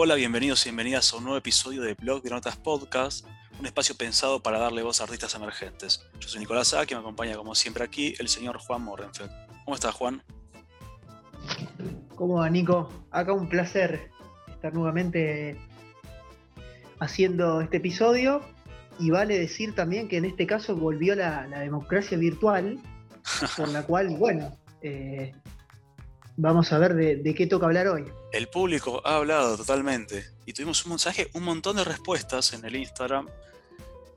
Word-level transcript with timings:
Hola, 0.00 0.14
bienvenidos 0.14 0.64
y 0.64 0.68
bienvenidas 0.68 1.12
a 1.12 1.16
un 1.16 1.24
nuevo 1.24 1.38
episodio 1.38 1.82
de 1.82 1.94
Blog 1.94 2.22
de 2.22 2.30
Notas 2.30 2.56
Podcast, 2.56 3.26
un 3.58 3.66
espacio 3.66 3.96
pensado 3.96 4.40
para 4.40 4.60
darle 4.60 4.84
voz 4.84 5.00
a 5.00 5.04
artistas 5.04 5.34
emergentes. 5.34 6.06
Yo 6.20 6.28
soy 6.28 6.38
Nicolás 6.38 6.72
A, 6.72 6.86
que 6.86 6.94
me 6.94 7.00
acompaña 7.00 7.36
como 7.36 7.56
siempre 7.56 7.82
aquí 7.82 8.14
el 8.20 8.28
señor 8.28 8.58
Juan 8.58 8.82
Morrenfeld. 8.82 9.28
¿Cómo 9.64 9.74
estás, 9.74 9.92
Juan? 9.96 10.22
¿Cómo 12.14 12.34
va, 12.34 12.48
Nico? 12.48 12.92
Acá 13.10 13.32
un 13.32 13.48
placer 13.48 14.08
estar 14.46 14.72
nuevamente 14.72 15.58
haciendo 17.00 17.60
este 17.60 17.78
episodio 17.78 18.42
y 19.00 19.10
vale 19.10 19.36
decir 19.36 19.74
también 19.74 20.06
que 20.06 20.18
en 20.18 20.26
este 20.26 20.46
caso 20.46 20.76
volvió 20.76 21.16
la, 21.16 21.48
democracia 21.48 22.16
virtual, 22.16 22.78
por 23.56 23.68
la 23.70 23.82
cual, 23.88 24.10
bueno, 24.10 24.56
eh, 24.80 25.32
vamos 26.38 26.72
a 26.72 26.78
ver 26.78 26.94
de, 26.94 27.34
qué 27.34 27.46
toca 27.46 27.66
hablar 27.66 27.88
hoy. 27.88 28.04
El 28.32 28.48
público 28.48 29.02
ha 29.04 29.16
hablado 29.16 29.56
totalmente 29.56 30.24
y 30.46 30.52
tuvimos 30.52 30.84
un 30.86 30.90
mensaje, 30.90 31.28
un 31.34 31.42
montón 31.42 31.76
de 31.76 31.84
respuestas 31.84 32.52
en 32.54 32.64
el 32.64 32.76
Instagram. 32.76 33.28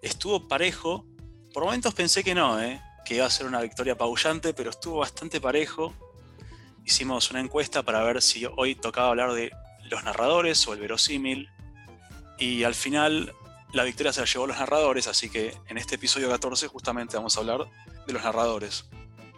Estuvo 0.02 0.48
parejo. 0.48 1.06
Por 1.54 1.66
momentos 1.66 1.94
pensé 1.94 2.24
que 2.24 2.34
no, 2.34 2.62
¿eh? 2.62 2.80
que 3.04 3.16
iba 3.16 3.26
a 3.26 3.30
ser 3.30 3.48
una 3.48 3.62
victoria 3.62 3.94
apabullante, 3.94 4.54
pero 4.54 4.70
estuvo 4.70 5.00
bastante 5.00 5.42
parejo. 5.42 5.94
Hicimos 6.86 7.32
una 7.32 7.42
encuesta 7.42 7.84
para 7.84 8.04
ver 8.04 8.22
si 8.22 8.46
hoy 8.46 8.76
tocaba 8.76 9.10
hablar 9.10 9.34
de 9.34 9.52
los 9.90 10.04
narradores 10.04 10.66
o 10.68 10.74
el 10.74 10.80
verosímil. 10.80 11.50
Y 12.38 12.64
al 12.64 12.76
final 12.76 13.34
la 13.74 13.84
victoria 13.84 14.14
se 14.14 14.22
la 14.22 14.28
llevó 14.28 14.46
a 14.46 14.48
los 14.48 14.60
narradores, 14.60 15.08
así 15.08 15.30
que 15.30 15.56
en 15.68 15.78
este 15.78 15.96
episodio 15.96 16.30
14 16.30 16.68
justamente 16.68 17.18
vamos 17.18 17.36
a 17.36 17.40
hablar 17.40 17.66
de 18.06 18.14
los 18.14 18.24
narradores. 18.24 18.86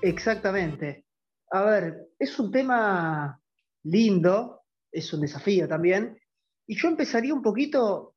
Exactamente. 0.01 1.05
A 1.53 1.63
ver, 1.65 2.07
es 2.17 2.39
un 2.39 2.51
tema 2.51 3.39
lindo, 3.83 4.63
es 4.91 5.13
un 5.13 5.21
desafío 5.21 5.67
también, 5.67 6.17
y 6.65 6.75
yo 6.75 6.87
empezaría 6.87 7.31
un 7.31 7.43
poquito 7.43 8.15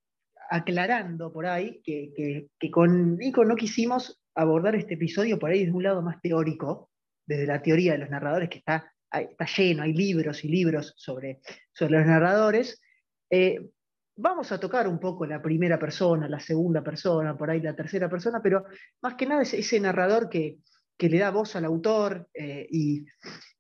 aclarando 0.48 1.31
por 1.31 1.45
ahí 1.45 1.83
que, 1.84 2.48
con 2.73 3.19
Nico 3.19 3.45
no 3.45 3.55
quisimos 3.55 4.23
abordar 4.34 4.75
este 4.75 4.95
episodio 4.95 5.39
por 5.39 5.51
ahí 5.51 5.67
desde 5.67 5.77
un 5.77 5.83
lado 5.83 6.01
más 6.01 6.19
teórico, 6.23 6.91
desde 7.27 7.47
la 7.47 7.61
teoría 7.61 7.93
de 7.93 7.98
los 7.98 8.09
narradores, 8.09 8.48
que 8.48 8.59
está, 8.59 8.91
está 9.12 9.45
lleno, 9.45 9.83
hay 9.83 9.93
libros 9.93 10.43
y 10.43 10.48
libros 10.48 10.95
sobre, 10.97 11.41
sobre 11.75 11.98
los 11.98 12.06
narradores, 12.06 12.81
eh, 13.28 13.69
vamos 14.17 14.50
a 14.50 14.59
tocar 14.59 14.89
un 14.89 14.98
poco 14.98 15.27
la 15.27 15.43
primera 15.43 15.78
persona, 15.78 16.27
la 16.27 16.41
segunda 16.41 16.83
persona, 16.83 17.37
por 17.37 17.50
ahí 17.50 17.61
la 17.61 17.77
tercera 17.77 18.09
persona, 18.09 18.41
pero 18.43 18.65
más 19.03 19.15
que 19.17 19.27
nada 19.27 19.43
es 19.43 19.53
ese 19.53 19.78
narrador 19.78 20.31
que, 20.31 20.56
le 20.98 21.19
da 21.19 21.30
voz 21.30 21.56
al 21.56 21.64
autor 21.64 22.28
eh, 22.34 22.66
y, 22.70 23.05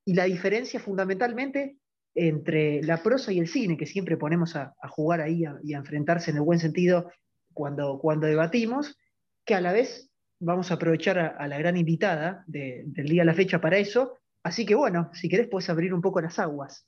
la 0.06 0.24
diferencia 0.24 0.78
fundamentalmente 0.78 1.78
entre 2.14 2.80
la 2.82 3.02
prosa 3.02 3.32
y 3.32 3.40
el 3.40 3.48
cine, 3.48 3.76
que 3.76 3.86
siempre 3.86 4.16
ponemos 4.16 4.54
a, 4.54 4.72
jugar 4.90 5.20
ahí 5.20 5.42
y 5.64 5.74
a 5.74 5.78
enfrentarse 5.78 6.30
en 6.30 6.36
el 6.36 6.44
buen 6.44 6.60
sentido 6.60 7.10
cuando, 7.52 7.98
cuando 7.98 8.28
debatimos, 8.28 8.96
que 9.44 9.54
a 9.54 9.60
la 9.60 9.72
vez 9.72 10.10
vamos 10.38 10.70
a 10.70 10.74
aprovechar 10.74 11.18
a, 11.18 11.48
la 11.48 11.58
gran 11.58 11.76
invitada 11.76 12.44
del 12.46 13.08
día 13.08 13.22
a 13.22 13.24
la 13.24 13.34
fecha 13.34 13.60
para 13.60 13.78
eso. 13.78 14.18
Así 14.42 14.64
que 14.66 14.74
bueno, 14.74 15.10
si 15.14 15.28
querés 15.28 15.48
puedes 15.48 15.68
abrir 15.70 15.92
un 15.94 16.00
poco 16.00 16.20
las 16.20 16.38
aguas. 16.38 16.86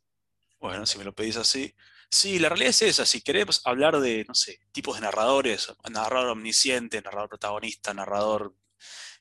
Bueno, 0.61 0.87
si 0.87 0.99
me 0.99 1.05
lo 1.05 1.15
pedís 1.15 1.37
así. 1.37 1.75
Sí, 2.11 2.39
la 2.39 2.49
realidad 2.49 2.71
es 2.71 2.83
esa. 2.83 3.07
Si 3.07 3.21
querés 3.21 3.61
hablar 3.65 4.01
de, 4.01 4.25
no 4.27 4.35
sé, 4.35 4.61
tipos 4.73 4.97
de 4.97 5.03
narradores, 5.03 5.73
narrador 5.91 6.31
omnisciente, 6.31 7.03
narrador 7.03 7.29
protagonista, 7.29 7.95
narrador. 7.95 8.55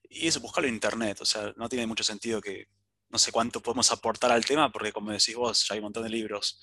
Y 0.10 0.28
eso, 0.28 0.40
buscarlo 0.40 0.68
en 0.68 0.76
internet. 0.76 1.22
O 1.22 1.26
sea, 1.26 1.54
no 1.56 1.70
tiene 1.70 1.88
mucho 1.88 2.04
sentido 2.04 2.42
que. 2.42 2.68
No 3.10 3.18
sé 3.18 3.32
cuánto 3.32 3.62
podemos 3.62 3.90
aportar 3.92 4.34
al 4.34 4.46
tema, 4.46 4.70
porque 4.70 4.92
como 4.92 5.12
decís 5.12 5.34
vos, 5.36 5.66
ya 5.66 5.74
hay 5.74 5.80
un 5.80 5.86
montón 5.86 6.04
de 6.04 6.10
libros 6.10 6.62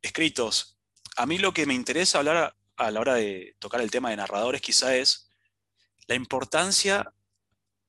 escritos. 0.00 0.78
A 1.16 1.26
mí 1.26 1.38
lo 1.38 1.52
que 1.52 1.66
me 1.66 1.74
interesa 1.74 2.18
hablar 2.18 2.54
a, 2.76 2.90
la 2.92 3.00
hora 3.00 3.14
de 3.14 3.56
tocar 3.58 3.80
el 3.80 3.90
tema 3.90 4.10
de 4.10 4.16
narradores, 4.16 4.60
quizá 4.60 4.94
es 4.94 5.32
la 6.06 6.14
importancia 6.14 7.12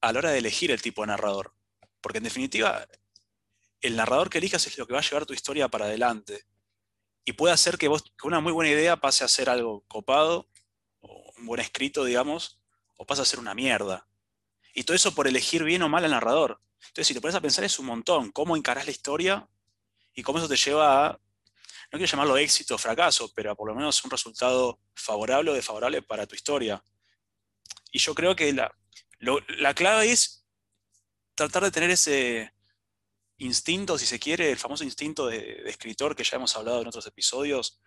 a 0.02 0.12
la 0.12 0.18
hora 0.18 0.32
de 0.32 0.40
elegir 0.40 0.72
el 0.72 0.82
tipo 0.82 1.04
de 1.04 1.10
narrador. 1.10 1.54
Porque 2.02 2.18
en 2.18 2.24
definitiva, 2.24 2.88
el 3.82 3.96
narrador 3.96 4.32
que 4.32 4.40
elijas 4.40 4.66
es 4.66 4.78
lo 4.80 4.88
que 4.88 4.94
va 4.94 5.00
a 5.00 5.04
llevar 5.04 5.28
tu 5.28 5.34
historia 5.34 5.68
para 5.68 5.86
adelante 5.86 6.46
y 7.30 7.34
puede 7.34 7.54
hacer 7.54 7.78
que, 7.78 7.88
vos, 7.88 8.04
una 8.24 8.40
muy 8.40 8.52
buena 8.52 8.72
idea 8.72 8.98
pase 8.98 9.24
a 9.24 9.28
ser 9.28 9.52
algo 9.52 9.84
copado, 9.88 10.50
o 11.02 11.32
un 11.38 11.46
buen 11.46 11.62
escrito, 11.62 12.04
digamos, 12.04 12.60
o 12.98 13.06
pase 13.06 13.22
a 13.22 13.26
ser 13.26 13.38
una 13.38 13.54
mierda. 13.54 14.09
Y 14.74 14.84
todo 14.84 14.96
eso 14.96 15.14
por 15.14 15.28
elegir 15.28 15.64
bien 15.64 15.82
o 15.82 15.90
mal 15.90 16.06
al 16.06 16.12
narrador. 16.12 16.62
Entonces, 16.80 17.08
si 17.08 17.14
te 17.14 17.22
pones 17.22 17.36
a 17.36 17.42
pensar, 17.42 17.64
es 17.64 17.80
un 17.80 17.86
montón 17.86 18.32
cómo 18.32 18.56
encarás 18.56 18.86
la 18.86 18.92
historia 18.92 19.48
y 20.14 20.24
cómo 20.24 20.40
eso 20.40 20.48
te 20.48 20.56
lleva 20.56 21.08
a, 21.08 21.12
no 21.12 21.98
quiero 21.98 22.06
llamarlo 22.06 22.38
éxito 22.38 22.76
o 22.76 22.78
fracaso, 22.78 23.32
pero 23.34 23.52
a 23.52 23.56
por 23.56 23.68
lo 23.68 23.76
menos 23.76 24.04
un 24.04 24.12
resultado 24.12 24.80
favorable 24.94 25.52
o 25.52 25.54
desfavorable 25.54 26.02
para 26.02 26.26
tu 26.26 26.36
historia. 26.36 26.84
Y 27.92 28.00
yo 28.00 28.14
creo 28.14 28.36
que 28.36 28.54
la, 28.54 28.72
la 29.58 29.74
clave 29.74 30.12
es 30.12 30.46
tratar 31.36 31.64
de 31.64 31.72
tener 31.72 31.90
ese, 31.90 32.54
instinto, 33.40 33.98
si 33.98 34.06
se 34.06 34.20
quiere, 34.20 34.52
el 34.52 34.58
famoso 34.58 34.84
instinto 34.84 35.28
de, 35.28 35.64
escritor 35.66 36.16
que 36.16 36.24
ya 36.24 36.38
hemos 36.38 36.56
hablado 36.56 36.82
en 36.82 36.88
otros 36.88 37.08
episodios, 37.08 37.82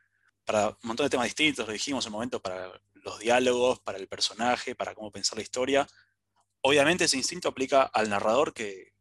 para 0.45 0.71
un 0.71 0.77
montón 0.83 1.07
de 1.07 1.11
temas 1.11 1.27
distintos, 1.27 1.67
lo 1.67 1.73
dijimos 1.73 2.05
en 2.05 2.11
un 2.11 2.15
momento 2.15 2.43
para 2.43 2.73
los 2.95 3.19
diálogos, 3.21 3.79
para 3.81 3.99
el 3.99 4.09
personaje, 4.09 4.75
para 4.75 4.95
cómo 4.95 5.13
pensar 5.13 5.37
la 5.37 5.43
historia. 5.43 5.87
Obviamente 6.63 7.05
ese 7.05 7.17
instinto 7.17 7.49
aplica 7.49 7.83
al 7.83 8.09
narrador 8.09 8.55
que, 8.55 8.93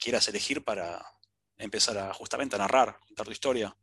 quieras 0.00 0.26
elegir 0.26 0.64
para 0.64 1.04
empezar 1.58 1.96
a 1.96 2.12
justamente 2.12 2.56
a 2.56 2.58
narrar, 2.58 2.98
contar 3.06 3.26
tu 3.26 3.32
historia. 3.32 3.76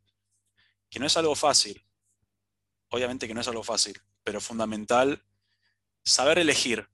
Que 0.90 1.00
no 1.00 1.06
es 1.06 1.16
algo 1.16 1.34
fácil. 1.34 1.82
Obviamente 2.90 3.26
que 3.26 3.34
no 3.34 3.40
es 3.40 3.48
algo 3.48 3.64
fácil, 3.64 3.98
pero 4.24 4.42
fundamental 4.42 5.24
saber 6.04 6.40
elegir. 6.40 6.90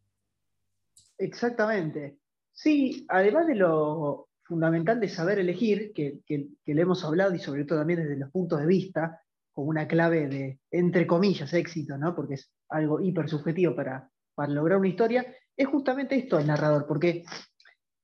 Exactamente. 1.17 2.19
Sí, 2.51 3.05
además 3.09 3.47
de 3.47 3.55
lo, 3.55 4.29
fundamental 4.43 4.99
de 4.99 5.09
saber 5.09 5.39
elegir, 5.39 5.91
que, 5.93 6.19
que, 6.25 6.49
le 6.65 6.81
hemos 6.81 7.03
hablado 7.03 7.33
y 7.33 7.39
sobre 7.39 7.65
todo 7.65 7.79
también 7.79 8.03
desde 8.03 8.17
los 8.17 8.29
puntos 8.31 8.59
de 8.59 8.67
vista, 8.67 9.21
como 9.51 9.69
una 9.69 9.87
clave 9.87 10.27
de, 10.27 10.59
entre 10.69 11.07
comillas, 11.07 11.53
éxito, 11.53 11.97
¿no? 11.97 12.15
porque 12.15 12.35
es 12.35 12.51
algo 12.69 12.99
hiper 12.99 13.29
subjetivo 13.29 13.75
para 13.75 14.11
lograr 14.49 14.77
una 14.77 14.89
historia, 14.89 15.25
es 15.57 15.67
justamente 15.67 16.15
esto 16.15 16.39
el 16.39 16.47
narrador, 16.47 16.85
porque 16.87 17.23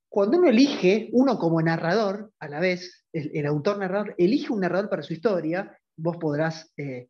cuando 0.09 0.38
uno 0.38 0.50
elige, 0.50 1.09
uno 1.13 1.38
como 1.38 1.62
narrador, 1.62 2.31
a 2.39 2.47
la 2.47 2.59
vez, 2.59 3.06
el, 3.13 3.45
autor 3.45 3.78
narrador, 3.78 4.16
elige 4.17 4.51
un 4.51 4.62
narrador 4.62 4.89
para 4.89 5.03
su 5.03 5.13
historia, 5.13 5.78
vos 5.97 6.17
podrás 6.17 6.72
eh, 6.78 7.09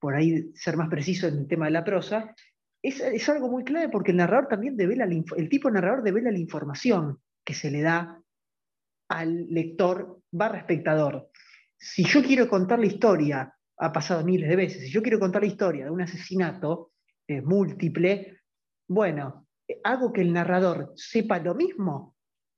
por 0.00 0.14
ahí 0.14 0.50
ser 0.54 0.76
más 0.76 0.88
preciso 0.88 1.28
en 1.28 1.38
el 1.38 1.46
tema 1.46 1.66
de 1.66 1.72
la 1.72 1.84
prosa, 1.84 2.34
es, 2.82 3.00
es 3.00 3.28
algo 3.28 3.48
muy 3.48 3.62
clave 3.62 3.88
porque 3.88 4.10
el 4.10 4.16
narrador 4.16 4.48
también 4.48 4.76
devela, 4.76 5.04
el 5.04 5.48
tipo 5.48 5.68
de 5.68 5.74
narrador 5.74 6.02
devela 6.02 6.32
la 6.32 6.38
información 6.38 7.20
que 7.44 7.54
se 7.54 7.70
le 7.70 7.82
da 7.82 8.20
al 9.08 9.46
lector 9.48 10.20
barra 10.32 10.58
espectador. 10.58 11.30
Si 11.76 12.04
yo 12.04 12.22
quiero 12.22 12.48
contar 12.48 12.78
la 12.80 12.86
historia, 12.86 13.54
ha 13.78 13.92
pasado 13.92 14.24
miles 14.24 14.48
de 14.48 14.56
veces, 14.56 14.82
si 14.82 14.90
yo 14.90 15.02
quiero 15.02 15.20
contar 15.20 15.42
la 15.42 15.48
historia 15.48 15.84
de 15.84 15.90
un 15.90 16.00
asesinato 16.00 16.92
eh, 17.28 17.40
múltiple, 17.40 18.40
bueno, 18.88 19.46
hago 19.84 20.12
que 20.12 20.20
el 20.20 20.32
narrador 20.32 20.92
sepa 20.96 21.38
lo 21.38 21.54
mismo 21.54 22.16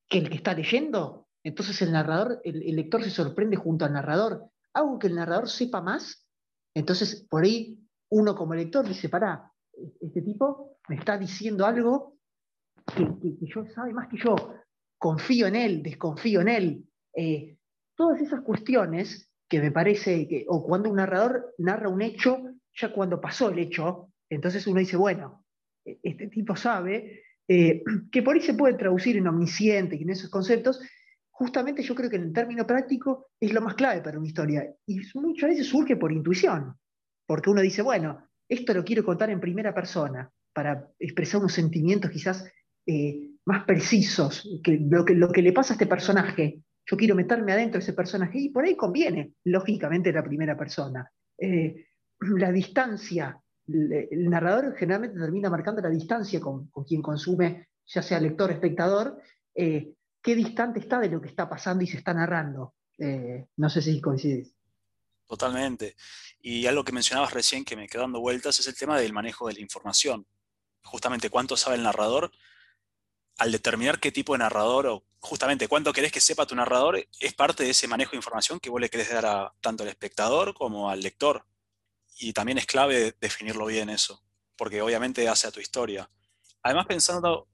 que 0.09 0.19
el 0.19 0.29
que 0.29 0.37
está 0.37 0.55
leyendo, 0.55 1.29
entonces 1.43 1.81
el 1.83 1.93
narrador, 1.93 2.41
el, 2.45 2.77
lector 2.77 3.03
se 3.03 3.11
sorprende 3.11 3.57
junto 3.57 3.85
al 3.85 3.93
narrador. 3.93 4.51
Hago 4.73 4.99
que 4.99 5.09
el 5.09 5.15
narrador 5.15 5.49
sepa 5.49 5.81
más, 5.81 6.27
entonces 6.75 7.27
por 7.29 7.45
ahí 7.45 7.81
uno 8.11 8.35
como 8.35 8.55
lector 8.55 8.87
dice, 8.87 9.09
pará, 9.09 9.53
este 10.01 10.23
tipo 10.23 10.79
me 10.89 10.97
está 10.97 11.19
diciendo 11.19 11.67
algo 11.67 12.17
que, 12.95 13.05
que 13.05 13.47
yo 13.47 13.65
sabe 13.75 13.93
más 13.93 14.09
que 14.09 14.19
yo 14.19 14.37
confío 14.99 15.47
en 15.47 15.57
él, 15.57 15.83
desconfío 15.83 16.41
en 16.41 16.49
él. 16.49 16.85
Eh, 17.15 17.59
todas 17.95 18.23
esas 18.23 18.41
cuestiones 18.41 19.31
que 19.49 19.61
me 19.61 19.71
parece 19.71 20.27
que, 20.27 20.47
o 20.49 20.65
cuando 20.65 20.89
un 20.89 20.97
narrador 20.97 21.55
narra 21.59 21.91
un 21.91 22.01
hecho, 22.01 22.39
ya 22.75 22.91
cuando 22.91 23.21
pasó 23.21 23.51
el 23.51 23.59
hecho, 23.59 24.09
entonces 24.31 24.67
uno 24.67 24.81
dice, 24.81 24.97
bueno, 24.97 25.44
este 25.85 26.29
tipo 26.29 26.57
sabe, 26.57 27.23
eh, 27.47 27.83
que 28.11 28.23
por 28.23 28.35
ahí 28.35 28.43
se 28.43 28.55
puede 28.55 28.75
traducir 28.75 29.17
en 29.17 29.27
omnisciente 29.27 29.97
y 29.97 30.03
en 30.03 30.11
esos 30.11 30.31
conceptos, 30.31 30.81
justamente 31.31 31.83
yo 31.83 31.95
creo 31.95 32.09
que 32.09 32.17
en 32.17 32.25
el 32.25 32.33
término 32.33 32.67
práctico 32.67 33.29
es 33.41 33.53
lo 33.53 33.61
más 33.61 33.75
clave 33.75 34.01
para 34.01 34.19
una 34.19 34.27
historia. 34.27 34.67
Y 34.87 35.01
muchas 35.15 35.51
veces 35.51 35.67
surge 35.67 35.97
por 35.97 36.13
intuición, 36.13 36.75
porque 37.27 37.51
uno 37.51 37.61
dice, 37.61 37.83
bueno, 37.83 38.29
esto 38.49 38.73
lo 38.75 38.85
quiero 38.85 39.05
contar 39.05 39.31
en 39.31 39.41
primera 39.41 39.75
persona, 39.75 40.31
para 40.55 40.89
expresar 40.99 41.41
unos 41.41 41.53
sentimientos 41.53 42.11
quizás 42.11 42.49
eh, 42.87 43.31
más 43.45 43.65
precisos, 43.65 44.49
que 44.63 44.79
lo, 44.79 45.05
que 45.05 45.15
lo 45.15 45.31
que 45.31 45.43
le 45.43 45.53
pasa 45.53 45.75
a 45.75 45.77
este 45.77 45.87
personaje. 45.87 46.61
Yo 46.87 46.97
quiero 46.97 47.15
meterme 47.15 47.53
adentro 47.53 47.79
de 47.79 47.83
ese 47.83 47.95
personaje 47.95 48.39
y 48.39 48.49
por 48.51 48.65
ahí 48.65 48.77
conviene, 48.77 49.33
lógicamente, 49.45 50.13
la 50.13 50.23
primera 50.23 50.57
persona. 50.57 51.11
Eh, 51.39 51.87
la 52.21 52.53
distancia, 52.53 53.39
el 53.67 54.29
narrador 54.29 54.75
generalmente 54.77 55.19
termina 55.19 55.51
marcando 55.51 55.81
la 55.81 55.89
distancia 55.89 56.41
con, 56.41 56.71
quien 56.87 57.03
consume, 57.03 57.69
ya 57.87 58.03
sea 58.03 58.21
lector 58.21 58.51
o 58.51 58.53
espectador, 58.53 59.21
eh, 59.55 59.95
qué 60.23 60.35
distante 60.35 60.81
está 60.81 60.99
de 60.99 61.09
lo 61.09 61.21
que 61.21 61.29
está 61.29 61.49
pasando 61.49 61.85
y 61.85 61.87
se 61.87 61.99
está 61.99 62.13
narrando. 62.15 62.75
no 63.57 63.71
sé 63.71 63.83
si 63.83 64.01
coincides. 64.01 64.55
Totalmente. 65.27 65.97
Y 66.41 66.67
algo 66.67 66.85
que 66.85 66.93
mencionabas 66.93 67.33
recién 67.33 67.65
que 67.65 67.77
me 67.77 67.89
quedó 67.89 68.03
dando 68.03 68.21
vueltas 68.21 68.59
es 68.61 68.67
el 68.67 68.77
tema 68.77 68.99
del 68.99 69.13
manejo 69.13 69.49
de 69.49 69.55
la 69.55 69.61
información. 69.61 70.27
Justamente 70.83 71.31
cuánto 71.31 71.57
sabe 71.57 71.77
el 71.77 71.83
narrador 71.83 72.31
al 73.39 73.51
determinar 73.51 73.99
qué 73.99 74.13
tipo 74.13 74.35
de 74.35 74.39
narrador 74.39 74.87
o 74.87 75.05
justamente 75.21 75.67
cuánto 75.67 75.93
querés 75.93 76.13
que 76.13 76.21
sepa 76.21 76.47
tu 76.47 76.55
narrador 76.55 77.05
es 77.19 77.35
parte 77.35 77.65
de 77.65 77.71
ese 77.71 77.89
manejo 77.89 78.13
de 78.13 78.19
información 78.19 78.61
que 78.61 78.71
vos 78.71 78.81
le 78.81 78.91
querés 78.91 79.11
dar 79.11 79.27
a, 79.27 79.53
tanto 79.61 79.83
al 79.83 79.89
espectador 79.89 80.55
como 80.55 80.91
al 80.91 81.01
lector. 81.01 81.45
Y 82.19 82.33
también 82.33 82.59
es 82.59 82.67
clave 82.67 83.17
definirlo 83.21 83.67
bien 83.67 83.91
eso, 83.91 84.23
porque 84.57 84.83
obviamente 84.83 85.29
hace 85.29 85.49
a 85.49 85.53
tu 85.53 85.61
historia. 85.61 86.09
Además, 86.63 86.87
pensando, 86.87 87.49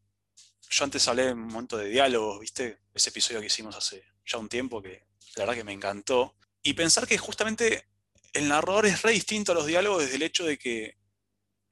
yo 0.69 0.85
antes 0.85 1.07
hablé 1.09 1.33
un 1.33 1.49
momento 1.49 1.77
de 1.77 1.89
diálogos, 1.89 2.41
¿viste? 2.41 2.83
Ese 2.95 3.11
episodio 3.11 3.41
que 3.41 3.47
hicimos 3.47 3.77
hace 3.77 4.05
ya 4.25 4.39
un 4.39 4.49
tiempo 4.49 4.81
que 4.81 5.07
la 5.37 5.45
verdad 5.45 5.55
que 5.55 5.65
me 5.65 5.73
encantó. 5.73 6.37
Y 6.63 6.75
pensar 6.75 7.07
que 7.07 7.19
justamente 7.19 7.89
el 8.33 8.49
narrador 8.49 8.87
es 8.87 9.03
re 9.03 9.13
distinto 9.13 9.53
a 9.53 9.55
los 9.55 9.67
diálogos 9.67 10.03
desde 10.03 10.17
el 10.17 10.23
hecho 10.23 10.45
de 10.45 10.59
que 10.59 10.97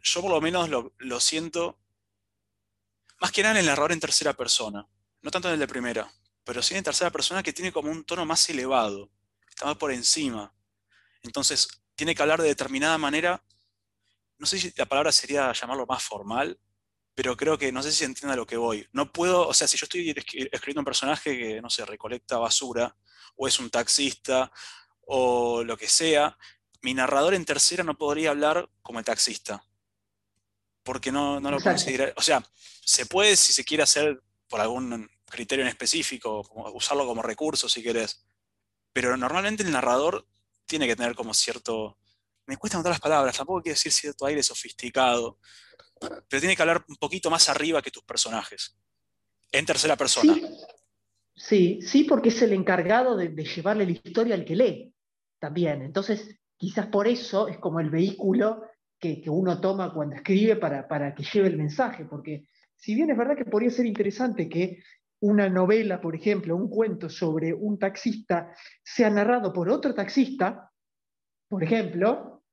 yo 0.02 0.22
por 0.22 0.30
lo 0.30 0.40
menos 0.40 0.68
lo, 0.68 1.20
siento 1.20 1.78
más 3.20 3.32
que 3.32 3.42
nada 3.42 3.54
en 3.54 3.60
el 3.60 3.66
narrador 3.66 3.92
en 3.92 4.00
tercera 4.00 4.32
persona, 4.32 4.88
no 5.22 5.30
tanto 5.30 5.48
en 5.48 5.54
el 5.54 5.60
de 5.60 5.68
primera, 5.68 6.10
pero 6.44 6.62
sí 6.62 6.74
en 6.74 6.84
tercera 6.84 7.10
persona 7.10 7.42
que 7.42 7.52
tiene 7.52 7.72
como 7.72 7.90
un 7.90 8.04
tono 8.04 8.24
más 8.24 8.48
elevado, 8.48 9.10
está 9.48 9.66
más 9.66 9.76
por 9.76 9.92
encima. 9.92 10.54
Entonces, 11.22 11.68
tiene 11.98 12.14
que 12.14 12.22
hablar 12.22 12.40
de 12.40 12.46
determinada 12.46 12.96
manera, 12.96 13.42
no 14.38 14.46
sé 14.46 14.60
si 14.60 14.72
la 14.76 14.86
palabra 14.86 15.10
sería 15.10 15.52
llamarlo 15.52 15.84
más 15.84 16.00
formal, 16.00 16.56
pero 17.12 17.36
creo 17.36 17.58
que 17.58 17.72
no 17.72 17.82
sé 17.82 17.90
si 17.90 17.98
se 17.98 18.04
entiende 18.04 18.34
a 18.34 18.36
lo 18.36 18.46
que 18.46 18.56
voy. 18.56 18.86
No 18.92 19.12
puedo, 19.12 19.48
o 19.48 19.52
sea, 19.52 19.66
si 19.66 19.76
yo 19.76 19.84
estoy 19.84 20.10
escribiendo 20.10 20.80
un 20.80 20.84
personaje 20.84 21.36
que, 21.36 21.60
no 21.60 21.68
sé, 21.68 21.84
recolecta 21.84 22.38
basura, 22.38 22.96
o 23.34 23.48
es 23.48 23.58
un 23.58 23.68
taxista, 23.68 24.52
o 25.06 25.64
lo 25.64 25.76
que 25.76 25.88
sea, 25.88 26.38
mi 26.82 26.94
narrador 26.94 27.34
en 27.34 27.44
tercera 27.44 27.82
no 27.82 27.98
podría 27.98 28.30
hablar 28.30 28.70
como 28.80 29.00
el 29.00 29.04
taxista. 29.04 29.64
Porque 30.84 31.10
no, 31.10 31.40
no 31.40 31.50
lo 31.50 31.60
considera. 31.60 32.12
O 32.16 32.22
sea, 32.22 32.44
se 32.84 33.06
puede 33.06 33.36
si 33.36 33.52
se 33.52 33.64
quiere 33.64 33.82
hacer 33.82 34.22
por 34.46 34.60
algún 34.60 35.10
criterio 35.24 35.64
en 35.64 35.68
específico, 35.68 36.48
usarlo 36.74 37.06
como 37.08 37.22
recurso 37.22 37.68
si 37.68 37.82
querés. 37.82 38.24
Pero 38.92 39.16
normalmente 39.16 39.64
el 39.64 39.72
narrador 39.72 40.24
tiene 40.68 40.86
que 40.86 40.94
tener 40.94 41.16
como 41.16 41.34
cierto. 41.34 41.98
Me 42.46 42.56
cuesta 42.56 42.78
notar 42.78 42.92
las 42.92 43.00
palabras, 43.00 43.36
tampoco 43.36 43.62
quiero 43.62 43.74
decir 43.74 43.92
cierto 43.92 44.24
aire 44.26 44.42
sofisticado, 44.42 45.38
pero 46.00 46.40
tiene 46.40 46.54
que 46.54 46.62
hablar 46.62 46.84
un 46.88 46.96
poquito 46.96 47.30
más 47.30 47.48
arriba 47.48 47.82
que 47.82 47.90
tus 47.90 48.04
personajes, 48.04 48.76
en 49.52 49.66
tercera 49.66 49.96
persona. 49.96 50.34
Sí, 51.34 51.80
sí, 51.82 52.04
porque 52.04 52.30
es 52.30 52.42
el 52.42 52.52
encargado 52.52 53.16
de, 53.16 53.28
llevarle 53.28 53.84
la 53.84 53.92
historia 53.92 54.34
al 54.34 54.44
que 54.44 54.56
lee 54.56 54.94
también. 55.38 55.82
Entonces, 55.82 56.36
quizás 56.56 56.86
por 56.88 57.06
eso 57.06 57.48
es 57.48 57.58
como 57.58 57.80
el 57.80 57.90
vehículo 57.90 58.62
que, 58.98 59.22
uno 59.26 59.60
toma 59.60 59.92
cuando 59.92 60.16
escribe 60.16 60.56
para, 60.56 61.14
que 61.14 61.22
lleve 61.22 61.48
el 61.48 61.56
mensaje, 61.56 62.04
porque 62.06 62.48
si 62.76 62.94
bien 62.94 63.10
es 63.10 63.16
verdad 63.16 63.36
que 63.36 63.44
podría 63.44 63.70
ser 63.70 63.86
interesante 63.86 64.48
que 64.48 64.82
una 65.20 65.48
novela, 65.48 66.00
por 66.00 66.14
ejemplo, 66.14 66.56
un 66.56 66.68
cuento 66.68 67.08
sobre 67.08 67.52
un 67.52 67.78
taxista 67.78 68.52
sea 68.82 69.10
narrado 69.10 69.52
por 69.52 69.68
otro 69.68 69.94
taxista, 69.94 70.70
por 71.48 71.64
ejemplo, 71.64 72.44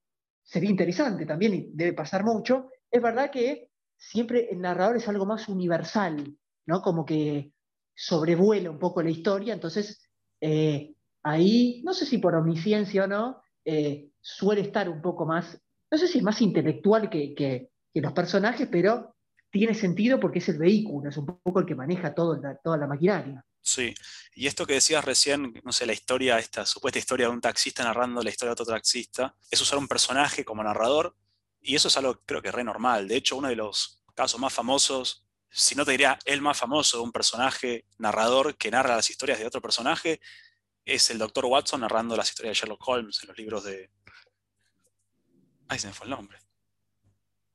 sería 0.44 0.69
interesante 0.69 1.25
también 1.25 1.53
y 1.53 1.69
debe 1.73 1.94
pasar 1.94 2.23
mucho, 2.23 2.69
es 2.89 3.01
verdad 3.01 3.31
que 3.31 3.69
siempre 3.97 4.47
el 4.51 4.62
narrador 4.62 4.97
es 4.97 5.07
algo 5.07 5.25
más 5.25 5.50
universal, 5.50 6.38
¿no? 6.65 6.81
Como 6.81 7.06
que 7.06 7.51
sobrevuela 7.94 8.69
un 8.69 8.79
poco 8.79 9.01
la 9.01 9.09
historia, 9.09 9.53
entonces 9.53 10.09
eh, 10.41 10.95
ahí, 11.23 11.81
no 11.83 11.94
sé 11.94 12.06
si 12.06 12.17
por 12.17 12.35
omnisciencia 12.35 13.06
o 13.06 13.07
no, 13.07 13.41
eh, 13.63 14.12
suele 14.21 14.62
estar 14.62 14.89
un 14.89 15.01
poco 15.01 15.25
más, 15.25 15.59
no 15.91 15.97
sé 15.97 16.07
si 16.07 16.19
es 16.19 16.23
más 16.23 16.41
intelectual 16.41 17.09
que, 17.09 17.69
los 17.94 18.12
personajes, 18.12 18.67
pero 18.69 19.14
tiene 19.56 19.74
sentido 19.74 20.19
porque 20.19 20.40
es 20.40 20.50
el 20.50 20.57
vehículo, 20.57 21.07
es 21.07 21.16
un 21.16 21.25
poco 21.25 21.62
el 21.62 21.66
que 21.66 21.75
maneja 21.75 22.13
toda 22.13 22.78
la 22.78 22.88
maquinaria. 22.88 23.42
Sí, 23.62 23.96
y 24.34 24.48
esto 24.48 24.66
que 24.66 24.74
decías 24.74 25.06
recién, 25.06 25.54
no 25.63 25.72
sé, 25.72 25.86
la 25.86 25.94
historia, 25.94 26.38
esta 26.38 26.66
supuesta 26.66 27.00
historia 27.00 27.28
de 27.28 27.31
un 27.31 27.40
taxista 27.40 27.81
narrando 27.86 28.22
la 28.22 28.30
historia 28.30 28.50
de 28.50 28.62
otro 28.62 28.66
taxista, 28.66 29.34
es 29.50 29.62
usar 29.62 29.80
un 29.80 29.88
personaje 29.88 30.44
como 30.44 30.62
narrador 30.62 31.16
y 31.62 31.74
eso 31.74 31.88
es 31.88 31.96
algo 31.96 32.19
creo 32.25 32.42
que 32.42 32.52
re 32.52 32.66
normal. 32.66 33.07
De 33.07 33.16
hecho, 33.16 33.38
uno 33.38 33.48
de 33.48 33.56
los 33.56 34.04
casos 34.13 34.42
más 34.42 34.52
famosos, 34.52 35.25
si 35.50 35.74
no 35.74 35.86
te 35.86 35.92
diría 35.92 36.19
el 36.25 36.42
más 36.42 36.58
famoso, 36.58 37.01
un 37.01 37.13
personaje 37.13 37.86
narrador 37.98 38.58
que 38.58 38.69
narra 38.69 38.98
las 38.98 39.10
historias 39.10 39.40
de 39.40 39.48
otro 39.48 39.62
personaje, 39.62 40.19
es 40.84 41.10
el 41.12 41.18
Dr. 41.18 41.46
Watson 41.46 41.80
narrando 41.80 42.18
las 42.18 42.28
historias 42.28 42.58
de 42.58 42.60
Sherlock 42.60 42.86
Holmes 42.86 43.19
en 43.24 43.30
los 43.30 43.38
libros 43.38 43.63
de... 43.63 43.90
Ahí 45.69 45.80
se 45.80 45.88
me 45.88 45.94
fue 45.94 46.08
el 46.08 46.12
nombre. 46.12 46.44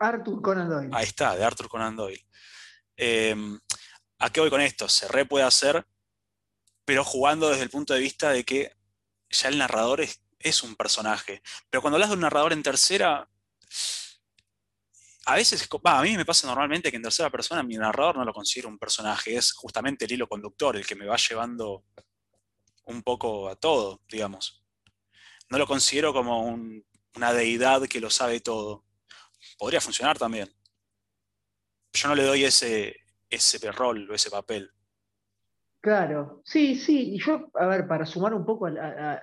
Arthur 0.01 0.41
Conan 0.43 0.69
Doyle. 0.69 0.91
Ahí 0.93 1.05
está, 1.05 1.37
de 1.37 1.45
Arthur 1.45 1.69
Conan 1.69 1.95
Doyle. 1.95 2.27
Em, 2.97 3.61
¿A 4.19 4.31
qué 4.31 4.41
voy 4.41 4.51
con 4.51 4.61
esto? 4.61 4.89
Se 4.89 5.07
re 5.09 5.25
puede 5.27 5.45
hacer, 5.45 5.87
pero 6.85 7.05
jugando 7.05 7.49
desde 7.51 7.63
el 7.63 7.71
punto 7.71 7.95
de 7.95 8.01
vista 8.01 8.31
de 8.31 8.45
que 8.45 8.75
ya 9.29 9.49
el 9.49 9.59
narrador 9.59 10.01
es, 10.01 10.23
es 10.39 10.63
un 10.63 10.75
personaje. 10.75 11.43
Pero 11.69 11.83
cuando 11.83 11.97
hablas 11.97 12.11
de 12.11 12.17
un 12.17 12.23
narrador 12.23 12.53
en 12.53 12.63
tercera, 12.63 13.29
a 15.27 15.35
veces, 15.35 15.69
a 15.85 16.03
mí 16.03 16.17
me 16.17 16.25
pasa 16.25 16.47
normalmente 16.47 16.91
que 16.91 16.97
en 16.97 17.03
tercera 17.03 17.31
persona 17.31 17.63
mi 17.63 17.77
narrador 17.77 18.17
no 18.17 18.25
lo 18.25 18.33
considero 18.33 18.69
un 18.69 18.79
personaje, 18.79 19.37
es 19.37 19.53
justamente 19.53 20.07
el 20.07 20.13
hilo 20.13 20.29
conductor, 20.29 20.77
el 20.77 20.87
que 20.87 20.97
me 20.97 21.07
va 21.07 21.17
llevando 21.17 21.85
un 22.85 23.03
poco 23.03 23.49
a 23.49 23.57
todo, 23.57 24.01
digamos. 24.09 24.65
No 25.49 25.59
lo 25.59 25.67
considero 25.67 26.13
como 26.13 26.59
una 27.15 27.33
deidad 27.33 27.87
que 27.87 28.01
lo 28.01 28.11
sabe 28.11 28.41
todo. 28.41 28.85
Podría 29.61 29.83
funcionar 29.83 30.17
también. 30.17 30.49
Yo 31.93 32.09
no 32.09 32.15
le 32.15 32.23
doy 32.25 32.45
ese, 32.45 32.97
ese 33.29 33.71
rol 33.71 34.11
o 34.11 34.15
ese 34.15 34.31
papel. 34.31 34.71
Claro, 35.83 36.41
sí, 36.47 36.77
sí. 36.77 37.15
Y 37.15 37.21
yo, 37.21 37.51
a 37.53 37.67
ver, 37.67 37.87
para 37.87 38.07
sumar 38.07 38.33
un 38.33 38.47
poco 38.47 38.69
a, 38.69 39.21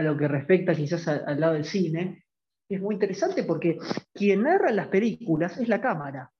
lo 0.00 0.16
que 0.16 0.26
respecta 0.26 0.74
quizás 0.74 1.06
al 1.06 1.38
lado 1.38 1.52
del 1.52 1.66
cine, 1.66 2.24
es 2.66 2.80
muy 2.80 2.94
interesante 2.94 3.44
porque 3.44 3.76
quien 4.14 4.44
narra 4.44 4.72
las 4.72 4.88
películas 4.88 5.58
es 5.58 5.68
la 5.68 5.82
cámara, 5.82 6.32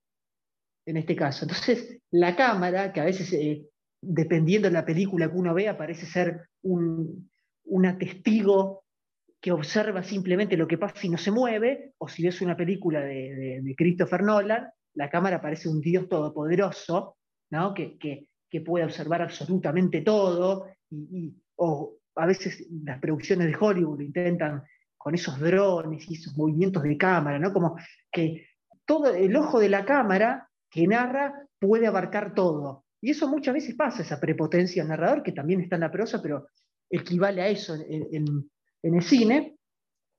en 0.86 0.96
este 0.96 1.14
caso. 1.14 1.44
Entonces, 1.44 2.00
la 2.10 2.34
cámara, 2.34 2.94
que 2.94 3.00
a 3.02 3.04
veces, 3.04 3.30
eh, 3.34 3.66
dependiendo 4.00 4.68
de 4.68 4.72
la 4.72 4.86
película 4.86 5.30
que 5.30 5.36
uno 5.36 5.52
vea, 5.52 5.76
parece 5.76 6.06
ser 6.06 6.48
un, 6.62 7.30
una 7.64 7.98
testigo 7.98 8.84
que 9.40 9.52
observa 9.52 10.02
simplemente 10.02 10.56
lo 10.56 10.66
que 10.66 10.78
pasa 10.78 11.06
y 11.06 11.10
no 11.10 11.18
se 11.18 11.30
mueve, 11.30 11.92
o 11.98 12.08
si 12.08 12.24
ves 12.24 12.40
una 12.40 12.56
película 12.56 13.00
de, 13.00 13.74
Christopher 13.76 14.22
Nolan, 14.22 14.68
la 14.94 15.08
cámara 15.08 15.40
parece 15.40 15.68
un 15.68 15.80
dios 15.80 16.08
todopoderoso, 16.08 17.16
¿no? 17.50 17.74
que, 17.74 18.26
puede 18.64 18.84
observar 18.84 19.22
absolutamente 19.22 20.00
todo, 20.00 20.66
y, 20.90 21.32
o 21.56 21.98
a 22.16 22.26
veces 22.26 22.66
las 22.84 22.98
producciones 22.98 23.46
de 23.46 23.56
Hollywood 23.58 24.00
intentan 24.00 24.64
con 24.96 25.14
esos 25.14 25.38
drones 25.38 26.10
y 26.10 26.14
esos 26.14 26.36
movimientos 26.36 26.82
de 26.82 26.96
cámara, 26.96 27.38
¿no? 27.38 27.52
Como 27.52 27.76
que 28.10 28.48
todo 28.84 29.14
el 29.14 29.36
ojo 29.36 29.60
de 29.60 29.68
la 29.68 29.84
cámara 29.84 30.48
que 30.68 30.86
narra 30.86 31.46
puede 31.60 31.86
abarcar 31.86 32.34
todo. 32.34 32.84
Y 33.00 33.10
eso 33.10 33.28
muchas 33.28 33.54
veces 33.54 33.76
pasa, 33.76 34.02
esa 34.02 34.18
prepotencia 34.18 34.82
del 34.82 34.90
narrador, 34.90 35.22
que 35.22 35.32
también 35.32 35.60
está 35.60 35.76
en 35.76 35.82
la 35.82 35.92
prosa, 35.92 36.20
pero 36.20 36.48
equivale 36.90 37.42
a 37.42 37.48
eso 37.48 37.76
en, 37.76 38.50
el 38.82 39.02
cine. 39.02 39.56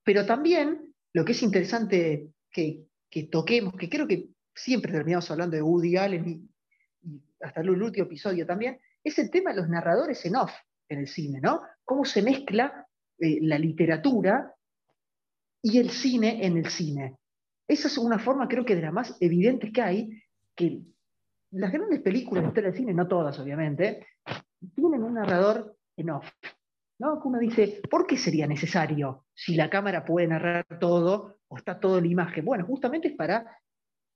Pero 0.04 0.26
también 0.26 0.94
lo 1.14 1.26
que 1.26 1.32
es 1.34 1.44
interesante 1.44 2.30
que, 2.52 2.86
toquemos, 3.32 3.76
que 3.76 3.90
creo 3.90 4.08
que 4.08 4.30
siempre 4.54 4.92
terminamos 4.92 5.30
hablando 5.32 5.56
de 5.56 5.62
Woody 5.62 5.98
Allen 5.98 6.28
y, 6.28 6.50
hasta 7.42 7.62
el 7.62 7.70
último 7.70 8.06
episodio 8.06 8.46
también, 8.46 8.80
es 9.04 9.18
el 9.20 9.32
tema 9.32 9.52
de 9.52 9.58
los 9.58 9.70
narradores 9.70 10.26
en 10.26 10.36
off 10.36 10.52
en 10.90 11.00
el 11.00 11.08
cine, 11.08 11.40
¿no? 11.40 11.62
Cómo 11.86 12.04
se 12.04 12.22
mezcla 12.22 12.88
eh, 13.20 13.40
la 13.42 13.58
literatura 13.58 14.54
y 15.62 15.78
el 15.78 15.90
cine 15.90 16.46
en 16.46 16.58
el 16.58 16.70
cine. 16.70 17.18
Esa 17.68 17.88
es 17.88 17.98
una 17.98 18.20
forma, 18.20 18.48
creo 18.48 18.66
que 18.66 18.76
de 18.76 18.82
las 18.82 18.94
más 18.94 19.16
evidentes 19.20 19.72
que 19.72 19.82
hay, 19.82 20.24
que 20.56 20.82
las 21.52 21.72
grandes 21.72 22.02
películas 22.02 22.54
de 22.54 22.74
cine, 22.74 22.94
no 22.94 23.08
todas 23.08 23.40
obviamente, 23.40 24.06
tienen 24.76 25.04
un 25.04 25.14
narrador 25.14 25.76
en 25.96 26.10
off. 26.10 26.30
¿No? 27.00 27.22
Que 27.22 27.28
uno 27.28 27.40
dice, 27.40 27.82
¿por 27.90 28.06
qué 28.06 28.18
sería 28.18 28.46
necesario 28.46 29.26
si 29.34 29.56
la 29.56 29.70
cámara 29.70 30.06
puede 30.06 30.28
narrar 30.28 30.66
todo 30.80 31.38
o 31.48 31.58
está 31.58 31.80
todo 31.80 31.98
en 31.98 32.06
la 32.06 32.12
imagen? 32.12 32.46
Bueno, 32.46 32.66
justamente 32.66 33.08
es 33.08 33.16
para 33.16 33.46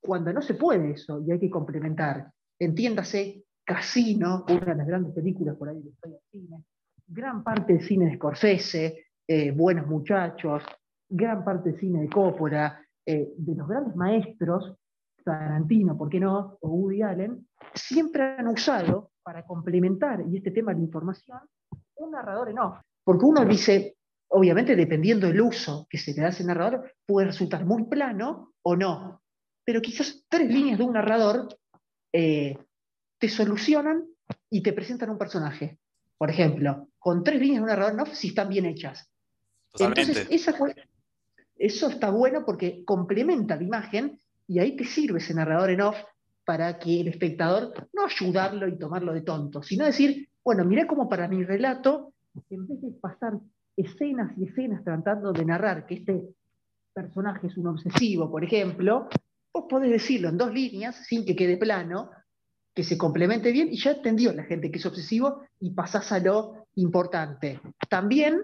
cuando 0.01 0.33
no 0.33 0.41
se 0.41 0.55
puede 0.55 0.91
eso 0.91 1.23
y 1.25 1.31
hay 1.31 1.39
que 1.39 1.49
complementar. 1.49 2.31
Entiéndase, 2.59 3.45
Casino, 3.65 4.45
una 4.49 4.65
de 4.65 4.75
las 4.75 4.87
grandes 4.87 5.13
películas 5.13 5.55
por 5.55 5.69
ahí 5.69 5.81
de 5.81 5.89
historia 5.89 6.17
del 6.17 6.41
cine, 6.41 6.63
gran 7.07 7.43
parte 7.43 7.73
del 7.73 7.81
cine 7.81 8.05
de 8.05 8.15
Scorsese, 8.15 9.05
eh, 9.25 9.51
Buenos 9.51 9.87
Muchachos, 9.87 10.63
gran 11.09 11.45
parte 11.45 11.71
del 11.71 11.79
cine 11.79 12.01
de 12.01 12.09
Coppola, 12.09 12.81
eh, 13.05 13.33
de 13.37 13.55
los 13.55 13.67
grandes 13.67 13.95
maestros, 13.95 14.75
Tarantino, 15.23 15.97
¿por 15.97 16.09
qué 16.09 16.19
no? 16.19 16.57
O 16.59 16.69
Woody 16.69 17.01
Allen, 17.01 17.47
siempre 17.73 18.35
han 18.37 18.47
usado 18.47 19.11
para 19.23 19.45
complementar, 19.45 20.25
y 20.29 20.37
este 20.37 20.51
tema 20.51 20.73
de 20.73 20.79
la 20.79 20.85
información, 20.85 21.39
un 21.95 22.11
narrador 22.11 22.49
en 22.49 22.59
off. 22.59 22.77
Porque 23.03 23.25
uno 23.25 23.45
dice, 23.45 23.97
obviamente 24.29 24.75
dependiendo 24.75 25.27
del 25.27 25.41
uso 25.41 25.87
que 25.89 25.97
se 25.97 26.13
le 26.13 26.21
da 26.21 26.27
a 26.27 26.31
ese 26.31 26.43
narrador, 26.43 26.93
puede 27.05 27.27
resultar 27.27 27.65
muy 27.65 27.85
plano 27.85 28.53
o 28.61 28.75
no. 28.75 29.21
Pero 29.63 29.81
quizás 29.81 30.23
tres 30.27 30.49
líneas 30.49 30.77
de 30.77 30.83
un 30.83 30.93
narrador 30.93 31.47
eh, 32.11 32.57
te 33.17 33.29
solucionan 33.29 34.05
y 34.49 34.61
te 34.61 34.73
presentan 34.73 35.09
un 35.09 35.17
personaje. 35.17 35.79
Por 36.17 36.29
ejemplo, 36.29 36.89
con 36.99 37.23
tres 37.23 37.39
líneas 37.39 37.57
de 37.57 37.61
un 37.63 37.69
narrador 37.69 37.95
no, 37.95 38.05
si 38.05 38.29
están 38.29 38.49
bien 38.49 38.65
hechas. 38.65 39.09
Entonces, 39.77 40.27
eso 41.57 41.87
está 41.87 42.09
bueno 42.09 42.43
porque 42.45 42.83
complementa 42.85 43.55
la 43.55 43.63
imagen 43.63 44.19
y 44.47 44.59
ahí 44.59 44.75
te 44.75 44.85
sirve 44.85 45.19
ese 45.19 45.33
narrador 45.33 45.69
en 45.69 45.81
off 45.81 45.97
para 46.45 46.77
que 46.77 47.01
el 47.01 47.07
espectador 47.07 47.89
no 47.93 48.05
ayudarlo 48.05 48.67
y 48.67 48.77
tomarlo 48.77 49.13
de 49.13 49.21
tonto, 49.21 49.63
sino 49.63 49.85
decir, 49.85 50.29
bueno, 50.43 50.65
mirá 50.65 50.87
cómo 50.87 51.07
para 51.07 51.27
mi 51.27 51.43
relato, 51.43 52.13
en 52.49 52.67
vez 52.67 52.81
de 52.81 52.91
pasar 52.91 53.33
escenas 53.77 54.37
y 54.37 54.45
escenas 54.45 54.83
tratando 54.83 55.31
de 55.31 55.45
narrar 55.45 55.85
que 55.85 55.95
este 55.95 56.23
personaje 56.93 57.47
es 57.47 57.57
un 57.57 57.67
obsesivo, 57.67 58.29
por 58.29 58.43
ejemplo, 58.43 59.07
vos 59.53 59.65
podés 59.69 59.91
decirlo 59.91 60.29
en 60.29 60.37
dos 60.37 60.53
líneas 60.53 60.95
sin 61.07 61.25
que 61.25 61.35
quede 61.35 61.57
plano, 61.57 62.09
que 62.73 62.83
se 62.83 62.97
complemente 62.97 63.51
bien 63.51 63.69
y 63.71 63.77
ya 63.77 63.91
entendió 63.91 64.33
la 64.33 64.43
gente 64.43 64.71
que 64.71 64.79
es 64.79 64.85
obsesivo 64.85 65.43
y 65.59 65.71
pasás 65.71 66.11
a 66.11 66.19
lo 66.19 66.67
importante. 66.75 67.59
También, 67.89 68.41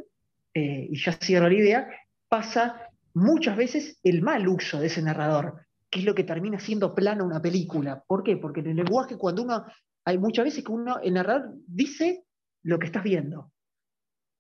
eh, 0.54 0.88
y 0.90 0.98
ya 0.98 1.14
cierro 1.14 1.50
la 1.50 1.56
idea, 1.56 1.90
pasa 2.28 2.90
muchas 3.14 3.58
veces 3.58 4.00
el 4.04 4.22
mal 4.22 4.48
uso 4.48 4.80
de 4.80 4.88
ese 4.88 5.02
narrador, 5.02 5.66
que 5.90 6.00
es 6.00 6.06
lo 6.06 6.14
que 6.14 6.24
termina 6.24 6.60
siendo 6.60 6.94
plano 6.94 7.26
una 7.26 7.42
película. 7.42 8.04
¿Por 8.06 8.24
qué? 8.24 8.38
Porque 8.38 8.60
en 8.60 8.68
el 8.68 8.76
lenguaje 8.78 9.18
cuando 9.18 9.44
uno, 9.44 9.66
hay 10.10 10.18
muchas 10.18 10.46
veces 10.46 10.64
que 10.64 10.72
uno, 10.72 11.00
el 11.00 11.14
narrador 11.14 11.54
dice 11.68 12.26
lo 12.64 12.80
que 12.80 12.88
estás 12.88 13.04
viendo. 13.04 13.52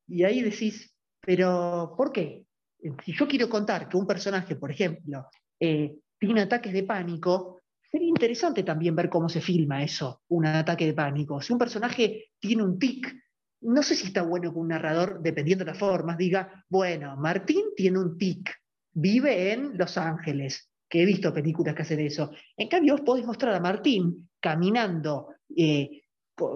Y 0.07 0.23
ahí 0.23 0.41
decís, 0.41 0.91
pero 1.21 1.93
¿por 1.95 2.11
qué? 2.11 2.45
Si 3.05 3.13
yo 3.13 3.27
quiero 3.27 3.49
contar 3.49 3.87
que 3.87 3.97
un 3.97 4.07
personaje, 4.07 4.55
por 4.55 4.71
ejemplo, 4.71 5.27
eh, 5.59 5.95
tiene 6.17 6.41
ataques 6.41 6.73
de 6.73 6.83
pánico, 6.83 7.61
sería 7.91 8.07
interesante 8.07 8.63
también 8.63 8.95
ver 8.95 9.09
cómo 9.09 9.29
se 9.29 9.41
filma 9.41 9.83
eso, 9.83 10.23
un 10.29 10.47
ataque 10.47 10.87
de 10.87 10.93
pánico. 10.93 11.39
Si 11.41 11.53
un 11.53 11.59
personaje 11.59 12.31
tiene 12.39 12.63
un 12.63 12.79
tic, 12.79 13.13
no 13.61 13.83
sé 13.83 13.93
si 13.93 14.07
está 14.07 14.23
bueno 14.23 14.51
que 14.51 14.59
un 14.59 14.69
narrador, 14.69 15.21
dependiendo 15.21 15.65
de 15.65 15.71
las 15.71 15.79
formas, 15.79 16.17
diga, 16.17 16.65
bueno, 16.67 17.15
Martín 17.17 17.61
tiene 17.75 17.99
un 17.99 18.17
tic, 18.17 18.55
vive 18.93 19.53
en 19.53 19.77
Los 19.77 19.97
Ángeles, 19.97 20.71
que 20.89 21.03
he 21.03 21.05
visto 21.05 21.33
películas 21.33 21.75
que 21.75 21.83
hacen 21.83 21.99
eso. 21.99 22.31
En 22.57 22.69
cambio, 22.69 22.93
vos 22.93 23.01
podés 23.01 23.25
mostrar 23.25 23.53
a 23.53 23.59
Martín 23.59 24.29
caminando 24.39 25.27
eh, 25.55 26.01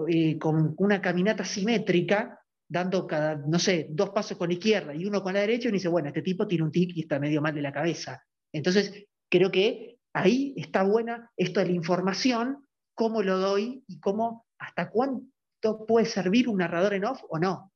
eh, 0.08 0.38
con 0.38 0.74
una 0.78 1.00
caminata 1.00 1.44
simétrica, 1.44 2.40
dando 2.68 3.06
cada, 3.06 3.36
no 3.36 3.58
sé, 3.58 3.86
dos 3.90 4.10
pasos 4.10 4.38
con 4.38 4.48
la 4.48 4.54
izquierda 4.54 4.94
y 4.94 5.04
uno 5.04 5.22
con 5.22 5.34
la 5.34 5.40
derecha, 5.40 5.64
y 5.64 5.68
uno 5.68 5.76
dice, 5.76 5.88
bueno, 5.88 6.08
este 6.08 6.22
tipo 6.22 6.46
tiene 6.46 6.64
un 6.64 6.72
tic 6.72 6.96
y 6.96 7.02
está 7.02 7.18
medio 7.18 7.42
mal 7.42 7.54
de 7.54 7.62
la 7.62 7.72
cabeza. 7.72 8.22
Entonces, 8.52 9.06
creo 9.28 9.50
que 9.50 9.98
ahí 10.12 10.54
está 10.56 10.82
buena 10.82 11.30
esto 11.36 11.60
de 11.60 11.66
la 11.66 11.72
información, 11.72 12.66
cómo 12.94 13.22
lo 13.22 13.38
doy 13.38 13.84
y 13.86 14.00
cómo, 14.00 14.46
hasta 14.58 14.90
cuánto 14.90 15.84
puede 15.86 16.06
servir 16.06 16.48
un 16.48 16.58
narrador 16.58 16.94
en 16.94 17.04
off 17.04 17.22
o 17.28 17.38
no. 17.38 17.72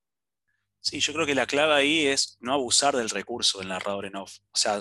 Sí, 0.80 1.00
yo 1.00 1.12
creo 1.12 1.26
que 1.26 1.34
la 1.34 1.46
clave 1.46 1.74
ahí 1.74 2.06
es 2.06 2.38
no 2.40 2.54
abusar 2.54 2.96
del 2.96 3.10
recurso 3.10 3.58
del 3.58 3.68
narrador 3.68 4.06
en 4.06 4.16
off. 4.16 4.38
O 4.52 4.56
sea, 4.56 4.78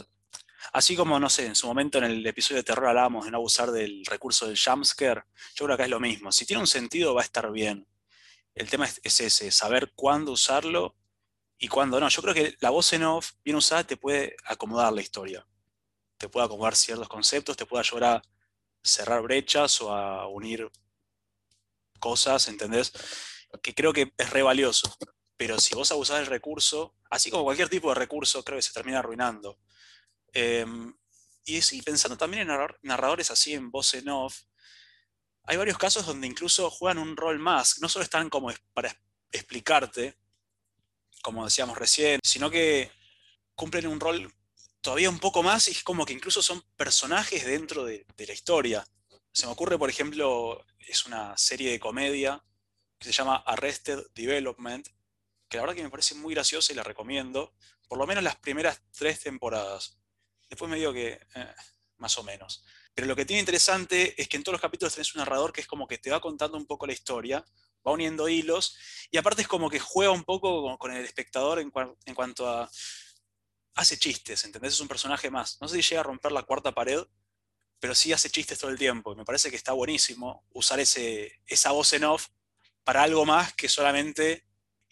así 0.74 0.96
como, 0.96 1.20
no 1.20 1.30
sé, 1.30 1.46
en 1.46 1.56
su 1.56 1.68
momento 1.68 1.98
en 1.98 2.06
el 2.06 2.26
episodio 2.26 2.58
de 2.58 2.64
terror 2.64 2.88
hablábamos 2.88 3.26
de 3.26 3.32
no 3.32 3.38
abusar 3.38 3.72
del 3.72 4.06
recurso 4.06 4.48
del 4.48 4.58
jumpscare, 4.58 5.24
yo 5.56 5.66
creo 5.66 5.70
que 5.70 5.74
acá 5.74 5.84
es 5.84 5.90
lo 5.90 6.00
mismo. 6.00 6.32
Si 6.32 6.46
tiene 6.46 6.62
un 6.62 6.68
sentido 6.68 7.14
va 7.14 7.22
a 7.22 7.26
estar 7.26 7.52
bien. 7.52 7.88
El 8.56 8.70
tema 8.70 8.86
es, 8.86 9.20
ese, 9.20 9.52
saber 9.52 9.92
cuándo 9.96 10.32
usarlo 10.32 10.96
y 11.60 11.68
cuándo 11.68 12.00
no. 12.00 12.10
Yo 12.10 12.22
creo 12.22 12.34
que 12.34 12.56
la 12.60 12.72
voz 12.72 12.92
en 12.94 13.04
off, 13.04 13.34
bien 13.44 13.56
usada, 13.58 13.84
te 13.84 13.98
puede 13.98 14.36
acomodar 14.46 14.92
la 14.94 15.02
historia. 15.02 15.46
Te 16.18 16.28
puede 16.30 16.48
acomodar 16.48 16.76
ciertos 16.76 17.08
conceptos, 17.08 17.56
te 17.56 17.66
puede 17.66 17.82
ayudar 17.82 18.04
a 18.04 18.22
cerrar 18.84 19.22
brechas 19.22 19.80
o 19.82 19.94
a 19.94 20.28
unir 20.28 20.72
cosas, 22.00 22.48
¿entendés? 22.48 22.94
Que 23.62 23.76
creo 23.76 23.94
que 23.94 24.14
es 24.18 24.30
re 24.32 24.42
valioso. 24.42 24.96
Pero 25.38 25.60
si 25.60 25.76
vos 25.76 25.92
abusás 25.92 26.18
del 26.18 26.26
recurso, 26.26 26.96
así 27.12 27.30
como 27.30 27.44
cualquier 27.44 27.70
tipo 27.70 27.90
de 27.90 27.96
recurso, 27.96 28.44
creo 28.44 28.58
que 28.58 28.64
se 28.64 28.74
termina 28.74 29.00
arruinando. 29.00 29.60
Em, 30.34 30.94
y 31.46 31.82
pensando 31.82 32.18
también 32.18 32.50
en 32.50 32.68
narradores 32.82 33.32
así 33.32 33.54
en 33.54 33.72
voz 33.72 33.94
en 33.94 34.10
off, 34.10 34.42
hay 35.44 35.56
varios 35.56 35.78
casos 35.78 36.06
donde 36.06 36.28
incluso 36.28 36.70
juegan 36.70 36.98
un 36.98 37.16
rol 37.16 37.40
más. 37.40 37.80
No 37.80 37.88
solo 37.88 38.04
están 38.04 38.30
como 38.30 38.52
para 38.74 38.96
explicarte, 39.32 40.18
como 41.22 41.46
decíamos 41.46 41.78
recién, 41.78 42.20
sino 42.24 42.52
que 42.52 42.92
cumplen 43.56 43.88
un 43.88 44.00
rol 44.00 44.34
todavía 44.82 45.10
un 45.10 45.20
poco 45.20 45.44
más 45.44 45.68
y 45.70 45.72
es 45.72 45.84
como 45.84 46.06
que 46.06 46.14
incluso 46.14 46.42
son 46.42 46.62
personajes 46.76 47.46
dentro 47.46 47.86
de, 47.86 48.06
de 48.16 48.28
la 48.28 48.34
historia. 48.34 48.88
Se 49.32 49.46
me 49.46 49.54
ocurre, 49.54 49.78
por 49.78 49.90
ejemplo, 49.90 50.66
es 50.80 51.06
una 51.06 51.38
serie 51.38 51.72
de 51.72 51.80
comedia 51.80 52.44
que 53.00 53.08
se 53.08 53.14
llama 53.14 53.38
Arrested 53.46 54.08
Development, 54.16 54.88
que 55.48 55.58
la 55.58 55.64
verdad 55.64 55.76
que 55.76 55.84
me 55.84 55.90
parece 55.90 56.16
muy 56.16 56.34
graciosa 56.34 56.74
y 56.74 56.76
la 56.76 56.84
recomiendo, 56.84 57.54
por 57.88 57.98
lo 57.98 58.08
menos 58.08 58.24
las 58.24 58.36
primeras 58.38 58.82
tres 58.92 59.20
temporadas. 59.20 59.97
Después 60.50 60.70
me 60.70 60.77
digo 60.77 60.94
que 60.94 61.20
eh, 61.36 61.56
más 61.98 62.18
o 62.18 62.24
menos. 62.24 62.63
Pero 62.94 63.08
lo 63.08 63.16
que 63.16 63.25
tiene 63.25 63.42
interesante 63.42 64.20
es 64.20 64.27
que 64.27 64.38
en 64.38 64.44
todos 64.44 64.54
los 64.54 64.62
capítulos 64.62 64.94
tenés 64.94 65.13
un 65.13 65.20
narrador 65.20 65.54
que 65.54 65.62
es 65.62 65.68
como 65.68 65.88
que 65.88 65.98
te 65.98 66.10
va 66.10 66.20
contando 66.20 66.58
un 66.58 66.66
poco 66.66 66.88
la 66.88 66.94
historia, 66.94 67.46
va 67.86 67.92
uniendo 67.92 68.27
hilos, 68.27 68.75
y 69.12 69.18
aparte 69.18 69.44
es 69.44 69.48
como 69.48 69.70
que 69.70 69.80
juega 69.80 70.12
un 70.12 70.24
poco 70.24 70.77
con, 70.77 70.92
el 70.92 71.06
espectador 71.06 71.60
en, 71.60 71.70
cuanto 72.16 72.48
a... 72.48 72.70
Hace 73.75 74.00
chistes, 74.00 74.44
¿entendés? 74.44 74.74
Es 74.74 74.80
un 74.80 74.88
personaje 74.88 75.30
más. 75.30 75.62
No 75.62 75.68
sé 75.68 75.75
si 75.75 75.89
llega 75.89 76.01
a 76.01 76.04
romper 76.04 76.32
la 76.32 76.42
cuarta 76.42 76.74
pared, 76.74 77.04
pero 77.80 77.94
sí 77.94 78.12
hace 78.12 78.32
chistes 78.32 78.58
todo 78.58 78.72
el 78.72 78.77
tiempo. 78.80 79.13
Y 79.13 79.16
me 79.16 79.24
parece 79.24 79.51
que 79.51 79.56
está 79.56 79.74
buenísimo 79.74 80.44
usar 80.50 80.80
ese, 80.80 81.42
esa 81.46 81.72
voz 81.72 81.94
en 81.94 82.06
off 82.06 82.30
para 82.84 83.04
algo 83.04 83.24
más 83.24 83.54
que 83.54 83.70
solamente 83.70 84.48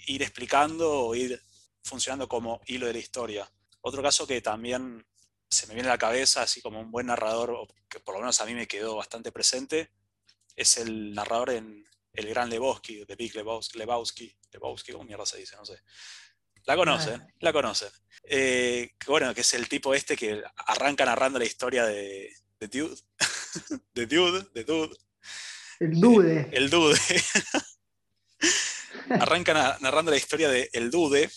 ir 0.05 0.21
explicando 0.21 1.07
o 1.07 1.15
ir 1.15 1.41
funcionando 1.83 2.27
como 2.27 2.61
hilo 2.67 2.85
de 2.85 2.93
la 2.93 2.99
historia. 2.99 3.51
Otro 3.81 4.03
caso 4.03 4.27
que 4.27 4.41
también 4.41 5.03
se 5.49 5.67
me 5.67 5.73
viene 5.73 5.89
a 5.89 5.93
la 5.93 5.97
cabeza, 5.97 6.41
así 6.41 6.61
como 6.61 6.79
un 6.79 6.91
buen 6.91 7.07
narrador, 7.07 7.67
que 7.89 7.99
por 7.99 8.15
lo 8.15 8.21
menos 8.21 8.39
a 8.41 8.45
mí 8.45 8.53
me 8.53 8.67
quedó 8.67 8.95
bastante 8.95 9.31
presente, 9.31 9.91
es 10.55 10.77
el 10.77 11.13
narrador 11.13 11.51
en 11.51 11.85
El 12.13 12.27
Gran 12.29 12.49
Lebowski, 12.49 13.05
de 13.05 13.15
Big 13.15 13.35
Lebowski, 13.35 13.77
Lebowski, 13.77 14.37
Lebowski, 14.51 14.91
¿cómo 14.91 15.03
mierda 15.03 15.25
se 15.25 15.37
dice? 15.37 15.55
No 15.55 15.65
sé. 15.65 15.79
La 16.65 16.75
conocen, 16.75 17.21
ah. 17.21 17.27
la 17.39 17.53
conocen. 17.53 17.89
Eh, 18.23 18.91
bueno, 19.05 19.33
que 19.35 19.41
es 19.41 19.53
el 19.53 19.69
tipo 19.69 19.93
este 19.93 20.15
que 20.15 20.41
arranca 20.55 21.05
narrando 21.05 21.37
la 21.37 21.45
historia 21.45 21.85
de, 21.85 22.33
de 22.59 22.67
Dude, 22.67 22.99
de 23.93 24.05
Dude, 24.07 24.47
de 24.53 24.63
Dude. 24.63 24.97
El 25.79 25.99
Dude. 25.99 26.49
el 26.51 26.69
Dude. 26.69 26.97
arranca 29.09 29.77
narrando 29.81 30.11
la 30.11 30.17
historia 30.17 30.49
de 30.49 30.69
El 30.73 30.89
Dude, 30.89 31.29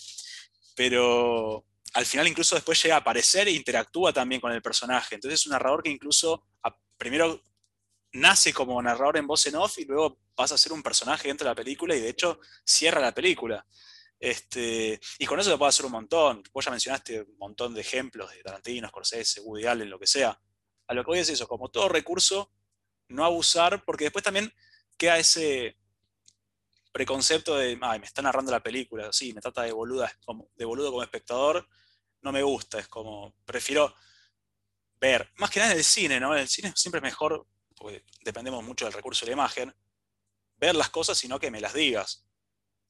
pero 0.75 1.65
al 1.93 2.05
final 2.05 2.27
incluso 2.27 2.55
después 2.55 2.81
llega 2.81 2.95
a 2.95 2.99
aparecer 2.99 3.47
e 3.47 3.51
interactúa 3.51 4.13
también 4.13 4.41
con 4.41 4.51
el 4.51 4.61
personaje. 4.61 5.15
Entonces 5.15 5.39
es 5.41 5.45
un 5.45 5.51
narrador 5.51 5.83
que 5.83 5.89
incluso 5.89 6.45
primero 6.97 7.41
nace 8.11 8.53
como 8.53 8.81
narrador 8.81 9.17
en 9.17 9.27
voz 9.27 9.45
en 9.47 9.55
off 9.55 9.77
y 9.79 9.85
luego 9.85 10.19
pasa 10.35 10.55
a 10.55 10.57
ser 10.57 10.73
un 10.73 10.83
personaje 10.83 11.27
dentro 11.27 11.45
de 11.45 11.51
la 11.51 11.55
película 11.55 11.95
y 11.95 12.01
de 12.01 12.09
hecho 12.09 12.39
cierra 12.63 12.99
la 13.01 13.13
película. 13.13 13.65
Este, 14.19 14.99
y 15.17 15.25
con 15.25 15.39
eso 15.39 15.49
se 15.49 15.57
puede 15.57 15.69
hacer 15.69 15.85
un 15.85 15.93
montón. 15.93 16.43
Vos 16.51 16.65
ya 16.65 16.71
mencionaste 16.71 17.21
un 17.21 17.37
montón 17.37 17.73
de 17.73 17.81
ejemplos 17.81 18.29
de 18.31 18.43
Tarantino, 18.43 18.89
Scorsese, 18.89 19.41
Woody 19.41 19.65
Allen, 19.65 19.89
lo 19.89 19.99
que 19.99 20.07
sea. 20.07 20.39
A 20.87 20.93
lo 20.93 21.03
que 21.03 21.07
voy 21.07 21.19
es 21.19 21.29
eso, 21.29 21.47
como 21.47 21.69
todo 21.69 21.87
recurso, 21.87 22.51
no 23.07 23.23
abusar, 23.23 23.83
porque 23.85 24.05
después 24.05 24.23
también 24.23 24.51
queda 24.97 25.17
ese, 25.17 25.77
preconcepto 26.91 27.57
de, 27.57 27.77
ay, 27.81 27.99
me 27.99 28.05
está 28.05 28.21
narrando 28.21 28.51
la 28.51 28.63
película, 28.63 29.11
sí, 29.11 29.33
me 29.33 29.41
trata 29.41 29.63
de, 29.63 29.71
boluda, 29.71 30.11
como, 30.25 30.49
de 30.55 30.65
boludo 30.65 30.91
como 30.91 31.03
espectador, 31.03 31.67
no 32.21 32.31
me 32.31 32.43
gusta, 32.43 32.79
es 32.79 32.87
como, 32.87 33.35
prefiero 33.45 33.93
ver, 34.99 35.29
más 35.37 35.49
que 35.49 35.59
nada 35.59 35.71
en 35.71 35.77
el 35.77 35.83
cine, 35.83 36.19
¿no? 36.19 36.33
En 36.33 36.41
el 36.41 36.47
cine 36.47 36.73
siempre 36.75 36.99
es 36.99 37.03
mejor, 37.03 37.45
porque 37.75 38.03
dependemos 38.23 38.63
mucho 38.63 38.85
del 38.85 38.93
recurso 38.93 39.25
de 39.25 39.31
la 39.31 39.33
imagen, 39.33 39.73
ver 40.57 40.75
las 40.75 40.89
cosas, 40.89 41.17
sino 41.17 41.39
que 41.39 41.51
me 41.51 41.61
las 41.61 41.73
digas. 41.73 42.25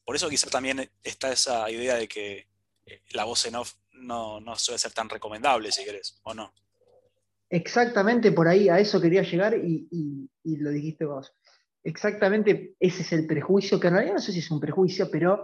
Por 0.04 0.16
eso 0.16 0.30
quizá 0.30 0.50
también 0.50 0.90
está 1.04 1.32
esa 1.32 1.70
idea 1.70 1.96
de 1.96 2.08
que 2.08 2.48
eh, 2.86 3.04
la 3.12 3.26
voz 3.26 3.46
en 3.46 3.56
off 3.56 3.76
no, 3.92 4.40
no 4.40 4.56
suele 4.56 4.80
ser 4.80 4.94
tan 4.94 5.10
recomendable, 5.10 5.72
si 5.72 5.86
querés, 5.86 6.20
¿o 6.24 6.34
no? 6.34 6.54
Exactamente 7.52 8.32
por 8.32 8.48
ahí, 8.48 8.70
a 8.70 8.80
eso 8.80 9.02
quería 9.02 9.24
llegar 9.24 9.56
y 9.56 10.30
lo 10.44 10.70
dijiste 10.70 11.06
vos 11.06 11.34
exactamente 11.90 12.76
ese 12.80 13.02
es 13.02 13.12
el 13.14 13.28
prejuicio, 13.28 13.80
que 13.80 13.88
en 13.88 13.94
realidad 13.94 14.16
no 14.16 14.22
sé 14.22 14.32
si 14.32 14.40
es 14.40 14.52
un 14.52 14.60
prejuicio, 14.60 15.10
pero 15.12 15.44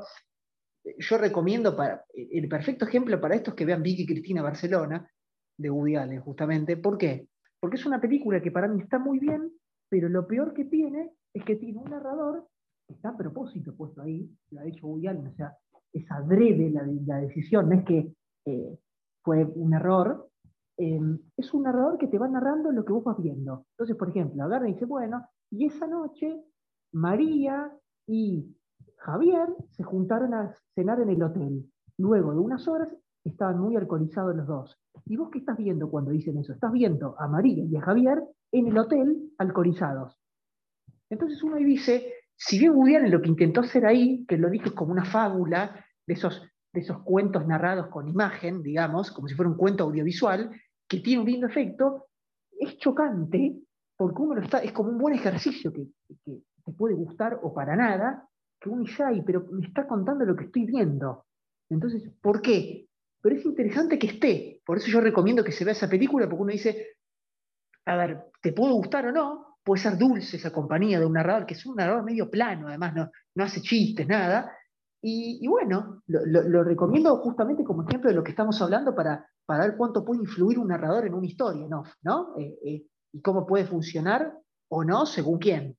yo 0.98 1.18
recomiendo 1.18 1.76
para, 1.76 2.06
el 2.14 2.48
perfecto 2.48 2.86
ejemplo 2.86 3.20
para 3.20 3.36
esto 3.36 3.52
es 3.52 3.56
que 3.56 3.66
vean 3.66 3.84
Vicky 3.84 4.06
Cristina 4.06 4.42
Barcelona, 4.42 5.10
de 5.58 5.70
Woody 5.70 5.96
Allen, 5.96 6.22
justamente. 6.22 6.78
¿Por 6.78 6.98
qué? 6.98 7.28
Porque 7.60 7.78
es 7.78 7.86
una 7.86 8.00
película 8.00 8.42
que 8.42 8.52
para 8.52 8.68
mí 8.68 8.82
está 8.82 9.00
muy 9.00 9.20
bien, 9.20 9.52
pero 9.90 10.10
lo 10.10 10.28
peor 10.28 10.54
que 10.54 10.66
tiene 10.66 11.12
es 11.34 11.44
que 11.44 11.56
tiene 11.56 11.80
un 11.80 11.90
narrador 11.90 12.48
que 12.88 12.94
está 12.94 13.10
a 13.10 13.18
propósito 13.18 13.76
puesto 13.76 14.02
ahí, 14.02 14.30
lo 14.52 14.62
ha 14.62 14.68
hecho 14.68 14.88
Woody 14.88 15.08
Allen, 15.08 15.28
o 15.28 15.36
sea, 15.36 15.58
es 15.92 16.06
adrede 16.12 16.70
la, 16.70 17.18
decisión, 17.22 17.70
no 17.70 17.76
es 17.76 17.86
que 17.86 18.14
eh, 18.46 18.78
fue 19.24 19.44
un 19.44 19.74
error, 19.74 20.30
eh, 20.78 21.00
es 21.38 21.54
un 21.54 21.64
narrador 21.64 21.98
que 21.98 22.08
te 22.08 22.20
va 22.20 22.28
narrando 22.28 22.72
lo 22.72 22.86
que 22.86 22.94
vos 22.94 23.04
vas 23.04 23.18
viendo. 23.22 23.66
Entonces, 23.72 23.96
por 23.96 24.10
ejemplo, 24.10 24.44
agarra 24.44 24.70
y 24.70 24.74
dice, 24.74 24.86
bueno, 24.86 25.26
y 25.52 25.66
esa 25.66 25.88
noche 25.88 26.44
María 26.92 27.72
y 28.08 28.56
Javier 28.98 29.50
se 29.72 29.84
juntaron 29.84 30.34
a 30.34 30.56
cenar 30.74 31.00
en 31.02 31.10
el 31.10 31.22
hotel. 31.22 31.66
Luego 31.98 32.34
de 32.34 32.40
unas 32.40 32.68
horas 32.68 32.90
estaban 33.24 33.60
muy 33.60 33.76
alcoholizados 33.76 34.36
los 34.36 34.48
dos. 34.48 34.78
¿Y 35.06 35.18
vos 35.18 35.30
qué 35.32 35.40
estás 35.40 35.58
viendo 35.58 35.90
cuando 35.90 36.12
dicen 36.12 36.38
eso? 36.38 36.54
Estás 36.54 36.72
viendo 36.72 37.16
a 37.20 37.28
María 37.28 37.64
y 37.66 37.76
a 37.76 37.82
Javier 37.82 38.24
en 38.52 38.68
el 38.68 38.78
hotel 38.78 39.32
alcoholizados. 39.38 40.18
Entonces 41.10 41.42
uno 41.44 41.56
ahí 41.56 41.64
dice, 41.64 42.14
si 42.36 42.60
bien 42.60 42.74
Woody 42.74 43.10
lo 43.10 43.22
que 43.22 43.30
intentó 43.30 43.62
hacer 43.62 43.86
ahí, 43.86 44.26
que 44.28 44.38
lo 44.38 44.50
dijo 44.50 44.74
como 44.74 44.92
una 44.92 45.06
fábula 45.06 45.86
de 46.08 46.14
esos, 46.14 46.42
de 46.74 46.82
esos 46.82 47.04
cuentos 47.04 47.46
narrados 47.48 47.88
con 47.88 48.08
imagen, 48.08 48.64
digamos, 48.64 49.12
como 49.12 49.28
si 49.28 49.36
fuera 49.36 49.52
un 49.52 49.58
cuento 49.58 49.84
audiovisual, 49.84 50.52
que 50.88 51.00
tiene 51.00 51.22
un 51.22 51.28
lindo 51.28 51.48
efecto, 51.48 52.08
es 52.60 52.78
chocante 52.78 53.60
porque 53.98 54.22
uno 54.22 54.36
lo 54.36 54.42
está, 54.42 54.60
es 54.60 54.72
como 54.72 54.90
un 54.90 54.98
buen 54.98 55.14
ejercicio 55.14 55.72
que, 55.72 55.88
te 56.66 56.72
puede 56.74 56.96
gustar 56.96 57.40
o 57.44 57.54
para 57.54 57.76
nada, 57.76 58.28
que 58.60 58.70
uno 58.70 58.84
dice, 58.84 59.04
ay, 59.04 59.22
pero 59.24 59.46
me 59.52 59.68
está 59.68 59.88
contando 59.88 60.26
lo 60.26 60.36
que 60.36 60.46
estoy 60.46 60.66
viendo. 60.66 61.26
Entonces, 61.70 62.10
¿por 62.22 62.42
qué? 62.42 62.88
Pero 63.22 63.36
es 63.36 63.46
interesante 63.46 64.00
que 64.00 64.08
esté. 64.08 64.62
Por 64.66 64.78
eso 64.78 64.88
yo 64.88 65.00
recomiendo 65.00 65.44
que 65.44 65.52
se 65.52 65.64
vea 65.64 65.74
esa 65.74 65.90
película, 65.90 66.28
porque 66.28 66.42
uno 66.42 66.52
dice, 66.52 66.98
a 67.86 67.96
ver, 67.96 68.26
¿te 68.42 68.52
puede 68.52 68.74
gustar 68.74 69.06
o 69.06 69.12
no? 69.12 69.58
Puede 69.64 69.82
ser 69.82 69.98
dulce 69.98 70.38
esa 70.38 70.52
compañía 70.52 71.00
de 71.00 71.06
un 71.06 71.14
narrador, 71.14 71.46
que 71.46 71.54
es 71.54 71.66
un 71.66 71.76
narrador 71.76 72.04
medio 72.04 72.30
plano, 72.30 72.68
además 72.68 72.96
no, 72.96 73.12
no 73.36 73.44
hace 73.44 73.62
chistes, 73.62 74.08
nada. 74.08 74.52
Y, 75.08 75.46
bueno, 75.48 76.02
lo, 76.08 76.64
recomiendo 76.64 77.16
justamente 77.18 77.64
como 77.64 77.88
ejemplo 77.88 78.10
de 78.10 78.16
lo 78.16 78.24
que 78.24 78.32
estamos 78.32 78.60
hablando 78.60 78.96
para, 78.96 79.30
para 79.46 79.68
ver 79.68 79.78
cuánto 79.78 80.04
puede 80.04 80.22
influir 80.22 80.58
un 80.58 80.70
narrador 80.70 81.06
en 81.06 81.14
una 81.14 81.28
historia, 81.28 81.68
¿no? 81.70 81.84
¿no? 82.02 82.36
Eh, 82.40 82.58
eh, 82.66 82.86
y 83.16 83.22
cómo 83.22 83.46
puede 83.48 83.66
funcionar 83.66 84.34
o 84.68 84.84
no 84.84 85.06
según 85.06 85.40
quién. 85.40 85.78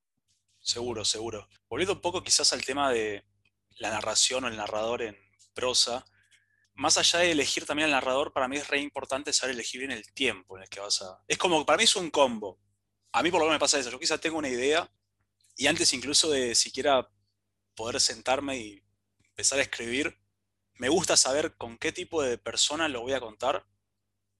Seguro, 0.59 1.05
seguro. 1.05 1.47
Volviendo 1.69 1.93
un 1.93 2.01
poco 2.01 2.23
quizás 2.23 2.51
al 2.55 2.65
tema 2.65 2.91
de 2.91 3.27
la 3.79 3.91
narración 3.91 4.45
o 4.45 4.49
el 4.49 4.57
narrador 4.57 5.03
en 5.03 5.17
prosa, 5.53 6.07
más 6.75 6.97
allá 6.97 7.19
de 7.19 7.33
elegir 7.33 7.67
también 7.67 7.87
al 7.87 7.93
narrador, 7.93 8.33
para 8.33 8.49
mí 8.49 8.57
es 8.57 8.69
re 8.69 8.81
importante 8.81 9.35
saber 9.35 9.55
elegir 9.55 9.81
bien 9.81 9.93
el 9.93 10.11
tiempo 10.15 10.57
en 10.57 10.63
el 10.63 10.69
que 10.71 10.81
vas 10.81 11.03
a... 11.03 11.23
Es 11.29 11.37
como, 11.37 11.67
para 11.67 11.77
mí 11.77 11.85
es 11.85 11.95
un 11.95 12.11
combo. 12.11 12.59
A 13.13 13.23
mí 13.23 13.31
por 13.31 13.41
lo 13.41 13.47
menos 13.47 13.57
me 13.57 13.61
pasa 13.61 13.79
eso. 13.79 13.91
Yo 13.91 13.99
quizás 13.99 14.19
tengo 14.19 14.39
una 14.39 14.49
idea 14.49 14.91
y 15.57 15.67
antes 15.67 15.93
incluso 15.93 16.31
de 16.31 16.55
siquiera 16.55 17.07
poder 17.75 18.01
sentarme 18.01 18.57
y 18.57 18.83
empezar 19.29 19.59
a 19.59 19.63
escribir, 19.63 20.19
me 20.75 20.89
gusta 20.89 21.19
saber 21.19 21.55
con 21.59 21.77
qué 21.77 21.93
tipo 21.93 22.23
de 22.23 22.39
persona 22.39 22.89
lo 22.89 23.03
voy 23.03 23.13
a 23.13 23.21
contar 23.21 23.67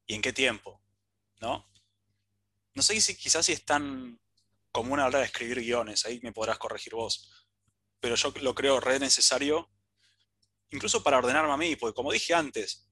y 0.07 0.15
en 0.15 0.23
qué 0.23 0.33
tiempo, 0.33 0.81
¿no? 1.43 1.67
No 2.77 2.83
sé 2.83 3.01
si 3.01 3.17
quizás 3.17 3.47
si 3.47 3.53
es 3.53 3.65
tan 3.65 4.21
común 4.71 5.01
hora 5.01 5.19
de 5.19 5.25
escribir 5.25 5.61
guiones, 5.61 6.05
ahí 6.05 6.21
me 6.23 6.33
podrás 6.33 6.59
corregir 6.59 6.93
vos, 6.93 7.49
pero 7.99 8.15
yo 8.15 8.35
lo 8.43 8.55
creo 8.55 8.79
re 8.81 9.01
necesario, 9.01 9.71
incluso 10.71 11.03
para 11.03 11.17
ordenarme 11.17 11.55
a 11.55 11.57
mí, 11.57 11.75
porque 11.77 11.95
como 11.95 12.13
dije 12.13 12.35
antes, 12.35 12.87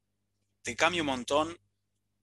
te 0.62 0.74
cambia 0.74 1.02
un 1.02 1.08
montón, 1.08 1.58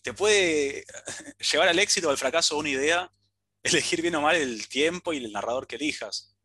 te 0.02 0.13
puede 0.13 0.86
llevar 1.52 1.67
al 1.67 1.78
éxito 1.78 2.08
o 2.08 2.12
al 2.12 2.17
fracaso 2.17 2.58
una 2.58 2.69
idea, 2.69 3.12
elegir 3.63 4.02
bien 4.02 4.15
o 4.15 4.21
mal 4.21 4.36
el 4.36 4.67
tiempo 4.67 5.13
y 5.13 5.17
el 5.24 5.32
narrador 5.32 5.67
que 5.67 5.76
elijas. 5.76 6.36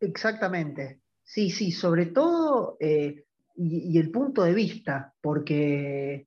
Exactamente, 0.00 1.02
sí, 1.22 1.50
sí, 1.50 1.72
sobre 1.72 2.06
todo, 2.06 2.78
eh, 2.80 3.26
y, 3.54 3.98
el 3.98 4.10
punto 4.10 4.42
de 4.42 4.54
vista, 4.54 5.14
porque 5.20 6.26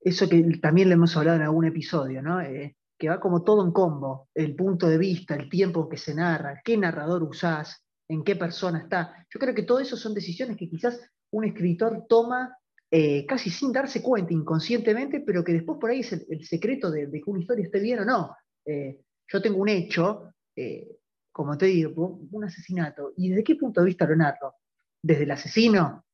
eso 0.00 0.26
que 0.26 0.42
también 0.62 0.88
le 0.88 0.94
hemos 0.94 1.14
hablado 1.18 1.36
en 1.36 1.42
algún 1.42 1.66
episodio, 1.66 2.22
¿no? 2.22 2.40
Eh, 2.40 2.76
que 3.02 3.08
va 3.08 3.18
como 3.18 3.42
todo 3.42 3.64
en 3.64 3.72
combo, 3.72 4.28
el 4.32 4.54
punto 4.54 4.86
de 4.86 4.96
vista, 4.96 5.34
el 5.34 5.48
tiempo 5.48 5.88
que 5.88 5.96
se 5.96 6.14
narra, 6.14 6.60
qué 6.64 6.76
narrador 6.76 7.24
usás, 7.24 7.84
en 8.08 8.22
qué 8.22 8.36
persona 8.36 8.78
está. 8.78 9.26
Yo 9.28 9.40
creo 9.40 9.56
que 9.56 9.64
todo 9.64 9.80
eso 9.80 9.96
son 9.96 10.14
decisiones 10.14 10.56
que 10.56 10.70
quizás 10.70 11.00
un 11.32 11.44
escritor 11.44 12.06
toma 12.08 12.56
eh, 12.88 13.26
casi 13.26 13.50
sin 13.50 13.72
darse 13.72 14.00
cuenta, 14.00 14.32
inconscientemente, 14.32 15.18
pero 15.18 15.42
que 15.42 15.52
después 15.52 15.80
por 15.80 15.90
ahí 15.90 15.98
es 15.98 16.12
el, 16.12 16.44
secreto 16.44 16.92
de, 16.92 17.10
que 17.10 17.22
una 17.26 17.40
historia 17.40 17.64
esté 17.64 17.80
bien 17.80 17.98
o 17.98 18.04
no. 18.04 18.36
Eh, 18.64 19.00
yo 19.26 19.42
tengo 19.42 19.58
un 19.58 19.68
hecho, 19.68 20.32
eh, 20.54 20.98
como 21.32 21.58
te 21.58 21.66
digo, 21.66 22.20
un 22.30 22.44
asesinato, 22.44 23.14
¿y 23.16 23.30
desde 23.30 23.42
qué 23.42 23.56
punto 23.56 23.80
de 23.80 23.86
vista 23.86 24.06
lo 24.06 24.14
narro? 24.14 24.54
¿Desde 25.02 25.24
el 25.24 25.30
asesino? 25.32 26.04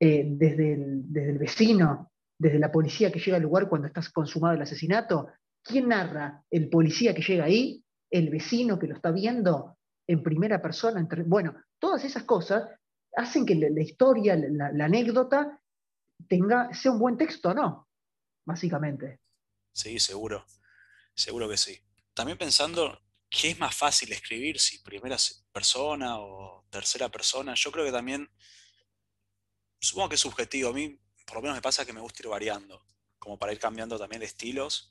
desde, 0.00 0.72
el, 0.72 1.12
desde 1.12 1.30
el 1.30 1.38
vecino? 1.38 2.10
¿Desde 2.36 2.58
la 2.58 2.72
policía 2.72 3.12
que 3.12 3.20
llega 3.20 3.36
al 3.36 3.44
lugar 3.44 3.68
cuando 3.68 3.86
está 3.86 4.02
consumado 4.12 4.54
el 4.54 4.62
asesinato? 4.62 5.28
¿Quién 5.64 5.88
narra? 5.88 6.44
¿El 6.50 6.68
policía 6.68 7.14
que 7.14 7.22
llega 7.22 7.44
ahí? 7.44 7.82
¿El 8.10 8.28
vecino 8.28 8.78
que 8.78 8.86
lo 8.86 8.94
está 8.94 9.10
viendo 9.10 9.78
en 10.06 10.22
primera 10.22 10.60
persona? 10.60 11.08
Bueno, 11.26 11.56
todas 11.78 12.04
esas 12.04 12.24
cosas 12.24 12.68
hacen 13.16 13.46
que 13.46 13.54
la, 13.54 13.80
historia, 13.80 14.36
la, 14.36 14.84
anécdota, 14.84 15.58
tenga, 16.28 16.72
sea 16.74 16.92
un 16.92 16.98
buen 16.98 17.16
texto 17.16 17.54
no, 17.54 17.88
básicamente. 18.44 19.20
Sí, 19.72 19.98
seguro. 19.98 20.44
Seguro 21.14 21.48
que 21.48 21.56
sí. 21.56 21.80
También 22.12 22.36
pensando, 22.36 23.00
¿qué 23.30 23.50
es 23.50 23.58
más 23.58 23.74
fácil 23.74 24.12
escribir? 24.12 24.60
Si 24.60 24.80
primera 24.80 25.16
persona 25.50 26.18
o 26.18 26.66
tercera 26.68 27.08
persona. 27.08 27.54
Yo 27.54 27.72
creo 27.72 27.86
que 27.86 27.92
también, 27.92 28.28
supongo 29.80 30.10
que 30.10 30.16
es 30.16 30.20
subjetivo. 30.20 30.68
A 30.68 30.72
mí, 30.74 31.00
por 31.24 31.36
lo 31.36 31.42
menos 31.42 31.56
me 31.56 31.62
pasa 31.62 31.86
que 31.86 31.92
me 31.94 32.00
gusta 32.00 32.22
ir 32.22 32.28
variando, 32.28 32.84
como 33.18 33.38
para 33.38 33.52
ir 33.52 33.58
cambiando 33.58 33.98
también 33.98 34.20
de 34.20 34.26
estilos 34.26 34.90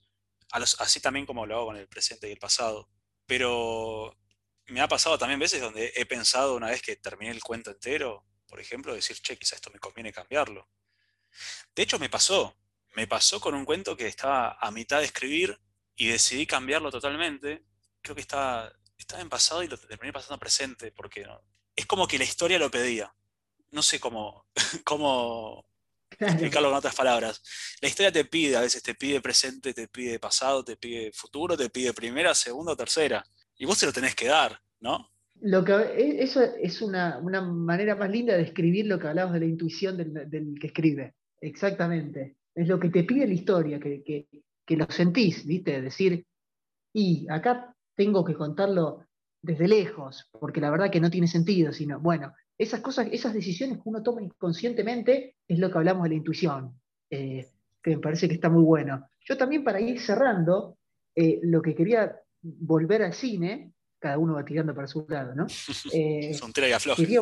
así 0.53 0.99
también 0.99 1.25
como 1.25 1.45
lo 1.45 1.55
hago 1.55 1.65
con 1.67 1.77
el 1.77 1.87
presente 1.87 2.29
y 2.29 2.31
el 2.31 2.39
pasado. 2.39 2.89
Pero 3.25 4.15
me 4.67 4.81
ha 4.81 4.87
pasado 4.87 5.17
también 5.17 5.39
veces 5.39 5.61
donde 5.61 5.91
he 5.95 6.05
pensado 6.05 6.55
una 6.55 6.67
vez 6.67 6.81
que 6.81 6.95
terminé 6.95 7.31
el 7.31 7.43
cuento 7.43 7.71
entero, 7.71 8.25
por 8.47 8.59
ejemplo, 8.59 8.93
decir, 8.93 9.19
che, 9.21 9.37
quizá 9.37 9.55
esto 9.55 9.71
me 9.71 9.79
conviene 9.79 10.13
cambiarlo. 10.13 10.69
De 11.75 11.83
hecho, 11.83 11.99
me 11.99 12.09
pasó. 12.09 12.55
Me 12.95 13.07
pasó 13.07 13.39
con 13.39 13.55
un 13.55 13.65
cuento 13.65 13.97
que 13.97 14.07
estaba 14.07 14.57
a 14.59 14.69
mitad 14.71 14.99
de 14.99 15.05
escribir 15.05 15.59
y 15.95 16.07
decidí 16.07 16.45
cambiarlo 16.45 16.91
totalmente. 16.91 17.65
Creo 18.01 18.15
que 18.15 18.21
estaba, 18.21 18.71
estaba 18.97 19.21
en 19.21 19.29
pasado 19.29 19.63
y 19.63 19.67
lo 19.67 19.77
terminé 19.77 20.13
pasando 20.13 20.37
presente, 20.39 20.91
porque 20.91 21.25
es 21.75 21.85
como 21.87 22.07
que 22.07 22.19
la 22.19 22.25
historia 22.25 22.59
lo 22.59 22.69
pedía. 22.69 23.13
No 23.71 23.81
sé 23.81 23.99
cómo, 23.99 24.45
cómo 24.85 25.65
explicarlo 26.19 26.69
con 26.69 26.78
otras 26.78 26.95
palabras. 26.95 27.41
La 27.82 27.88
historia 27.88 28.12
te 28.12 28.26
pide, 28.26 28.56
a 28.56 28.62
veces 28.62 28.82
te 28.82 28.95
pide 28.95 29.21
presente, 29.21 29.73
te 29.73 29.88
pide 29.88 30.19
pasado, 30.19 30.63
te 30.63 30.78
pide 30.78 31.12
futuro, 31.12 31.58
te 31.58 31.69
pide 31.69 31.93
primera, 31.93 32.34
segunda 32.34 32.73
o 32.73 32.78
tercera. 32.78 33.23
Y 33.58 33.65
vos 33.65 33.78
se 33.78 33.86
lo 33.86 33.93
tenés 33.93 34.15
que 34.15 34.28
dar, 34.28 34.60
¿no? 34.80 35.10
Lo 35.41 35.63
que, 35.63 35.73
e, 35.73 36.23
eso 36.23 36.41
es 36.41 36.82
una, 36.82 37.19
manera 37.19 37.95
más 37.95 38.10
linda 38.10 38.36
de 38.36 38.43
escribir 38.43 38.88
lo 38.88 38.99
que 38.99 39.08
hablamos 39.08 39.34
de 39.34 39.39
la 39.41 39.45
intuición 39.45 39.97
del, 39.97 40.56
que 40.60 40.67
escribe. 40.67 41.15
Exactamente. 41.41 42.38
Es 42.56 42.67
lo 42.67 42.80
que 42.80 42.89
te 42.89 43.04
pide 43.04 43.28
la 43.28 43.34
historia, 43.34 43.80
que, 43.80 44.28
que 44.65 44.78
lo 44.78 44.86
sentís, 44.89 45.45
¿viste? 45.45 45.82
Decir, 45.82 46.26
y 46.93 47.28
acá 47.30 47.76
tengo 47.95 48.23
que 48.23 48.36
contarlo 48.36 49.06
desde 49.41 49.67
lejos, 49.67 50.30
porque 50.32 50.62
la 50.62 50.71
verdad 50.71 50.89
que 50.89 51.02
no 51.02 51.12
tiene 51.12 51.28
sentido, 51.28 51.73
sino, 51.73 51.99
bueno, 51.99 52.34
esas 52.57 52.81
cosas, 52.81 53.07
esas 53.11 53.33
decisiones 53.33 53.77
que 53.77 53.89
uno 53.89 54.03
toma 54.03 54.21
inconscientemente 54.21 55.35
es 55.47 55.59
lo 55.59 55.71
que 55.71 55.77
hablamos 55.77 56.03
de 56.03 56.09
la 56.09 56.15
intuición, 56.15 56.79
eh, 57.09 57.47
que 57.81 57.95
me 57.95 58.01
parece 58.01 58.27
que 58.27 58.35
está 58.35 58.49
muy 58.49 58.63
bueno. 58.63 59.07
Yo 59.21 59.37
también 59.37 59.63
para 59.63 59.81
ir 59.81 59.99
cerrando, 59.99 60.77
eh, 61.15 61.39
lo 61.43 61.61
que 61.61 61.75
quería 61.75 62.15
volver 62.41 63.03
al 63.03 63.13
cine, 63.13 63.73
cada 63.99 64.17
uno 64.17 64.33
va 64.33 64.45
tirando 64.45 64.75
para 64.75 64.87
su 64.87 65.05
lado, 65.07 65.33
¿no? 65.35 65.47
Eh, 65.93 66.33
Son 66.33 66.51
quería, 66.51 67.21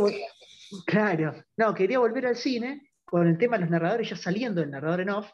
Claro, 0.86 1.36
no, 1.58 1.74
quería 1.74 2.00
volver 2.00 2.28
al 2.28 2.38
cine 2.38 2.92
con 3.04 3.28
el 3.28 3.38
tema 3.38 3.58
de 3.58 3.62
los 3.62 3.70
narradores 3.70 4.10
ya 4.10 4.16
saliendo 4.16 4.62
del 4.62 4.72
narrador 4.72 5.02
en 5.02 5.10
off, 5.10 5.30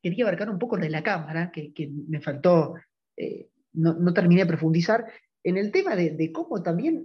quería 0.00 0.24
abarcar 0.24 0.50
un 0.50 0.58
poco 0.58 0.76
de 0.76 0.88
la 0.88 1.02
cámara, 1.02 1.50
que, 1.50 1.72
me 2.08 2.20
faltó, 2.20 2.74
no, 3.72 4.14
terminé 4.14 4.42
de 4.42 4.46
profundizar, 4.46 5.04
en 5.42 5.56
el 5.56 5.72
tema 5.72 5.96
de, 5.96 6.30
cómo 6.32 6.62
también 6.62 7.04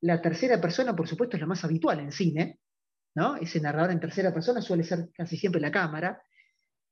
la 0.00 0.20
tercera 0.20 0.60
persona, 0.60 0.94
por 0.94 1.08
supuesto, 1.08 1.36
es 1.36 1.40
la 1.40 1.46
más 1.46 1.64
habitual 1.64 2.00
en 2.00 2.12
cine, 2.12 2.58
¿no? 3.14 3.36
Ese 3.36 3.60
narrador 3.60 3.92
en 3.92 4.00
tercera 4.00 4.32
persona 4.32 4.60
suele 4.60 4.84
ser 4.84 5.08
casi 5.14 5.36
siempre 5.36 5.60
la 5.60 5.70
cámara, 5.70 6.20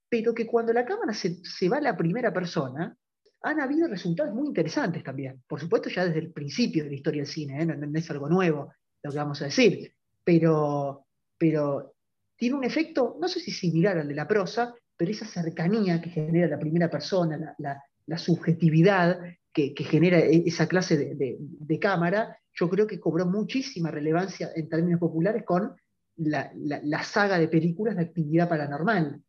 pero 0.08 0.34
que 0.34 0.46
cuando 0.46 0.72
la 0.72 0.84
cámara 0.84 1.12
se, 1.12 1.68
va 1.68 1.78
a 1.78 1.80
la 1.80 1.96
primera 1.96 2.32
persona, 2.32 2.96
han 3.42 3.60
habido 3.60 3.88
resultados 3.88 4.34
muy 4.34 4.46
interesantes 4.46 5.02
también. 5.02 5.42
Por 5.46 5.58
supuesto, 5.58 5.90
ya 5.90 6.06
desde 6.06 6.20
el 6.20 6.32
principio 6.32 6.84
de 6.84 6.90
la 6.90 6.96
historia 6.96 7.22
del 7.22 7.30
cine, 7.30 7.62
¿eh? 7.62 7.66
no, 7.66 7.98
es 7.98 8.10
algo 8.10 8.28
nuevo 8.28 8.72
lo 9.02 9.10
que 9.10 9.16
vamos 9.16 9.42
a 9.42 9.46
decir, 9.46 9.92
pero, 10.22 11.06
pero 11.36 11.94
tiene 12.36 12.54
un 12.54 12.64
efecto, 12.64 13.16
no 13.20 13.26
sé 13.26 13.40
si 13.40 13.50
similar 13.50 13.98
al 13.98 14.06
de 14.06 14.14
la 14.14 14.28
prosa, 14.28 14.74
pero 14.96 15.10
esa 15.10 15.26
cercanía 15.26 16.00
que 16.00 16.10
genera 16.10 16.46
la 16.46 16.58
primera 16.58 16.88
persona, 16.88 17.56
la, 17.58 18.18
subjetividad 18.18 19.18
que, 19.52 19.74
genera 19.76 20.20
e, 20.20 20.44
esa 20.46 20.68
clase 20.68 21.16
de 21.16 21.78
cámara, 21.80 22.36
yo 22.54 22.68
creo 22.68 22.86
que 22.86 23.00
cobró 23.00 23.26
muchísima 23.26 23.90
relevancia 23.90 24.50
en 24.54 24.68
términos 24.68 25.00
populares 25.00 25.44
con 25.44 25.74
la, 26.16 27.02
saga 27.02 27.38
de 27.38 27.48
películas 27.48 27.96
de 27.96 28.02
actividad 28.02 28.48
paranormal, 28.48 29.22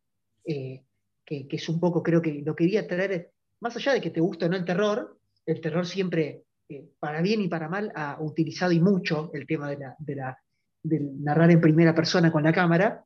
eh, 0.44 0.84
que, 1.24 1.46
es 1.50 1.68
un 1.68 1.80
poco, 1.80 2.02
creo 2.02 2.20
que 2.20 2.42
lo 2.44 2.54
quería 2.54 2.86
traer, 2.86 3.32
más 3.60 3.76
allá 3.76 3.94
de 3.94 4.00
que 4.00 4.10
te 4.10 4.20
guste 4.20 4.44
o 4.44 4.48
no 4.48 4.56
el 4.56 4.64
terror, 4.64 5.18
el 5.46 5.60
terror 5.60 5.86
siempre, 5.86 6.44
eh, 6.68 6.90
para 6.98 7.22
bien 7.22 7.40
y 7.40 7.48
para 7.48 7.68
mal, 7.68 7.92
ha 7.94 8.18
utilizado 8.20 8.72
y 8.72 8.80
mucho 8.80 9.30
el 9.32 9.46
tema 9.46 9.70
de, 9.70 9.78
la, 9.78 9.96
de, 9.98 10.16
la, 10.16 10.38
de 10.82 11.00
narrar 11.00 11.50
en 11.50 11.60
primera 11.60 11.94
persona 11.94 12.30
con 12.30 12.42
la 12.42 12.52
cámara, 12.52 13.04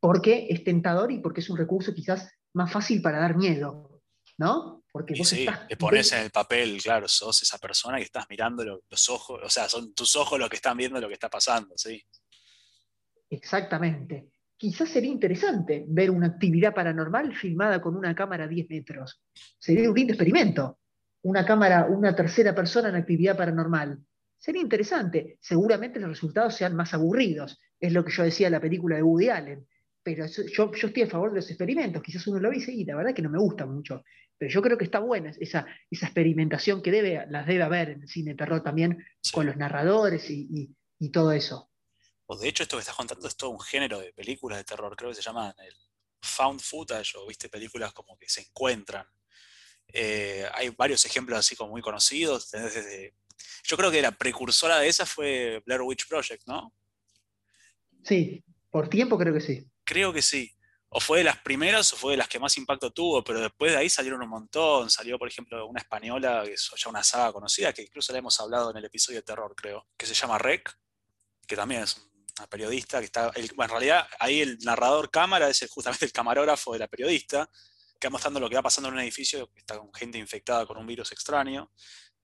porque 0.00 0.46
es 0.50 0.64
tentador 0.64 1.12
y 1.12 1.18
porque 1.18 1.40
es 1.40 1.50
un 1.50 1.58
recurso 1.58 1.94
quizás 1.94 2.30
más 2.54 2.72
fácil 2.72 3.02
para 3.02 3.18
dar 3.18 3.36
miedo, 3.36 4.00
¿no? 4.38 4.83
Porque 4.94 5.14
vos 5.18 5.28
sí, 5.28 5.44
te 5.68 5.76
pones 5.76 6.12
en 6.12 6.20
el 6.20 6.30
papel, 6.30 6.80
claro, 6.80 7.08
sos 7.08 7.42
esa 7.42 7.58
persona 7.58 7.96
que 7.96 8.04
estás 8.04 8.26
mirando 8.30 8.62
los 8.64 9.08
ojos, 9.08 9.40
o 9.42 9.50
sea, 9.50 9.68
son 9.68 9.92
tus 9.92 10.14
ojos 10.14 10.38
los 10.38 10.48
que 10.48 10.54
están 10.54 10.76
viendo 10.76 11.00
lo 11.00 11.08
que 11.08 11.14
está 11.14 11.28
pasando, 11.28 11.76
¿sí? 11.76 12.00
Exactamente. 13.28 14.28
Quizás 14.56 14.88
sería 14.88 15.10
interesante 15.10 15.84
ver 15.88 16.12
una 16.12 16.28
actividad 16.28 16.72
paranormal 16.72 17.34
filmada 17.34 17.82
con 17.82 17.96
una 17.96 18.14
cámara 18.14 18.44
a 18.44 18.46
10 18.46 18.70
metros. 18.70 19.20
Sería 19.58 19.90
un 19.90 19.96
lindo 19.96 20.12
experimento. 20.12 20.78
Una 21.22 21.44
cámara, 21.44 21.86
una 21.86 22.14
tercera 22.14 22.54
persona 22.54 22.90
en 22.90 22.94
actividad 22.94 23.36
paranormal. 23.36 23.98
Sería 24.38 24.62
interesante. 24.62 25.38
Seguramente 25.40 25.98
los 25.98 26.10
resultados 26.10 26.54
sean 26.54 26.76
más 26.76 26.94
aburridos. 26.94 27.58
Es 27.80 27.92
lo 27.92 28.04
que 28.04 28.12
yo 28.12 28.22
decía 28.22 28.46
en 28.46 28.52
la 28.52 28.60
película 28.60 28.94
de 28.94 29.02
Woody 29.02 29.28
Allen. 29.28 29.66
Pero 30.04 30.26
yo, 30.26 30.70
yo 30.72 30.86
estoy 30.86 31.02
a 31.02 31.08
favor 31.08 31.30
de 31.30 31.36
los 31.36 31.50
experimentos. 31.50 32.02
Quizás 32.02 32.26
uno 32.28 32.38
lo 32.38 32.50
dice 32.50 32.72
y 32.72 32.84
la 32.84 32.94
verdad 32.94 33.14
que 33.14 33.22
no 33.22 33.30
me 33.30 33.38
gusta 33.38 33.66
mucho. 33.66 34.04
Pero 34.38 34.50
yo 34.50 34.62
creo 34.62 34.78
que 34.78 34.84
está 34.84 35.00
buena 35.00 35.32
esa, 35.40 35.66
esa 35.90 36.06
experimentación 36.06 36.82
que 36.82 36.92
debe, 36.92 37.24
las 37.28 37.46
debe 37.46 37.62
haber 37.64 37.90
en 37.90 38.02
el 38.02 38.08
cine 38.08 38.34
terror 38.34 38.62
también 38.62 39.04
con 39.32 39.46
los 39.46 39.56
narradores 39.56 40.28
y 40.30 40.76
todo 41.10 41.32
eso 41.32 41.70
o 42.26 42.36
de 42.36 42.48
hecho 42.48 42.62
esto 42.62 42.76
que 42.76 42.80
estás 42.80 42.96
contando 42.96 43.26
es 43.28 43.36
todo 43.36 43.50
un 43.50 43.60
género 43.60 43.98
de 43.98 44.12
películas 44.12 44.58
de 44.58 44.64
terror, 44.64 44.96
creo 44.96 45.10
que 45.10 45.16
se 45.16 45.22
llaman 45.22 45.54
el 45.58 45.74
found 46.22 46.60
footage 46.60 47.16
o 47.16 47.26
viste 47.26 47.48
películas 47.48 47.92
como 47.92 48.16
que 48.16 48.28
se 48.28 48.40
encuentran. 48.40 49.06
Eh, 49.88 50.48
hay 50.54 50.70
varios 50.70 51.04
ejemplos 51.04 51.38
así 51.38 51.54
como 51.54 51.72
muy 51.72 51.82
conocidos. 51.82 52.50
yo 53.64 53.76
creo 53.76 53.90
que 53.90 54.00
la 54.00 54.12
precursora 54.12 54.78
de 54.78 54.88
esa 54.88 55.04
fue 55.04 55.62
Blair 55.66 55.82
Witch 55.82 56.08
Project, 56.08 56.46
¿no? 56.46 56.72
Sí, 58.02 58.42
por 58.70 58.88
tiempo 58.88 59.18
creo 59.18 59.34
que 59.34 59.40
sí. 59.40 59.70
Creo 59.84 60.12
que 60.12 60.22
sí. 60.22 60.50
O 60.88 61.00
fue 61.00 61.18
de 61.18 61.24
las 61.24 61.38
primeras 61.38 61.92
o 61.92 61.96
fue 61.96 62.12
de 62.12 62.18
las 62.18 62.28
que 62.28 62.38
más 62.38 62.56
impacto 62.56 62.92
tuvo, 62.92 63.24
pero 63.24 63.40
después 63.40 63.72
de 63.72 63.78
ahí 63.78 63.90
salieron 63.90 64.22
un 64.22 64.28
montón. 64.28 64.90
Salió, 64.90 65.18
por 65.18 65.28
ejemplo, 65.28 65.66
una 65.66 65.80
española, 65.80 66.42
que 66.44 66.52
es 66.52 66.70
ya 66.76 66.88
una 66.88 67.02
saga 67.02 67.32
conocida, 67.32 67.72
que 67.72 67.82
incluso 67.82 68.12
la 68.12 68.20
hemos 68.20 68.38
hablado 68.40 68.70
en 68.70 68.76
el 68.76 68.84
episodio 68.84 69.18
de 69.18 69.24
terror, 69.24 69.54
creo, 69.56 69.86
que 69.96 70.06
se 70.06 70.14
llama 70.14 70.38
Rec, 70.38 70.72
que 71.46 71.56
también 71.56 71.82
es 71.82 71.96
un 71.96 72.14
una 72.38 72.48
periodista 72.48 72.98
que 72.98 73.06
está, 73.06 73.32
en 73.34 73.68
realidad 73.68 74.06
ahí 74.18 74.40
el 74.40 74.58
narrador 74.60 75.10
cámara 75.10 75.48
es 75.48 75.64
justamente 75.70 76.04
el 76.04 76.12
camarógrafo 76.12 76.72
de 76.72 76.80
la 76.80 76.88
periodista, 76.88 77.48
que 77.98 78.08
va 78.08 78.12
mostrando 78.12 78.40
lo 78.40 78.48
que 78.48 78.56
va 78.56 78.62
pasando 78.62 78.88
en 78.88 78.94
un 78.94 79.00
edificio 79.00 79.50
que 79.52 79.60
está 79.60 79.78
con 79.78 79.92
gente 79.94 80.18
infectada 80.18 80.66
con 80.66 80.76
un 80.76 80.86
virus 80.86 81.12
extraño. 81.12 81.70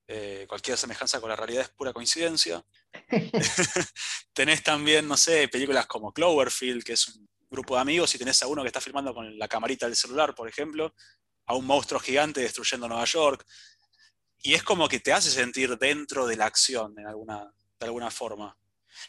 Eh, 0.07 0.45
cualquier 0.49 0.77
semejanza 0.77 1.21
con 1.21 1.29
la 1.29 1.35
realidad 1.35 1.63
es 1.63 1.69
pura 1.69 1.93
coincidencia. 1.93 2.63
tenés 4.33 4.63
también, 4.63 5.07
no 5.07 5.15
sé, 5.15 5.47
películas 5.47 5.85
como 5.87 6.11
Cloverfield, 6.11 6.83
que 6.83 6.93
es 6.93 7.07
un 7.07 7.29
grupo 7.51 7.75
de 7.75 7.81
amigos, 7.81 8.15
y 8.15 8.17
tenés 8.17 8.41
a 8.41 8.47
uno 8.47 8.61
que 8.61 8.67
está 8.67 8.81
filmando 8.81 9.13
con 9.13 9.37
la 9.37 9.47
camarita 9.47 9.85
del 9.85 9.95
celular, 9.95 10.33
por 10.33 10.47
ejemplo, 10.47 10.95
a 11.45 11.55
un 11.55 11.65
monstruo 11.65 11.99
gigante 11.99 12.39
destruyendo 12.41 12.87
Nueva 12.87 13.05
York. 13.05 13.45
Y 14.41 14.53
es 14.53 14.63
como 14.63 14.87
que 14.87 14.99
te 14.99 15.13
hace 15.13 15.29
sentir 15.29 15.77
dentro 15.77 16.25
de 16.25 16.37
la 16.37 16.45
acción 16.45 16.97
en 16.97 17.07
alguna, 17.07 17.53
de 17.79 17.85
alguna 17.85 18.09
forma. 18.09 18.57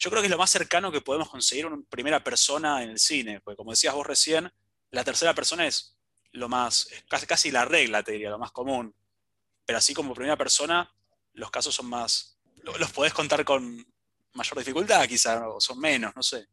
Yo 0.01 0.11
creo 0.11 0.21
que 0.21 0.27
es 0.27 0.31
lo 0.31 0.39
más 0.39 0.51
cercano 0.51 0.91
que 0.93 1.01
podemos 1.01 1.31
conseguir 1.31 1.67
una 1.67 1.83
primera 1.89 2.23
persona 2.23 2.83
en 2.83 2.91
el 2.91 2.99
cine, 2.99 3.41
porque 3.41 3.57
como 3.57 3.71
decías 3.71 3.95
vos 3.95 4.07
recién, 4.07 4.53
la 4.91 5.05
tercera 5.05 5.35
persona 5.35 5.67
es 5.67 5.97
lo 6.33 6.49
más, 6.49 6.89
casi, 7.09 7.27
casi 7.27 7.51
la 7.51 7.65
regla, 7.65 8.03
te 8.03 8.13
diría, 8.13 8.31
lo 8.31 8.39
más 8.39 8.53
común. 8.53 8.95
Pero 9.65 9.79
así 9.79 9.95
como 9.95 10.15
primera 10.15 10.37
persona, 10.37 10.93
los 11.35 11.51
casos 11.51 11.75
son 11.75 11.87
más, 11.87 12.39
los 12.79 12.91
podés 12.91 13.15
contar 13.15 13.45
con 13.45 13.87
mayor 14.35 14.59
dificultad 14.59 15.07
quizá, 15.07 15.49
o 15.49 15.61
son 15.61 15.79
menos, 15.79 16.15
no 16.17 16.23
sé. 16.23 16.47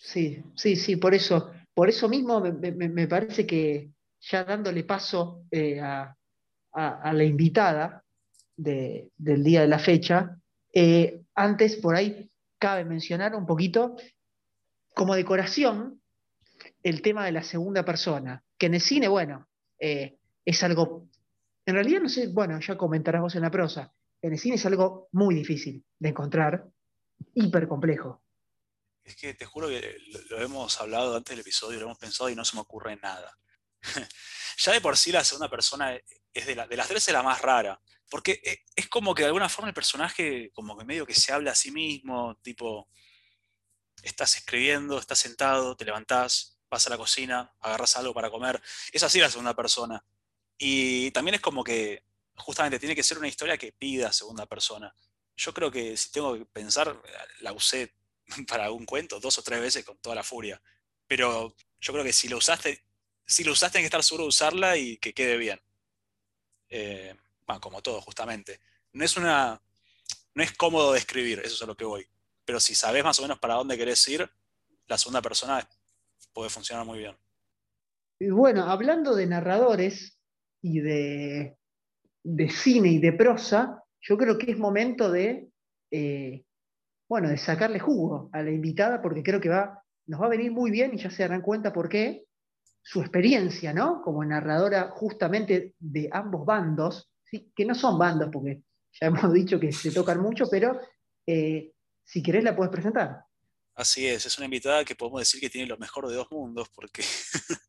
Sí, 0.00 0.42
sí, 0.54 0.76
sí, 0.76 0.96
por 0.96 1.14
eso, 1.14 1.50
por 1.74 1.88
eso 1.88 2.08
mismo 2.08 2.40
me, 2.40 3.08
parece 3.08 3.46
que 3.46 3.90
ya 4.20 4.44
dándole 4.44 4.84
paso 4.84 5.44
eh, 5.50 5.80
a, 5.80 6.14
la 6.72 7.24
invitada 7.24 8.04
del 8.56 9.42
día 9.44 9.62
de 9.62 9.68
la 9.68 9.78
fecha, 9.78 10.38
eh, 10.72 11.22
antes, 11.34 11.76
por 11.76 11.94
ahí, 11.94 12.30
cabe 12.58 12.84
mencionar 12.84 13.34
un 13.34 13.46
poquito 13.46 13.96
como 14.94 15.14
decoración 15.14 16.00
el 16.82 17.02
tema 17.02 17.24
de 17.24 17.32
la 17.32 17.42
segunda 17.42 17.84
persona, 17.84 18.42
que 18.56 18.66
en 18.66 18.74
el 18.74 18.80
cine, 18.80 19.08
bueno, 19.08 19.46
eh, 19.78 20.18
es 20.44 20.62
algo, 20.62 21.08
en 21.66 21.74
realidad 21.74 22.00
no 22.00 22.08
sé, 22.08 22.28
bueno, 22.28 22.58
ya 22.60 22.76
comentarás 22.76 23.22
vos 23.22 23.34
en 23.36 23.42
la 23.42 23.50
prosa, 23.50 23.92
en 24.22 24.32
el 24.32 24.38
cine 24.38 24.56
es 24.56 24.66
algo 24.66 25.08
muy 25.12 25.34
difícil 25.34 25.84
de 25.98 26.08
encontrar, 26.08 26.66
hiper 27.34 27.68
complejo. 27.68 28.22
Es 29.08 29.16
que 29.16 29.32
te 29.32 29.46
juro 29.46 29.68
que 29.68 29.96
lo, 30.28 30.38
hemos 30.42 30.78
hablado 30.82 31.16
antes 31.16 31.30
del 31.30 31.40
episodio, 31.40 31.78
lo 31.78 31.86
hemos 31.86 31.98
pensado 31.98 32.28
y 32.28 32.34
no 32.34 32.44
se 32.44 32.56
me 32.56 32.60
ocurre 32.60 32.94
nada. 32.96 33.38
ya 34.58 34.72
de 34.72 34.82
por 34.82 34.98
sí 34.98 35.10
la 35.12 35.24
segunda 35.24 35.48
persona 35.48 35.98
es 36.34 36.46
de, 36.46 36.54
las 36.54 36.88
tres 36.88 37.08
es 37.08 37.14
la 37.14 37.22
más 37.22 37.40
rara. 37.40 37.80
Porque 38.10 38.42
eh, 38.44 38.64
es 38.76 38.86
como 38.88 39.14
que 39.14 39.22
de 39.22 39.28
alguna 39.28 39.48
forma 39.48 39.68
el 39.68 39.74
personaje, 39.74 40.50
como 40.52 40.76
que 40.76 40.84
medio 40.84 41.06
que 41.06 41.14
se 41.14 41.32
habla 41.32 41.52
a 41.52 41.54
sí 41.54 41.70
mismo, 41.70 42.38
tipo, 42.42 42.86
estás 44.02 44.36
escribiendo, 44.36 44.98
estás 44.98 45.20
sentado, 45.20 45.74
te 45.74 45.86
levantás, 45.86 46.58
vas 46.68 46.86
a 46.86 46.90
la 46.90 46.98
cocina, 46.98 47.50
agarras 47.60 47.96
algo 47.96 48.12
para 48.12 48.30
comer. 48.30 48.60
Es 48.92 49.02
así 49.02 49.20
la 49.20 49.30
segunda 49.30 49.56
persona. 49.56 50.04
Y 50.58 51.10
también 51.12 51.36
es 51.36 51.40
como 51.40 51.64
que 51.64 52.04
justamente 52.36 52.78
tiene 52.78 52.94
que 52.94 53.02
ser 53.02 53.16
una 53.16 53.28
historia 53.28 53.56
que 53.56 53.72
pida 53.72 54.12
segunda 54.12 54.44
persona. 54.44 54.94
Yo 55.34 55.54
creo 55.54 55.70
que 55.70 55.96
si 55.96 56.12
tengo 56.12 56.34
que 56.36 56.44
pensar, 56.44 57.00
la 57.40 57.54
usé 57.54 57.97
para 58.48 58.64
algún 58.64 58.84
cuento 58.84 59.20
dos 59.20 59.38
o 59.38 59.42
tres 59.42 59.60
veces 59.60 59.84
con 59.84 59.98
toda 59.98 60.14
la 60.14 60.22
furia. 60.22 60.60
Pero 61.06 61.54
yo 61.80 61.92
creo 61.92 62.04
que 62.04 62.12
si 62.12 62.28
lo 62.28 62.38
usaste, 62.38 62.84
si 63.26 63.44
lo 63.44 63.52
usaste, 63.52 63.78
hay 63.78 63.82
que 63.82 63.86
estar 63.86 64.02
seguro 64.02 64.24
de 64.24 64.28
usarla 64.28 64.76
y 64.76 64.96
que 64.98 65.12
quede 65.12 65.36
bien. 65.36 65.60
Eh, 66.68 67.14
como 67.60 67.80
todo, 67.80 68.00
justamente. 68.02 68.60
No 68.92 69.04
es 69.04 69.16
una. 69.16 69.60
No 70.34 70.42
es 70.42 70.52
cómodo 70.52 70.92
de 70.92 70.98
escribir, 70.98 71.40
eso 71.40 71.54
es 71.54 71.62
a 71.62 71.66
lo 71.66 71.76
que 71.76 71.84
voy. 71.84 72.06
Pero 72.44 72.60
si 72.60 72.74
sabes 72.74 73.02
más 73.02 73.18
o 73.18 73.22
menos 73.22 73.38
para 73.38 73.54
dónde 73.54 73.76
querés 73.76 74.06
ir, 74.08 74.28
la 74.86 74.98
segunda 74.98 75.22
persona 75.22 75.66
puede 76.32 76.50
funcionar 76.50 76.84
muy 76.84 76.98
bien. 76.98 77.16
Y 78.20 78.30
bueno, 78.30 78.64
hablando 78.64 79.14
de 79.14 79.26
narradores 79.26 80.18
y 80.62 80.80
de, 80.80 81.56
de 82.22 82.50
cine 82.50 82.90
y 82.90 82.98
de 82.98 83.12
prosa, 83.12 83.82
yo 84.00 84.16
creo 84.16 84.38
que 84.38 84.52
es 84.52 84.58
momento 84.58 85.10
de, 85.10 85.48
eh, 85.90 86.44
bueno, 87.08 87.28
de 87.28 87.38
sacarle 87.38 87.78
jugo 87.78 88.28
a 88.32 88.42
la 88.42 88.50
invitada, 88.50 89.00
porque 89.00 89.22
creo 89.22 89.40
que 89.40 89.48
va, 89.48 89.82
nos 90.06 90.20
va 90.20 90.26
a 90.26 90.30
venir 90.30 90.52
muy 90.52 90.70
bien 90.70 90.92
y 90.94 90.98
ya 90.98 91.10
se 91.10 91.22
darán 91.22 91.40
cuenta 91.40 91.72
por 91.72 91.88
qué, 91.88 92.26
su 92.82 93.00
experiencia, 93.00 93.72
¿no? 93.72 94.02
Como 94.02 94.24
narradora 94.24 94.90
justamente 94.90 95.74
de 95.78 96.08
ambos 96.12 96.44
bandos, 96.46 97.10
que 97.54 97.64
no 97.64 97.74
son 97.74 97.98
bandas, 97.98 98.30
porque 98.32 98.62
ya 99.00 99.06
hemos 99.08 99.32
dicho 99.32 99.58
que 99.58 99.72
se 99.72 99.90
tocan 99.90 100.20
mucho, 100.20 100.48
pero 100.50 100.80
eh, 101.26 101.72
si 102.04 102.22
querés 102.22 102.44
la 102.44 102.54
puedes 102.54 102.72
presentar. 102.72 103.24
Así 103.74 104.06
es, 104.06 104.26
es 104.26 104.36
una 104.38 104.46
invitada 104.46 104.84
que 104.84 104.96
podemos 104.96 105.20
decir 105.20 105.40
que 105.40 105.50
tiene 105.50 105.68
lo 105.68 105.78
mejor 105.78 106.08
de 106.08 106.16
dos 106.16 106.30
mundos, 106.30 106.68
porque 106.74 107.02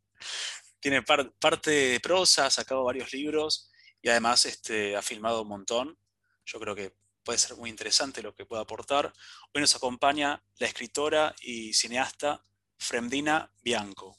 tiene 0.79 1.03
parte 1.03 1.71
de 1.71 1.99
prosa, 1.99 2.47
ha 2.47 2.49
sacado 2.49 2.83
varios 2.83 3.13
libros 3.13 3.69
y 4.01 4.09
además 4.09 4.45
este, 4.45 4.95
ha 4.95 5.01
filmado 5.01 5.43
un 5.43 5.49
montón. 5.49 5.97
Yo 6.45 6.59
creo 6.59 6.75
que 6.75 6.93
puede 7.29 7.37
ser 7.37 7.57
muy 7.57 7.69
interesante 7.69 8.23
lo 8.23 8.33
que 8.33 8.43
pueda 8.43 8.63
aportar. 8.63 9.13
Hoy 9.53 9.61
nos 9.61 9.75
acompaña 9.75 10.41
la 10.57 10.65
escritora 10.65 11.35
y 11.43 11.73
cineasta 11.73 12.41
Fremdina 12.79 13.51
Bianco. 13.61 14.17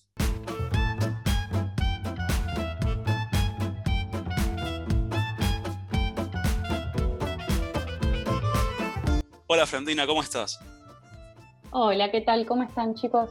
Hola 9.48 9.66
Fremdina, 9.66 10.06
¿cómo 10.06 10.22
estás? 10.22 10.60
Hola, 11.72 12.12
¿qué 12.12 12.20
tal? 12.20 12.46
¿Cómo 12.46 12.62
están 12.62 12.94
chicos? 12.94 13.28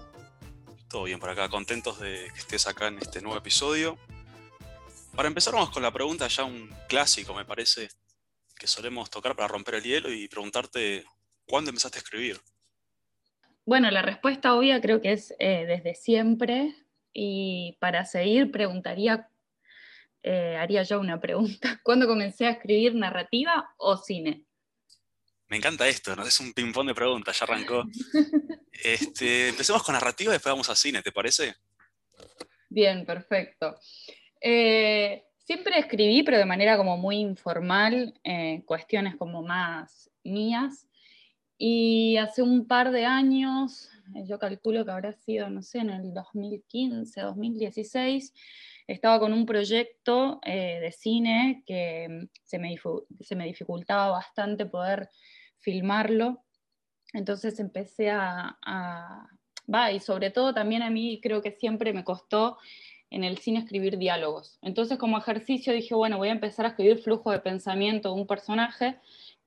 Todo 0.90 1.04
bien 1.06 1.22
por 1.22 1.30
acá, 1.30 1.48
contentos 1.48 2.02
de 2.02 2.30
que 2.34 2.40
estés 2.40 2.68
acá 2.68 2.88
en 2.88 2.98
este 2.98 3.22
nuevo 3.22 3.38
episodio. 3.38 3.98
Para 5.16 5.30
empezar 5.30 5.54
vamos 5.54 5.70
con 5.70 5.82
la 5.82 5.94
pregunta 5.94 6.28
ya 6.28 6.44
un 6.44 6.70
clásico, 6.90 7.34
me 7.34 7.46
parece, 7.46 7.88
que 8.60 8.68
solemos 8.68 9.10
tocar 9.10 9.36
para 9.36 9.48
romper 9.48 9.76
el 9.76 9.84
hielo 9.84 10.14
y 10.14 10.28
preguntarte, 10.28 11.06
¿cuándo 11.48 11.70
empezaste 11.72 11.98
a 11.98 12.02
escribir? 12.02 12.40
Bueno, 13.66 13.90
la 13.90 14.02
respuesta 14.04 14.54
obvia 14.54 14.82
creo 14.82 15.02
que 15.02 15.14
es 15.14 15.34
eh, 15.40 15.66
desde 15.66 15.96
siempre 15.96 16.76
y 17.14 17.78
para 17.80 18.06
seguir 18.06 18.52
preguntaría, 18.52 19.30
eh, 20.22 20.58
haría 20.58 20.84
yo 20.84 21.00
una 21.00 21.20
pregunta, 21.20 21.80
¿cuándo 21.84 22.06
comencé 22.06 22.46
a 22.46 22.52
escribir 22.52 22.94
narrativa 22.94 23.74
o 23.78 23.98
cine? 23.98 24.44
Me 25.48 25.58
encanta 25.58 25.88
esto, 25.88 26.16
¿no? 26.16 26.24
Es 26.24 26.40
un 26.40 26.54
ping-pong 26.54 26.88
de 26.88 26.94
preguntas, 26.94 27.40
ya 27.40 27.46
arrancó. 27.46 27.86
Este, 28.82 29.50
empecemos 29.50 29.84
con 29.84 29.92
narrativa 29.92 30.32
y 30.32 30.36
después 30.36 30.54
vamos 30.54 30.70
a 30.70 30.76
cine, 30.76 31.02
¿te 31.02 31.12
parece? 31.12 31.54
Bien, 32.70 33.06
perfecto. 33.06 33.78
Eh, 34.40 35.26
siempre 35.50 35.80
escribí, 35.80 36.22
pero 36.22 36.38
de 36.38 36.46
manera 36.46 36.78
como 36.78 36.96
muy 36.96 37.16
informal, 37.16 38.14
eh, 38.24 38.62
cuestiones 38.68 39.16
como 39.16 39.42
más 39.42 40.12
mías. 40.24 40.88
Y 41.58 42.18
hace 42.18 42.44
un 42.44 42.68
par 42.68 42.92
de 42.92 43.06
años, 43.06 43.90
eh, 44.14 44.26
yo 44.28 44.38
calculo 44.38 44.86
que 44.86 44.92
habrá 44.92 45.12
sido, 45.12 45.50
no 45.50 45.64
sé, 45.64 45.80
en 45.80 45.90
el 45.90 46.14
2015, 46.14 47.22
2016, 47.22 48.32
estaba 48.86 49.20
con 49.20 49.34
un 49.34 49.48
proyecto 49.48 50.40
de 50.46 50.94
cine 50.96 51.64
que 51.66 52.08
mm, 52.08 52.28
se 52.44 52.60
me, 52.60 52.76
se 53.22 53.36
me 53.36 53.46
dificultaba 53.46 54.12
bastante 54.12 54.68
poder 54.68 55.10
filmarlo. 55.58 56.44
Entonces 57.12 57.60
empecé 57.60 58.12
a, 58.12 58.56
va, 59.66 59.92
y 59.92 60.00
sobre 60.00 60.30
todo 60.30 60.54
también 60.54 60.84
a 60.84 60.92
mí 60.92 61.20
creo 61.24 61.42
que 61.42 61.52
siempre 61.52 61.92
me 61.92 62.04
costó 62.04 62.60
en 63.12 63.24
el 63.24 63.38
cine 63.40 63.60
escribir 63.60 63.98
diálogos. 63.98 64.60
Entonces 64.62 64.98
como 64.98 65.18
ejercicio 65.18 65.74
dije, 65.74 65.96
bueno, 65.96 66.18
voy 66.18 66.30
a 66.30 66.34
empezar 66.34 66.66
a 66.66 66.70
escribir 66.70 67.00
flujo 67.00 67.32
de 67.32 67.40
pensamiento 67.40 68.14
de 68.14 68.22
un 68.22 68.28
personaje 68.28 68.98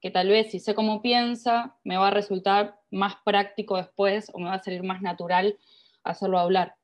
que 0.01 0.11
tal 0.11 0.29
vez 0.29 0.51
si 0.51 0.59
sé 0.59 0.75
cómo 0.75 1.01
piensa, 1.01 1.77
me 1.85 1.97
va 1.97 2.09
a 2.09 2.11
resultar 2.11 2.77
más 2.91 3.15
práctico 3.25 3.77
después 3.77 4.31
o 4.35 4.39
me 4.39 4.47
va 4.47 4.55
a 4.55 4.63
salir 4.63 4.83
más 4.83 5.01
natural 5.01 5.57
hacerlo 6.03 6.39
hablar. 6.39 6.75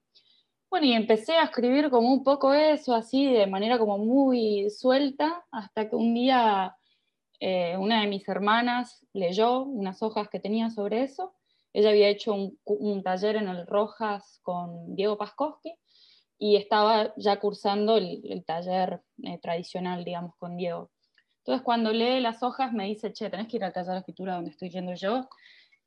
Bueno, 0.71 0.87
y 0.87 0.93
empecé 0.93 1.33
a 1.33 1.45
escribir 1.45 1.91
como 1.91 2.13
un 2.13 2.23
poco 2.23 2.53
eso, 2.53 2.95
así 2.95 3.33
de 3.33 3.47
manera 3.47 3.79
como 3.79 3.99
muy 3.99 4.71
suelta, 4.71 5.45
hasta 5.51 5.89
que 5.89 5.97
un 5.97 6.15
día 6.15 6.77
eh, 7.41 7.77
una 7.79 8.03
de 8.03 8.07
mis 8.07 8.29
hermanas 8.29 9.05
leyó 9.13 9.63
unas 9.63 10.03
hojas 10.03 10.29
que 10.29 10.41
tenía 10.41 10.71
sobre 10.71 11.03
eso. 11.03 11.35
Ella 11.73 11.91
había 11.91 12.09
hecho 12.09 12.35
un, 12.35 13.03
taller 13.03 13.37
en 13.37 13.49
el 13.49 13.67
Rojas 13.67 14.41
con 14.43 14.95
Diego 14.95 15.17
Paskowski 15.17 15.75
y 16.39 16.57
estaba 16.57 17.13
ya 17.17 17.41
cursando 17.41 17.97
el, 17.97 18.45
taller 18.47 19.03
eh, 19.25 19.39
tradicional, 19.39 20.05
digamos, 20.05 20.37
con 20.37 20.57
Diego. 20.57 20.91
Entonces, 21.39 21.65
cuando 21.65 21.93
lee 21.93 22.21
las 22.21 22.43
hojas, 22.43 22.73
me 22.73 22.85
dice, 22.85 23.13
che, 23.13 23.29
tenés 23.29 23.49
que 23.49 23.57
ir 23.57 23.65
al 23.65 23.73
taller 23.73 23.93
de 23.93 23.99
escritura 23.99 24.35
donde 24.35 24.51
estoy 24.51 24.71
yendo 24.71 24.95
yo. 24.95 25.29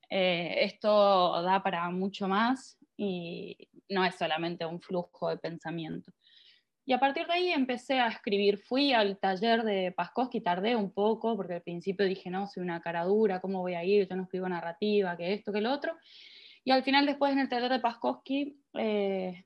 Eh, 0.09 0.65
esto 0.65 1.41
da 1.41 1.63
para 1.63 1.89
mucho 1.89 2.27
más 2.27 2.77
y 2.97 3.55
no 3.87 4.03
es 4.03 4.15
solamente 4.15 4.65
un 4.65 4.81
flujo 4.81 5.29
de 5.29 5.37
pensamiento. 5.37 6.11
Y 6.85 6.93
a 6.93 6.99
partir 6.99 7.27
de 7.27 7.33
ahí 7.33 7.49
empecé 7.51 7.99
a 7.99 8.07
escribir. 8.07 8.57
Fui 8.57 8.91
al 8.91 9.17
taller 9.19 9.63
de 9.63 9.93
Paskowski, 9.93 10.41
tardé 10.41 10.75
un 10.75 10.91
poco, 10.91 11.37
porque 11.37 11.53
al 11.53 11.61
principio 11.61 12.05
dije, 12.05 12.29
no, 12.29 12.47
soy 12.47 12.63
una 12.63 12.81
cara 12.81 13.05
dura, 13.05 13.39
¿cómo 13.39 13.61
voy 13.61 13.75
a 13.75 13.83
ir? 13.85 14.09
Yo 14.09 14.15
no 14.15 14.23
escribo 14.23 14.49
narrativa, 14.49 15.15
que 15.15 15.33
esto, 15.33 15.53
que 15.53 15.61
lo 15.61 15.71
otro. 15.71 15.95
Y 16.63 16.71
al 16.71 16.83
final, 16.83 17.05
después 17.05 17.31
en 17.31 17.39
el 17.39 17.49
taller 17.49 17.71
de 17.71 17.79
Paskowski, 17.79 18.59
eh, 18.73 19.45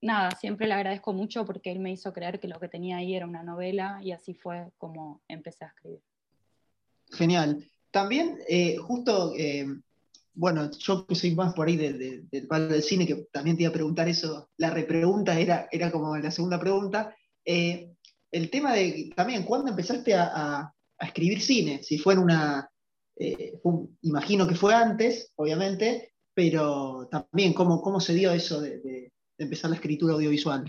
nada, 0.00 0.30
siempre 0.32 0.66
le 0.66 0.74
agradezco 0.74 1.12
mucho 1.12 1.44
porque 1.44 1.70
él 1.70 1.80
me 1.80 1.92
hizo 1.92 2.12
creer 2.12 2.40
que 2.40 2.48
lo 2.48 2.60
que 2.60 2.68
tenía 2.68 2.98
ahí 2.98 3.14
era 3.14 3.26
una 3.26 3.42
novela 3.42 4.00
y 4.02 4.12
así 4.12 4.34
fue 4.34 4.70
como 4.78 5.22
empecé 5.28 5.64
a 5.64 5.68
escribir. 5.68 6.00
Genial. 7.10 7.64
También, 7.90 8.38
eh, 8.48 8.76
justo 8.76 9.32
eh, 9.36 9.66
bueno, 10.34 10.70
yo 10.78 11.06
que 11.06 11.14
soy 11.14 11.34
más 11.34 11.54
por 11.54 11.68
ahí 11.68 11.76
del 11.76 12.46
palo 12.46 12.68
del 12.68 12.82
cine, 12.82 13.06
que 13.06 13.26
también 13.32 13.56
te 13.56 13.62
iba 13.62 13.70
a 13.70 13.74
preguntar 13.74 14.08
eso, 14.08 14.50
la 14.56 14.70
repregunta 14.70 15.38
era, 15.38 15.68
era 15.72 15.90
como 15.90 16.16
la 16.16 16.30
segunda 16.30 16.60
pregunta. 16.60 17.14
Eh, 17.44 17.92
el 18.30 18.50
tema 18.50 18.74
de 18.74 19.10
también, 19.16 19.44
¿cuándo 19.44 19.70
empezaste 19.70 20.14
a, 20.14 20.72
escribir 21.00 21.40
cine? 21.40 21.82
Si 21.82 21.96
fue 21.96 22.14
en 22.14 22.20
una, 22.20 22.70
imagino 24.02 24.48
que 24.48 24.56
fue 24.56 24.74
antes, 24.74 25.32
obviamente, 25.36 26.12
pero 26.34 27.08
también, 27.08 27.52
¿cómo, 27.52 27.80
cómo 27.80 28.00
se 28.00 28.14
dio 28.14 28.32
eso 28.32 28.60
de 28.60 29.12
empezar 29.38 29.70
la 29.70 29.76
escritura 29.76 30.14
audiovisual? 30.14 30.68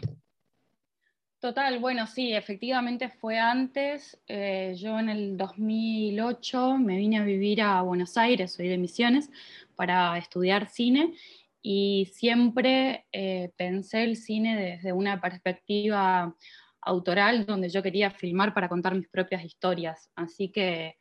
Total, 1.40 1.80
bueno, 1.80 2.06
sí, 2.06 2.34
efectivamente 2.34 3.08
fue 3.10 3.40
antes. 3.40 4.20
Eh, 4.28 4.76
yo 4.78 5.00
en 5.00 5.08
el 5.08 5.38
2008 5.38 6.78
me 6.78 6.98
vine 6.98 7.18
a 7.18 7.24
vivir 7.24 7.62
a 7.62 7.82
Buenos 7.82 8.18
Aires, 8.18 8.52
soy 8.52 8.68
de 8.68 8.78
Misiones, 8.78 9.30
para 9.76 10.18
estudiar 10.18 10.70
cine 10.70 11.14
y 11.62 12.10
siempre 12.12 13.06
eh, 13.14 13.52
pensé 13.56 14.04
el 14.04 14.18
cine 14.18 14.60
desde 14.60 14.92
una 14.92 15.22
perspectiva 15.22 16.36
autoral 16.82 17.46
donde 17.46 17.70
yo 17.70 17.82
quería 17.82 18.12
filmar 18.12 18.54
para 18.54 18.68
contar 18.68 18.96
mis 18.96 19.08
propias 19.08 19.46
historias. 19.46 20.12
Así 20.16 20.50
que, 20.50 20.98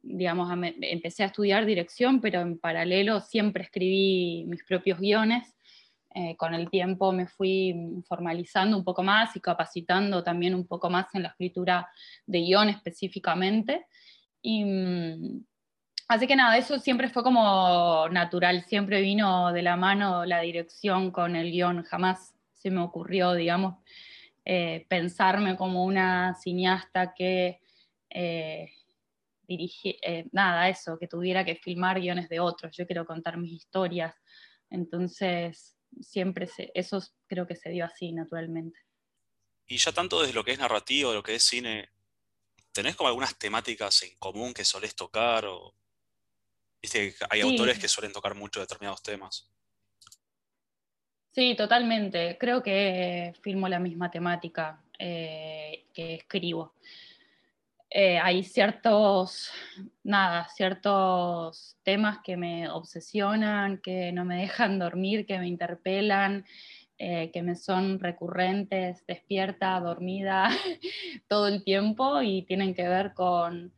digamos, 0.00 0.48
empecé 0.80 1.24
a 1.24 1.26
estudiar 1.26 1.66
dirección, 1.66 2.20
pero 2.20 2.40
en 2.40 2.58
paralelo 2.58 3.20
siempre 3.20 3.64
escribí 3.64 4.44
mis 4.46 4.62
propios 4.64 5.00
guiones 5.00 5.55
eh, 6.18 6.34
con 6.38 6.54
el 6.54 6.70
tiempo 6.70 7.12
me 7.12 7.26
fui 7.26 7.74
formalizando 8.08 8.74
un 8.74 8.84
poco 8.84 9.02
más 9.02 9.36
y 9.36 9.40
capacitando 9.40 10.24
también 10.24 10.54
un 10.54 10.66
poco 10.66 10.88
más 10.88 11.14
en 11.14 11.24
la 11.24 11.28
escritura 11.28 11.90
de 12.24 12.40
guion 12.40 12.70
específicamente. 12.70 13.84
Y, 14.40 14.64
mm, 14.64 15.44
así 16.08 16.26
que 16.26 16.34
nada, 16.34 16.56
eso 16.56 16.78
siempre 16.78 17.10
fue 17.10 17.22
como 17.22 18.08
natural, 18.08 18.62
siempre 18.62 19.02
vino 19.02 19.52
de 19.52 19.60
la 19.60 19.76
mano 19.76 20.24
la 20.24 20.40
dirección 20.40 21.10
con 21.10 21.36
el 21.36 21.50
guion, 21.50 21.82
jamás 21.82 22.34
se 22.54 22.70
me 22.70 22.80
ocurrió, 22.80 23.34
digamos, 23.34 23.76
eh, 24.46 24.86
pensarme 24.88 25.54
como 25.54 25.84
una 25.84 26.34
cineasta 26.34 27.12
que 27.12 27.60
eh, 28.08 28.70
dirige, 29.46 29.98
nada, 30.32 30.70
eso, 30.70 30.98
que 30.98 31.08
tuviera 31.08 31.44
que 31.44 31.56
filmar 31.56 32.00
guiones 32.00 32.30
de 32.30 32.40
otros, 32.40 32.74
yo 32.74 32.86
quiero 32.86 33.04
contar 33.04 33.36
mis 33.36 33.52
historias. 33.52 34.14
Entonces, 34.70 35.75
siempre 36.00 36.48
eso 36.74 37.02
creo 37.26 37.46
que 37.46 37.56
se 37.56 37.70
dio 37.70 37.84
así 37.84 38.12
naturalmente. 38.12 38.78
Y 39.66 39.78
ya 39.78 39.92
tanto 39.92 40.20
desde 40.20 40.34
lo 40.34 40.44
que 40.44 40.52
es 40.52 40.58
narrativo, 40.58 41.12
lo 41.12 41.22
que 41.22 41.34
es 41.34 41.42
cine, 41.42 41.90
¿tenés 42.72 42.94
como 42.94 43.08
algunas 43.08 43.36
temáticas 43.38 44.02
en 44.02 44.16
común 44.18 44.54
que 44.54 44.64
solés 44.64 44.94
tocar? 44.94 45.44
O... 45.46 45.74
hay 47.30 47.40
autores 47.40 47.78
que 47.78 47.88
suelen 47.88 48.12
tocar 48.12 48.34
mucho 48.34 48.60
determinados 48.60 49.02
temas. 49.02 49.50
Sí, 51.32 51.54
totalmente. 51.54 52.38
Creo 52.38 52.62
que 52.62 53.34
filmo 53.42 53.68
la 53.68 53.78
misma 53.78 54.10
temática 54.10 54.82
eh, 54.98 55.84
que 55.92 56.14
escribo. 56.14 56.74
Eh, 57.98 58.18
hay 58.18 58.44
ciertos, 58.44 59.50
nada, 60.04 60.46
ciertos 60.54 61.78
temas 61.82 62.18
que 62.22 62.36
me 62.36 62.68
obsesionan, 62.68 63.78
que 63.78 64.12
no 64.12 64.26
me 64.26 64.36
dejan 64.36 64.78
dormir, 64.78 65.24
que 65.24 65.38
me 65.38 65.48
interpelan, 65.48 66.44
eh, 66.98 67.30
que 67.32 67.42
me 67.42 67.56
son 67.56 67.98
recurrentes, 67.98 69.02
despierta, 69.06 69.80
dormida, 69.80 70.50
todo 71.26 71.48
el 71.48 71.64
tiempo 71.64 72.20
y 72.20 72.42
tienen 72.42 72.74
que 72.74 72.86
ver 72.86 73.14
con 73.14 73.72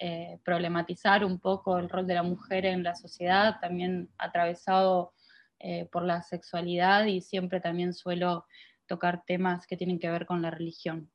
eh, 0.00 0.40
problematizar 0.44 1.24
un 1.24 1.38
poco 1.38 1.78
el 1.78 1.88
rol 1.88 2.08
de 2.08 2.14
la 2.14 2.24
mujer 2.24 2.66
en 2.66 2.82
la 2.82 2.96
sociedad, 2.96 3.60
también 3.60 4.08
atravesado 4.18 5.14
por 5.92 6.04
la 6.04 6.22
sexualidad 6.22 7.04
y 7.04 7.20
siempre 7.20 7.60
también 7.60 7.92
suelo 7.92 8.46
tocar 8.86 9.24
temas 9.26 9.66
que 9.66 9.76
tienen 9.76 10.00
que 10.00 10.10
ver 10.10 10.24
con 10.24 10.40
la 10.40 10.50
religión. 10.50 11.10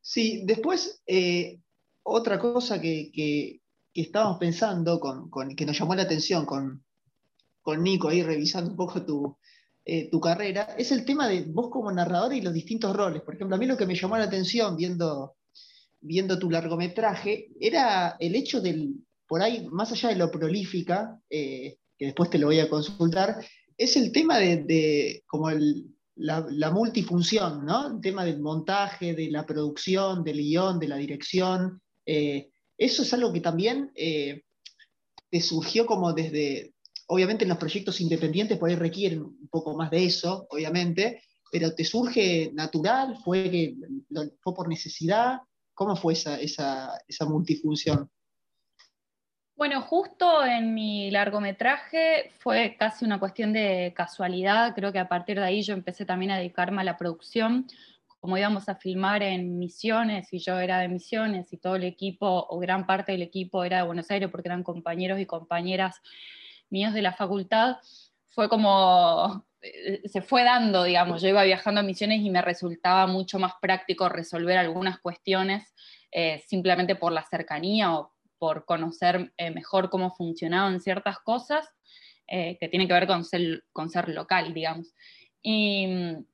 Sí, 0.00 0.42
después 0.44 1.04
otra 2.06 2.38
cosa 2.38 2.80
que, 2.80 3.10
que, 3.12 3.60
estábamos 3.92 4.38
pensando, 4.38 5.00
con, 5.00 5.30
que 5.56 5.66
nos 5.66 5.78
llamó 5.78 5.94
la 5.94 6.02
atención 6.02 6.44
con, 6.44 6.84
con 7.62 7.82
Nico, 7.82 8.08
ahí 8.08 8.22
revisando 8.22 8.70
un 8.70 8.76
poco 8.76 9.04
tu, 9.04 9.36
eh, 9.84 10.08
tu 10.10 10.20
carrera, 10.20 10.74
es 10.78 10.92
el 10.92 11.04
tema 11.04 11.28
de 11.28 11.42
vos 11.42 11.68
como 11.70 11.90
narrador 11.90 12.34
y 12.34 12.42
los 12.42 12.52
distintos 12.52 12.94
roles. 12.94 13.22
Por 13.22 13.34
ejemplo, 13.34 13.56
a 13.56 13.58
mí 13.58 13.66
lo 13.66 13.76
que 13.76 13.86
me 13.86 13.96
llamó 13.96 14.16
la 14.18 14.24
atención 14.24 14.76
viendo, 14.76 15.36
viendo 16.00 16.38
tu 16.38 16.50
largometraje 16.50 17.48
era 17.58 18.16
el 18.20 18.34
hecho 18.36 18.60
del, 18.60 18.94
por 19.26 19.42
ahí, 19.42 19.66
más 19.70 19.90
allá 19.90 20.10
de 20.10 20.16
lo 20.16 20.30
prolífica, 20.30 21.18
eh, 21.28 21.78
que 21.98 22.06
después 22.06 22.30
te 22.30 22.38
lo 22.38 22.46
voy 22.46 22.60
a 22.60 22.68
consultar, 22.68 23.44
es 23.76 23.96
el 23.96 24.12
tema 24.12 24.38
de, 24.38 25.24
como 25.26 25.50
la, 25.50 26.46
la, 26.50 26.70
multifunción, 26.70 27.64
¿no? 27.64 27.94
El 27.94 28.00
tema 28.00 28.24
del 28.24 28.40
montaje, 28.40 29.14
de 29.14 29.30
la 29.30 29.44
producción, 29.44 30.22
del 30.22 30.38
guion, 30.38 30.78
de 30.78 30.88
la 30.88 30.96
dirección, 30.96 31.80
eh, 32.06 32.50
eso 32.78 33.02
es 33.02 33.12
algo 33.12 33.32
que 33.32 33.40
también 33.40 33.90
eh, 33.94 34.42
te 35.30 35.40
surgió 35.40 35.86
como 35.86 36.12
desde, 36.12 36.74
obviamente 37.08 37.44
en 37.44 37.48
los 37.48 37.58
proyectos 37.58 38.00
independientes 38.00 38.58
por 38.58 38.70
ahí 38.70 38.76
requieren 38.76 39.22
un 39.22 39.48
poco 39.50 39.76
más 39.76 39.90
de 39.90 40.04
eso, 40.04 40.46
obviamente, 40.50 41.22
pero 41.50 41.74
te 41.74 41.84
surge 41.84 42.50
natural, 42.54 43.16
fue, 43.24 43.50
que, 43.50 43.76
fue 44.40 44.54
por 44.54 44.68
necesidad, 44.68 45.40
¿cómo 45.74 45.96
fue 45.96 46.12
esa, 46.12 46.40
esa, 46.40 46.98
esa 47.08 47.24
multifunción? 47.26 48.10
Bueno, 49.56 49.80
justo 49.80 50.44
en 50.44 50.74
mi 50.74 51.10
largometraje 51.10 52.30
fue 52.40 52.76
casi 52.78 53.06
una 53.06 53.18
cuestión 53.18 53.54
de 53.54 53.94
casualidad, 53.96 54.74
creo 54.74 54.92
que 54.92 54.98
a 54.98 55.08
partir 55.08 55.38
de 55.38 55.44
ahí 55.44 55.62
yo 55.62 55.72
empecé 55.72 56.04
también 56.04 56.30
a 56.30 56.36
dedicarme 56.36 56.82
a 56.82 56.84
la 56.84 56.98
producción 56.98 57.66
como 58.26 58.38
íbamos 58.38 58.68
a 58.68 58.74
filmar 58.74 59.22
en 59.22 59.56
Misiones 59.56 60.32
y 60.32 60.40
yo 60.40 60.58
era 60.58 60.80
de 60.80 60.88
Misiones 60.88 61.52
y 61.52 61.58
todo 61.58 61.76
el 61.76 61.84
equipo 61.84 62.44
o 62.50 62.58
gran 62.58 62.84
parte 62.84 63.12
del 63.12 63.22
equipo 63.22 63.62
era 63.62 63.76
de 63.76 63.82
Buenos 63.84 64.10
Aires 64.10 64.28
porque 64.32 64.48
eran 64.48 64.64
compañeros 64.64 65.20
y 65.20 65.26
compañeras 65.26 66.02
míos 66.68 66.92
de 66.92 67.02
la 67.02 67.12
facultad, 67.12 67.76
fue 68.28 68.48
como, 68.48 69.46
eh, 69.62 70.02
se 70.08 70.22
fue 70.22 70.42
dando, 70.42 70.82
digamos, 70.82 71.22
yo 71.22 71.28
iba 71.28 71.44
viajando 71.44 71.82
a 71.82 71.84
Misiones 71.84 72.20
y 72.20 72.30
me 72.30 72.42
resultaba 72.42 73.06
mucho 73.06 73.38
más 73.38 73.52
práctico 73.62 74.08
resolver 74.08 74.58
algunas 74.58 74.98
cuestiones 74.98 75.72
eh, 76.10 76.42
simplemente 76.48 76.96
por 76.96 77.12
la 77.12 77.22
cercanía 77.22 77.94
o 77.94 78.12
por 78.38 78.64
conocer 78.64 79.32
eh, 79.36 79.52
mejor 79.52 79.88
cómo 79.88 80.12
funcionaban 80.16 80.80
ciertas 80.80 81.20
cosas 81.20 81.64
que 82.28 82.68
tienen 82.68 82.88
que 82.88 82.94
ver 82.94 83.06
con 83.06 83.24
ser, 83.24 83.62
con 83.70 83.88
ser 83.88 84.08
local, 84.08 84.52
digamos. 84.52 84.92
Y 85.42 85.86
mm, 85.86 86.24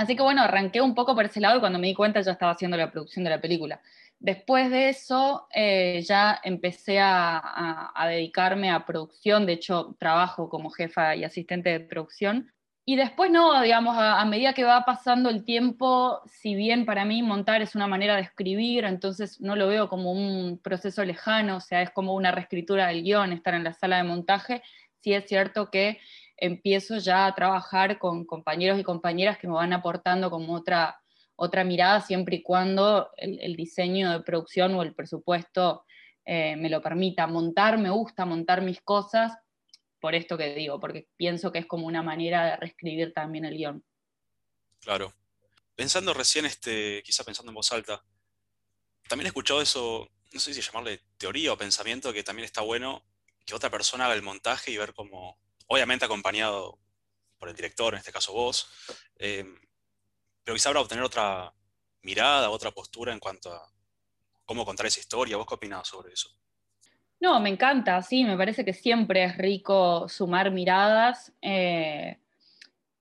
Así 0.00 0.16
que 0.16 0.22
bueno, 0.22 0.40
arranqué 0.40 0.80
un 0.80 0.94
poco 0.94 1.14
por 1.14 1.26
ese 1.26 1.40
lado 1.40 1.58
y 1.58 1.60
cuando 1.60 1.78
me 1.78 1.88
di 1.88 1.94
cuenta 1.94 2.22
ya 2.22 2.32
estaba 2.32 2.52
haciendo 2.52 2.78
la 2.78 2.90
producción 2.90 3.22
de 3.22 3.28
la 3.28 3.38
película. 3.38 3.82
Después 4.18 4.70
de 4.70 4.88
eso 4.88 5.46
eh, 5.54 6.02
ya 6.06 6.40
empecé 6.42 6.98
a, 6.98 7.92
dedicarme 8.08 8.70
a 8.70 8.86
producción, 8.86 9.44
de 9.44 9.52
hecho 9.52 9.94
trabajo 9.98 10.48
como 10.48 10.70
jefa 10.70 11.16
y 11.16 11.24
asistente 11.24 11.68
de 11.68 11.80
producción. 11.80 12.50
Y 12.86 12.96
después 12.96 13.30
no, 13.30 13.60
digamos, 13.60 13.94
a, 13.98 14.24
medida 14.24 14.54
que 14.54 14.64
va 14.64 14.86
pasando 14.86 15.28
el 15.28 15.44
tiempo, 15.44 16.22
si 16.24 16.54
bien 16.54 16.86
para 16.86 17.04
mí 17.04 17.22
montar 17.22 17.60
es 17.60 17.74
una 17.74 17.86
manera 17.86 18.16
de 18.16 18.22
escribir, 18.22 18.86
entonces 18.86 19.38
no 19.38 19.54
lo 19.54 19.68
veo 19.68 19.90
como 19.90 20.12
un 20.12 20.58
proceso 20.64 21.04
lejano, 21.04 21.56
o 21.56 21.60
sea, 21.60 21.82
es 21.82 21.90
como 21.90 22.14
una 22.14 22.32
reescritura 22.32 22.86
del 22.86 23.02
guion, 23.02 23.34
estar 23.34 23.52
en 23.52 23.64
la 23.64 23.74
sala 23.74 23.98
de 23.98 24.04
montaje, 24.04 24.62
sí 25.02 25.12
es 25.12 25.26
cierto 25.26 25.70
que 25.70 25.98
empiezo 26.40 26.98
ya 26.98 27.26
a 27.26 27.34
trabajar 27.34 27.98
con 27.98 28.24
compañeros 28.24 28.80
y 28.80 28.82
compañeras 28.82 29.38
que 29.38 29.46
me 29.46 29.54
van 29.54 29.72
aportando 29.72 30.30
como 30.30 30.54
otra, 30.54 31.00
otra 31.36 31.62
mirada, 31.64 32.00
siempre 32.00 32.36
y 32.36 32.42
cuando 32.42 33.10
el, 33.16 33.54
diseño 33.54 34.10
de 34.10 34.20
producción 34.20 34.74
o 34.74 34.82
el 34.82 34.94
presupuesto 34.94 35.84
eh, 36.24 36.56
me 36.56 36.70
lo 36.70 36.82
permita. 36.82 37.26
Montar, 37.26 37.78
me 37.78 37.90
gusta 37.90 38.24
montar 38.24 38.62
mis 38.62 38.80
cosas, 38.80 39.36
por 40.00 40.14
esto 40.14 40.38
que 40.38 40.54
digo, 40.54 40.80
porque 40.80 41.08
pienso 41.16 41.52
que 41.52 41.58
es 41.58 41.66
como 41.66 41.86
una 41.86 42.02
manera 42.02 42.46
de 42.46 42.56
reescribir 42.56 43.12
también 43.12 43.44
el 43.44 43.56
guion. 43.56 43.84
Claro. 44.80 45.12
Pensando 45.76 46.14
recién, 46.14 46.46
este, 46.46 47.02
quizá 47.04 47.22
pensando 47.22 47.50
en 47.50 47.54
voz 47.54 47.70
alta, 47.72 48.02
también 49.08 49.26
he 49.26 49.28
escuchado 49.28 49.60
eso, 49.60 50.08
no 50.32 50.40
sé 50.40 50.54
si 50.54 50.60
llamarle 50.62 51.00
teoría 51.18 51.52
o 51.52 51.58
pensamiento, 51.58 52.12
que 52.12 52.22
también 52.22 52.46
está 52.46 52.62
bueno 52.62 53.02
que 53.44 53.54
otra 53.54 53.70
persona 53.70 54.06
haga 54.06 54.14
el 54.14 54.22
montaje 54.22 54.70
y 54.70 54.76
ver 54.76 54.94
cómo, 54.94 55.38
obviamente 55.70 56.04
acompañado 56.04 56.78
por 57.38 57.48
el 57.48 57.54
director, 57.54 57.94
en 57.94 57.98
este 57.98 58.12
caso 58.12 58.32
vos, 58.32 58.68
eh, 59.18 59.44
pero 60.42 60.54
quizá 60.54 60.68
habrá 60.68 60.80
obtener 60.80 61.04
otra 61.04 61.52
mirada, 62.02 62.50
otra 62.50 62.72
postura 62.72 63.12
en 63.12 63.20
cuanto 63.20 63.52
a 63.52 63.70
cómo 64.44 64.64
contar 64.64 64.86
esa 64.86 65.00
historia. 65.00 65.36
¿Vos 65.36 65.46
qué 65.46 65.54
opinás 65.54 65.86
sobre 65.86 66.12
eso? 66.12 66.28
No, 67.20 67.38
me 67.38 67.50
encanta, 67.50 68.02
sí, 68.02 68.24
me 68.24 68.36
parece 68.36 68.64
que 68.64 68.72
siempre 68.72 69.22
es 69.22 69.38
rico 69.38 70.08
sumar 70.08 70.50
miradas. 70.50 71.32
Eh, 71.40 72.18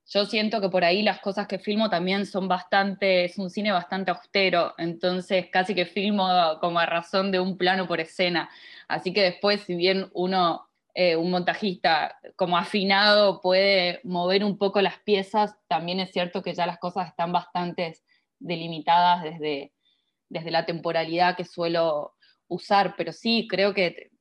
yo 0.08 0.26
siento 0.26 0.62
que 0.62 0.70
por 0.70 0.84
ahí 0.84 1.02
las 1.02 1.22
cosas 1.22 1.48
que 1.48 1.58
filmo 1.58 1.90
también 1.90 2.28
son 2.28 2.48
bastante, 2.48 3.26
es 3.26 3.40
un 3.40 3.50
cine 3.50 3.72
bastante 3.72 4.12
austero, 4.12 4.76
entonces 4.78 5.48
casi 5.52 5.74
que 5.74 5.86
filmo 5.86 6.28
como 6.60 6.80
a 6.80 6.86
razón 6.86 7.32
de 7.32 7.40
un 7.40 7.58
plano 7.58 7.88
por 7.88 8.00
escena. 8.00 8.50
Así 8.88 9.12
que 9.12 9.22
después, 9.22 9.62
si 9.62 9.76
bien 9.76 10.10
uno 10.14 10.69
eh, 10.94 11.16
un 11.16 11.32
montajista 11.32 12.18
como 12.36 12.58
afinado 12.58 13.42
puede 13.42 14.02
mover 14.04 14.44
un 14.44 14.58
poco 14.58 14.82
las 14.82 15.00
piezas, 15.00 15.56
también 15.68 16.00
es 16.00 16.12
cierto 16.12 16.42
que 16.42 16.54
ya 16.54 16.66
las 16.66 16.80
cosas 16.80 17.08
están 17.08 17.32
bastante 17.32 17.96
delimitadas 18.40 19.24
desde, 19.24 19.74
desde 20.30 20.52
la 20.52 20.66
temporalidad 20.66 21.36
que 21.36 21.46
suelo 21.46 22.16
usar, 22.48 22.96
pero 22.98 23.14
sí 23.14 23.48
creo 23.50 23.74
que, 23.74 24.12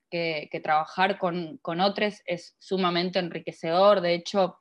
trabajar 0.62 1.18
con, 1.18 1.60
otros 1.80 2.22
es 2.26 2.56
sumamente 2.58 3.18
enriquecedor. 3.18 4.00
De 4.00 4.14
hecho, 4.14 4.58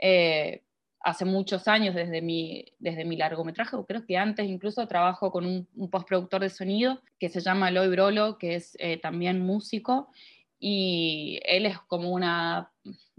eh, 0.00 0.62
hace 1.00 1.24
muchos 1.24 1.68
años, 1.68 1.94
desde 1.94 2.20
mi, 2.20 2.64
desde 2.78 3.04
mi 3.04 3.16
largometraje, 3.16 3.76
o 3.76 3.86
creo 3.86 4.04
que 4.06 4.16
antes 4.16 4.46
incluso, 4.46 4.86
trabajo 4.88 5.30
con 5.30 5.46
un, 5.46 5.90
postproductor 5.90 6.40
de 6.40 6.50
sonido 6.50 7.00
que 7.18 7.28
se 7.28 7.40
llama 7.40 7.68
Eloy 7.68 7.88
Brolo, 7.88 8.38
que 8.38 8.56
es 8.56 8.76
eh, 8.78 8.98
también 8.98 9.40
músico, 9.40 10.10
y 10.58 11.40
él 11.44 11.66
es 11.66 11.78
como 11.80 12.10
una, 12.10 12.72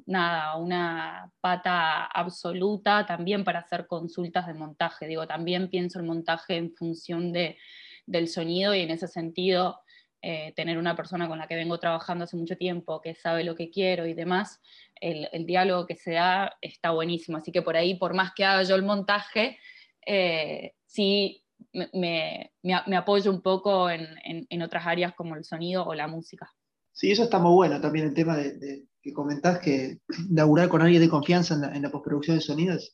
nada, 0.06 0.58
una 0.58 1.32
pata 1.40 2.06
absoluta 2.06 3.06
también 3.06 3.44
para 3.44 3.60
hacer 3.60 3.88
consultas 3.88 4.48
de 4.48 4.54
montaje. 4.54 5.08
Digo, 5.08 5.28
también 5.28 5.70
pienso 5.70 6.00
el 6.00 6.06
montaje 6.06 6.58
en 6.58 6.74
función 6.76 7.32
de, 7.32 7.58
del 8.06 8.28
sonido 8.28 8.76
y 8.76 8.82
en 8.82 8.92
ese 8.92 9.08
sentido 9.08 9.80
eh, 10.22 10.52
tener 10.56 10.78
una 10.78 10.96
persona 10.96 11.30
con 11.30 11.40
la 11.40 11.48
que 11.48 11.56
vengo 11.56 11.80
trabajando 11.80 12.26
hace 12.26 12.36
mucho 12.36 12.58
tiempo, 12.58 13.02
que 13.02 13.16
sabe 13.16 13.44
lo 13.44 13.56
que 13.56 13.70
quiero 13.70 14.06
y 14.06 14.14
demás, 14.14 14.60
el, 15.00 15.30
diálogo 15.46 15.86
que 15.86 15.96
se 15.96 16.14
da 16.14 16.58
está 16.62 16.92
buenísimo. 16.92 17.38
Así 17.38 17.52
que 17.52 17.62
por 17.62 17.78
ahí, 17.78 17.96
por 17.96 18.14
más 18.14 18.34
que 18.34 18.44
haga 18.44 18.64
yo 18.64 18.76
el 18.76 18.84
montaje, 18.84 19.58
eh, 20.06 20.74
sí 20.86 21.46
me, 21.94 22.52
apoyo 22.98 23.32
un 23.32 23.42
poco 23.42 23.90
en 23.90 24.62
otras 24.62 24.86
áreas 24.88 25.14
como 25.14 25.36
el 25.36 25.46
sonido 25.46 25.86
o 25.86 25.94
la 25.94 26.08
música. 26.08 26.52
Sí, 27.00 27.10
eso 27.12 27.24
está 27.24 27.40
muy 27.40 27.54
bueno 27.54 27.80
también 27.80 28.08
el 28.08 28.14
tema 28.14 28.36
de, 28.36 28.84
que 29.02 29.14
comentás 29.14 29.60
que 29.60 30.00
laburar 30.32 30.68
con 30.68 30.82
alguien 30.82 31.02
de 31.02 31.08
confianza 31.08 31.54
en 31.74 31.82
la, 31.82 31.90
postproducción 31.90 32.36
de 32.36 32.42
sonidos 32.42 32.94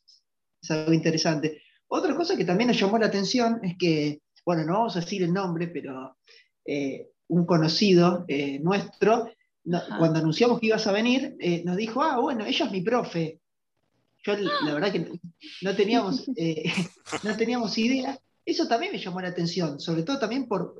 es, 0.62 0.70
algo 0.70 0.92
interesante. 0.92 1.60
Otra 1.88 2.14
cosa 2.14 2.36
que 2.36 2.44
también 2.44 2.68
nos 2.68 2.78
llamó 2.78 2.98
la 2.98 3.06
atención 3.06 3.58
es 3.64 3.74
que, 3.76 4.20
bueno, 4.44 4.64
no 4.64 4.74
vamos 4.74 4.96
a 4.96 5.00
decir 5.00 5.24
el 5.24 5.32
nombre, 5.32 5.66
pero 5.66 6.16
eh, 6.64 7.08
un 7.26 7.46
conocido 7.46 8.24
eh, 8.28 8.60
nuestro, 8.60 9.28
cuando 9.98 10.20
anunciamos 10.20 10.60
que 10.60 10.66
ibas 10.66 10.86
a 10.86 10.92
venir, 10.92 11.34
eh, 11.40 11.64
nos 11.64 11.76
dijo, 11.76 12.00
ah, 12.00 12.20
bueno, 12.20 12.46
ella 12.46 12.66
es 12.66 12.70
mi 12.70 12.82
profe. 12.82 13.40
Yo 14.22 14.36
la 14.36 14.74
verdad 14.74 14.92
que 14.92 15.18
no 15.62 15.74
teníamos, 15.74 16.28
no 17.24 17.36
teníamos 17.36 17.76
idea. 17.76 18.16
Eso 18.44 18.68
también 18.68 18.92
me 18.92 19.00
llamó 19.00 19.20
la 19.20 19.28
atención, 19.28 19.80
sobre 19.80 20.04
todo 20.04 20.20
también 20.20 20.46
por, 20.46 20.76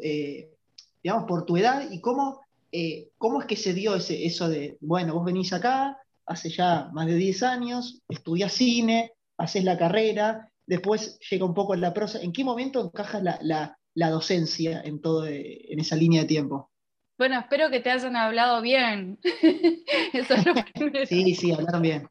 digamos, 1.03 1.25
por 1.27 1.45
tu 1.45 1.57
edad 1.57 1.91
y 1.91 2.01
cómo 2.01 2.46
eh, 2.73 3.09
¿cómo 3.19 3.41
es 3.41 3.47
que 3.47 3.57
se 3.57 3.75
dio 3.75 3.95
ese, 3.95 4.27
eso 4.27 4.49
de, 4.49 4.77
bueno, 4.81 5.15
vos 5.15 5.25
venís 5.25 5.53
acá 5.53 5.99
hace 6.27 6.51
ya 6.51 6.89
más 6.93 7.07
de 7.07 7.15
10 7.15 7.43
años, 7.45 8.03
estudias 8.09 8.53
cine, 8.53 9.13
haces 9.39 9.65
la 9.65 9.79
carrera, 9.79 10.51
después 10.67 11.19
llega 11.31 11.45
un 11.45 11.55
poco 11.55 11.77
la 11.77 11.95
prosa, 11.95 12.21
¿en 12.21 12.33
qué 12.33 12.45
momento 12.45 12.81
encaja 12.81 13.21
la, 13.21 14.11
docencia 14.11 14.83
en, 14.85 15.01
todo, 15.01 15.27
eh, 15.27 15.73
en 15.73 15.81
esa 15.81 15.97
línea 15.97 16.23
de 16.23 16.29
tiempo? 16.29 16.71
Bueno, 17.19 17.41
espero 17.41 17.71
que 17.71 17.81
te 17.81 17.91
hayan 17.91 18.15
hablado 18.15 18.61
bien. 18.61 19.19
Eso 20.13 20.35
es 20.35 20.45
lo 20.45 20.55
primero. 20.75 21.07
Sí, 21.07 21.35
sí, 21.35 21.51
hablaron 21.51 21.81
bien. 21.81 22.09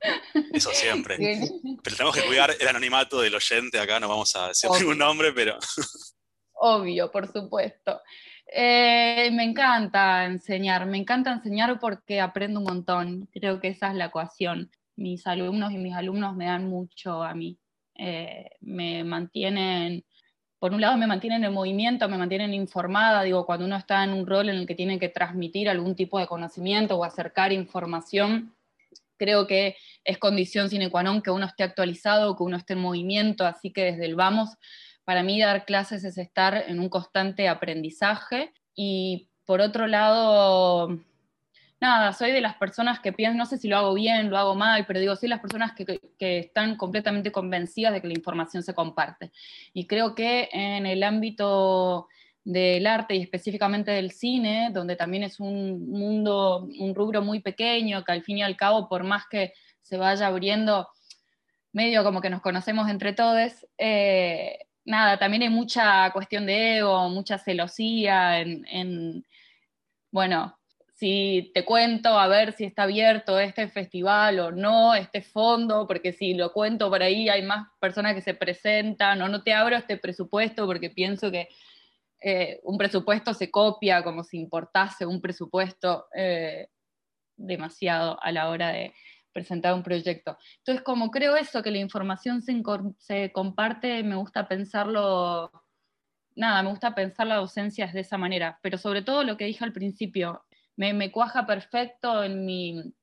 Eso 0.51 0.71
siempre. 0.71 1.17
Pero 1.83 1.95
tenemos 1.95 2.15
que 2.15 2.25
cuidar 2.25 2.51
el 2.59 2.67
anonimato 2.67 3.21
del 3.21 3.35
oyente 3.35 3.79
acá, 3.79 3.99
no 3.99 4.07
vamos 4.07 4.35
a 4.35 4.47
decir 4.47 4.69
ningún 4.71 4.97
nombre, 4.97 5.31
pero. 5.31 5.59
Obvio, 6.53 7.11
por 7.11 7.31
supuesto. 7.31 8.01
Eh, 8.47 9.31
me 9.34 9.43
encanta 9.43 10.25
enseñar, 10.25 10.86
me 10.86 10.97
encanta 10.97 11.31
enseñar 11.34 11.79
porque 11.79 12.21
aprendo 12.21 12.60
un 12.60 12.65
montón. 12.65 13.27
Creo 13.34 13.60
que 13.60 13.69
esa 13.69 13.89
es 13.89 13.95
la 13.95 14.05
ecuación. 14.05 14.71
Mis 14.95 15.27
alumnos 15.27 15.71
y 15.73 15.77
mis 15.77 15.95
alumnos 15.95 16.36
me 16.36 16.45
dan 16.45 16.69
mucho 16.69 17.23
a 17.23 17.34
mí. 17.34 17.58
Eh, 17.97 18.49
me 18.61 19.03
mantienen, 19.03 20.03
por 20.59 20.74
un 20.74 20.82
lado 20.82 20.97
me 20.97 21.07
mantienen 21.07 21.43
en 21.43 21.53
movimiento, 21.53 22.07
me 22.09 22.17
mantienen 22.17 22.53
informada. 22.53 23.24
Digo, 23.24 23.45
cuando 23.45 23.65
uno 23.65 23.78
está 23.78 24.03
en 24.03 24.13
un 24.13 24.26
rol 24.26 24.49
en 24.49 24.57
el 24.57 24.67
que 24.67 24.76
tiene 24.76 24.99
que 24.99 25.09
transmitir 25.09 25.69
algún 25.69 25.95
tipo 25.95 26.19
de 26.19 26.28
conocimiento 26.28 26.97
o 26.97 27.03
acercar 27.03 27.51
información, 27.51 28.55
creo 29.17 29.47
que 29.47 29.76
es 30.03 30.17
condición 30.17 30.69
sine 30.69 30.89
qua 30.91 31.03
non 31.03 31.22
que 31.22 31.32
uno 31.32 31.45
esté 31.45 31.63
actualizado, 31.63 32.36
que 32.36 32.43
uno 32.43 32.57
esté 32.57 32.74
en 32.74 32.80
movimiento. 32.80 33.45
Así 33.45 33.72
que 33.72 33.84
desde 33.84 34.05
el 34.05 34.15
vamos 34.15 34.57
para 35.06 35.24
mí 35.24 35.39
dar 35.39 35.66
clases 35.66 36.03
es 36.03 36.18
estar 36.18 36.66
en 36.68 36.80
un 36.80 36.89
constante 36.89 37.47
aprendizaje 37.47 38.51
y 38.76 39.30
por 39.45 39.62
otro 39.62 39.86
lado, 39.86 40.99
nada, 41.80 42.12
soy 42.14 42.32
de 42.32 42.41
las 42.41 42.56
personas 42.56 42.99
que 42.99 43.14
piensan, 43.14 43.38
no 43.38 43.45
sé 43.45 43.58
si 43.58 43.68
lo 43.68 43.78
hago 43.78 43.93
bien, 43.93 44.32
lo 44.32 44.38
hago 44.38 44.56
mal, 44.56 44.86
pero 44.88 44.99
digo, 44.99 45.16
soy 45.16 45.30
las 45.30 45.39
personas 45.39 45.74
que, 45.74 45.99
están 46.20 46.76
completamente 46.76 47.32
convencidas 47.32 47.93
de 47.93 48.01
que 48.01 48.08
la 48.08 48.16
información 48.16 48.64
se 48.64 48.74
comparte. 48.74 49.32
Y 49.74 49.86
creo 49.86 50.16
que 50.16 50.49
en 50.51 50.88
el 50.88 51.03
ámbito 51.03 52.08
del 52.43 52.88
arte 52.88 53.16
y 53.16 53.22
específicamente 53.22 53.91
del 53.91 54.12
cine, 54.12 54.72
donde 54.74 54.95
también 54.95 55.24
es 55.24 55.39
un 55.39 55.89
mundo, 55.89 56.68
un 56.80 56.95
rubro 56.95 57.22
muy 57.22 57.39
pequeño, 57.41 58.03
que 58.03 58.12
al 58.12 58.24
fin 58.24 58.39
y 58.39 58.43
al 58.43 58.58
cabo, 58.58 58.89
por 58.89 59.03
más 59.03 59.26
que 59.30 59.53
se 59.82 59.97
vaya 59.97 60.28
abriendo, 60.28 60.88
medio 61.72 62.03
como 62.03 62.22
que 62.22 62.30
nos 62.32 62.41
conocemos 62.41 62.89
entre 62.89 63.14
todos, 63.14 63.68
eh, 63.78 64.58
nada, 64.86 65.17
también 65.17 65.43
hay 65.43 65.49
mucha 65.49 66.11
cuestión 66.11 66.45
de 66.45 66.77
ego, 66.77 67.09
mucha 67.09 67.38
celosía 67.38 68.39
en, 68.39 69.25
bueno, 70.11 70.57
si 70.93 71.51
te 71.53 71.65
cuento 71.65 72.17
a 72.17 72.27
ver 72.27 72.53
si 72.53 72.63
está 72.63 72.83
abierto 72.83 73.38
este 73.39 73.67
festival 73.67 74.39
o 74.39 74.51
no, 74.51 74.95
este 74.95 75.21
fondo, 75.21 75.88
porque 75.88 76.13
si 76.13 76.36
lo 76.36 76.53
cuento 76.53 76.89
por 76.89 77.03
ahí 77.03 77.27
hay 77.27 77.41
más 77.41 77.67
personas 77.79 78.13
que 78.13 78.21
se 78.21 78.33
presentan, 78.33 79.21
o 79.21 79.27
no 79.27 79.43
te 79.43 79.53
abro 79.53 79.75
este 79.75 79.97
presupuesto 79.97 80.65
porque 80.65 80.89
pienso 80.89 81.31
que 81.31 81.49
eh, 82.21 82.61
un 82.63 82.77
presupuesto 82.77 83.33
se 83.33 83.51
copia 83.51 84.03
como 84.03 84.23
si 84.23 84.39
importase 84.39 85.05
un 85.05 85.21
presupuesto 85.21 86.07
eh, 86.15 86.69
demasiado 87.36 88.17
a 88.21 88.31
la 88.31 88.49
hora 88.49 88.69
de 88.69 88.93
presentar 89.36 89.73
un 89.73 89.83
proyecto. 89.83 90.38
Entonces, 90.59 90.81
como 90.81 91.11
creo 91.11 91.36
eso, 91.36 91.61
que 91.61 91.69
la 91.69 91.77
información 91.77 92.41
se, 92.41 93.31
comparte, 93.33 94.01
me 94.01 94.15
gusta 94.15 94.47
pensarlo 94.47 95.51
nada, 96.36 96.63
me 96.63 96.69
gusta 96.69 96.95
pensar 96.95 97.27
la 97.27 97.36
docencia 97.36 97.88
de 97.88 97.99
esa 97.99 98.17
manera, 98.17 98.59
pero 98.61 98.77
sobre 98.77 99.01
todo 99.01 99.23
lo 99.23 99.36
que 99.36 99.45
dije 99.45 99.63
al 99.63 99.73
principio, 99.73 100.45
me, 100.77 101.11
cuaja 101.11 101.45
perfecto 101.45 102.23
en 102.23 102.45
mi, 102.45 102.93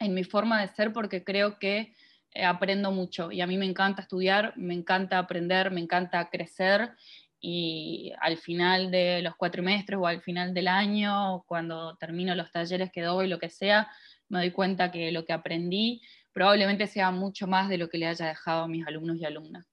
en 0.00 0.14
mi, 0.14 0.24
forma 0.24 0.60
de 0.60 0.68
ser 0.68 0.92
porque 0.92 1.22
creo 1.22 1.58
que 1.60 1.94
eh, 2.32 2.44
aprendo 2.44 2.90
mucho. 2.90 3.30
Y 3.30 3.40
a 3.40 3.46
mí 3.46 3.56
me 3.56 3.66
encanta 3.66 4.02
estudiar, 4.02 4.54
me 4.56 4.74
encanta 4.74 5.18
aprender, 5.18 5.70
me 5.70 5.80
encanta 5.80 6.28
crecer. 6.28 6.92
Y 7.40 8.12
al 8.20 8.36
final 8.36 8.90
de 8.90 9.22
los 9.22 9.36
cuatrimestres 9.36 9.98
o 9.98 10.06
al 10.08 10.22
final 10.22 10.54
del 10.54 10.66
año, 10.66 11.44
cuando 11.46 11.96
termino 11.96 12.34
los 12.34 12.50
talleres 12.50 12.90
que 12.90 13.02
doy, 13.02 13.28
lo 13.28 13.38
que 13.38 13.48
sea, 13.48 13.88
me 14.28 14.38
doy 14.40 14.50
cuenta 14.52 14.90
que 14.90 15.10
lo 15.12 15.24
que 15.24 15.32
aprendí 15.32 16.02
probablemente 16.32 16.86
sea 16.86 17.10
mucho 17.10 17.46
más 17.46 17.68
de 17.68 17.78
lo 17.78 17.88
que 17.88 17.98
le 17.98 18.06
haya 18.06 18.26
dejado 18.26 18.62
a 18.62 18.68
mis 18.68 18.86
alumnos 18.86 19.16
y 19.18 19.24
alumnas. 19.24 19.66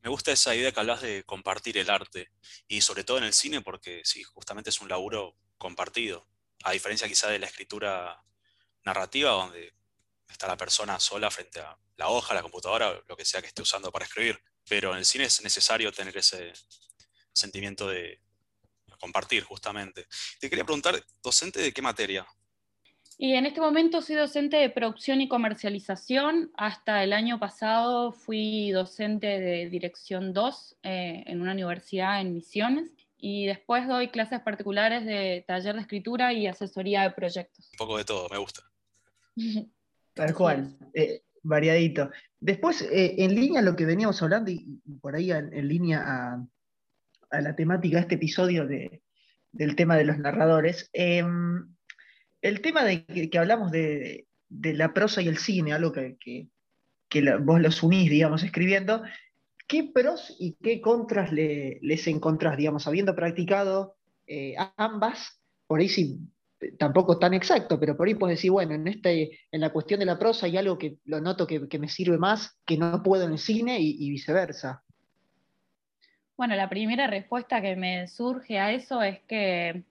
Me 0.00 0.10
gusta 0.10 0.30
esa 0.30 0.54
idea 0.54 0.70
que 0.70 0.80
hablas 0.80 1.02
de 1.02 1.24
compartir 1.24 1.76
el 1.76 1.90
arte 1.90 2.30
y 2.68 2.80
sobre 2.82 3.04
todo 3.04 3.18
en 3.18 3.24
el 3.24 3.32
cine 3.32 3.60
porque 3.62 4.02
sí, 4.04 4.22
justamente 4.22 4.70
es 4.70 4.80
un 4.80 4.88
laburo 4.88 5.36
compartido 5.56 6.28
a 6.64 6.72
diferencia 6.72 7.08
quizá 7.08 7.28
de 7.28 7.38
la 7.38 7.46
escritura 7.46 8.22
narrativa, 8.84 9.30
donde 9.30 9.74
está 10.28 10.46
la 10.46 10.56
persona 10.56 11.00
sola 11.00 11.30
frente 11.30 11.60
a 11.60 11.76
la 11.96 12.08
hoja, 12.08 12.34
la 12.34 12.42
computadora, 12.42 13.02
lo 13.08 13.16
que 13.16 13.24
sea 13.24 13.40
que 13.40 13.48
esté 13.48 13.62
usando 13.62 13.90
para 13.90 14.04
escribir. 14.04 14.40
Pero 14.68 14.92
en 14.92 14.98
el 14.98 15.04
cine 15.04 15.24
es 15.24 15.42
necesario 15.42 15.92
tener 15.92 16.16
ese 16.16 16.52
sentimiento 17.32 17.88
de 17.88 18.20
compartir, 19.00 19.44
justamente. 19.44 20.06
Te 20.38 20.48
quería 20.48 20.64
preguntar, 20.64 21.04
¿docente 21.22 21.60
de 21.60 21.72
qué 21.72 21.82
materia? 21.82 22.26
Y 23.20 23.34
en 23.34 23.46
este 23.46 23.60
momento 23.60 24.00
soy 24.00 24.14
docente 24.14 24.58
de 24.58 24.70
producción 24.70 25.20
y 25.20 25.26
comercialización. 25.26 26.52
Hasta 26.56 27.02
el 27.02 27.12
año 27.12 27.40
pasado 27.40 28.12
fui 28.12 28.70
docente 28.70 29.40
de 29.40 29.68
dirección 29.68 30.32
2 30.32 30.78
eh, 30.84 31.24
en 31.26 31.40
una 31.40 31.50
universidad 31.50 32.20
en 32.20 32.32
Misiones 32.32 32.94
y 33.16 33.46
después 33.46 33.88
doy 33.88 34.10
clases 34.10 34.38
particulares 34.40 35.04
de 35.04 35.44
taller 35.48 35.74
de 35.74 35.80
escritura 35.80 36.32
y 36.32 36.46
asesoría 36.46 37.02
de 37.02 37.10
proyectos. 37.10 37.70
Un 37.72 37.78
poco 37.78 37.98
de 37.98 38.04
todo, 38.04 38.28
me 38.28 38.38
gusta. 38.38 38.62
Tal 40.14 40.32
cual, 40.32 40.76
eh, 40.94 41.22
variadito. 41.42 42.12
Después, 42.38 42.82
eh, 42.82 43.16
en 43.18 43.34
línea 43.34 43.58
a 43.58 43.64
lo 43.64 43.74
que 43.74 43.84
veníamos 43.84 44.22
hablando 44.22 44.52
y, 44.52 44.80
por 45.00 45.16
ahí 45.16 45.32
en, 45.32 45.66
línea 45.66 46.04
a, 47.32 47.40
la 47.40 47.56
temática 47.56 47.96
de 47.96 48.02
este 48.02 48.14
episodio 48.14 48.64
del 48.64 49.74
tema 49.74 49.96
de 49.96 50.04
los 50.04 50.18
narradores, 50.18 50.88
em, 50.92 51.74
el 52.42 52.60
tema 52.60 52.84
de 52.84 53.04
que, 53.04 53.38
hablamos 53.38 53.70
de, 53.70 54.26
la 54.48 54.94
prosa 54.94 55.22
y 55.22 55.28
el 55.28 55.38
cine, 55.38 55.72
algo 55.72 55.92
que, 55.92 56.16
que 57.08 57.36
vos 57.36 57.60
los 57.60 57.82
unís, 57.82 58.10
digamos, 58.10 58.42
escribiendo, 58.42 59.02
¿Qué 59.68 59.84
pros 59.84 60.34
y 60.40 60.54
qué 60.54 60.80
contras 60.80 61.30
les 61.30 62.06
encontrás, 62.06 62.56
digamos, 62.56 62.88
habiendo 62.88 63.14
practicado 63.14 63.96
eh, 64.26 64.54
ambas? 64.78 65.42
Por 65.66 65.80
ahí 65.80 65.90
sí, 65.90 66.18
tampoco 66.78 67.18
tan 67.18 67.34
exacto, 67.34 67.78
pero 67.78 67.94
por 67.94 68.08
ahí 68.08 68.14
puedes 68.14 68.38
decir, 68.38 68.50
bueno, 68.50 68.72
en, 68.74 68.88
este, 68.88 69.38
en 69.52 69.60
la 69.60 69.70
cuestión 69.70 70.00
de 70.00 70.06
la 70.06 70.18
prosa 70.18 70.46
hay 70.46 70.56
algo 70.56 70.78
que 70.78 70.96
lo 71.04 71.20
noto 71.20 71.46
que, 71.46 71.78
me 71.78 71.88
sirve 71.90 72.16
más, 72.16 72.58
que 72.64 72.78
no 72.78 73.02
puedo 73.02 73.24
en 73.24 73.32
el 73.32 73.38
cine 73.38 73.78
y, 73.78 74.08
viceversa. 74.08 74.82
Bueno, 76.34 76.56
la 76.56 76.70
primera 76.70 77.06
respuesta 77.06 77.60
que 77.60 77.76
me 77.76 78.08
surge 78.08 78.58
a 78.58 78.72
eso 78.72 79.02
es 79.02 79.20
que 79.24 79.84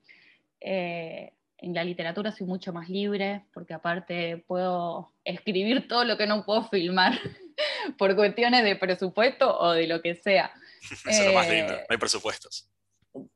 eh, 0.60 1.34
en 1.58 1.74
la 1.74 1.84
literatura 1.84 2.32
soy 2.32 2.46
mucho 2.46 2.72
más 2.72 2.88
libre, 2.88 3.44
porque 3.52 3.74
aparte 3.74 4.44
puedo 4.46 5.12
escribir 5.24 5.88
todo 5.88 6.04
lo 6.04 6.16
que 6.16 6.26
no 6.26 6.44
puedo 6.44 6.64
filmar. 6.64 7.12
por 7.96 8.14
cuestiones 8.14 8.64
de 8.64 8.76
presupuesto 8.76 9.58
o 9.58 9.72
de 9.72 9.86
lo 9.86 10.00
que 10.02 10.14
sea. 10.14 10.52
Eso 10.82 11.08
es 11.08 11.26
lo 11.26 11.32
más 11.32 11.48
lindo, 11.48 11.72
no 11.72 11.86
hay 11.88 11.98
presupuestos. 11.98 12.68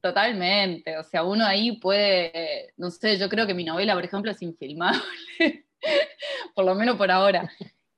Totalmente, 0.01 0.97
o 0.99 1.03
sea, 1.03 1.25
uno 1.25 1.45
ahí 1.45 1.79
puede, 1.79 2.73
no 2.77 2.91
sé, 2.91 3.19
yo 3.19 3.29
creo 3.29 3.47
que 3.47 3.55
mi 3.55 3.65
novela, 3.65 3.95
por 3.95 4.05
ejemplo, 4.05 4.31
es 4.31 4.41
infilmable, 4.43 5.01
por 6.55 6.65
lo 6.65 6.75
menos 6.75 6.97
por 6.97 7.11
ahora. 7.11 7.51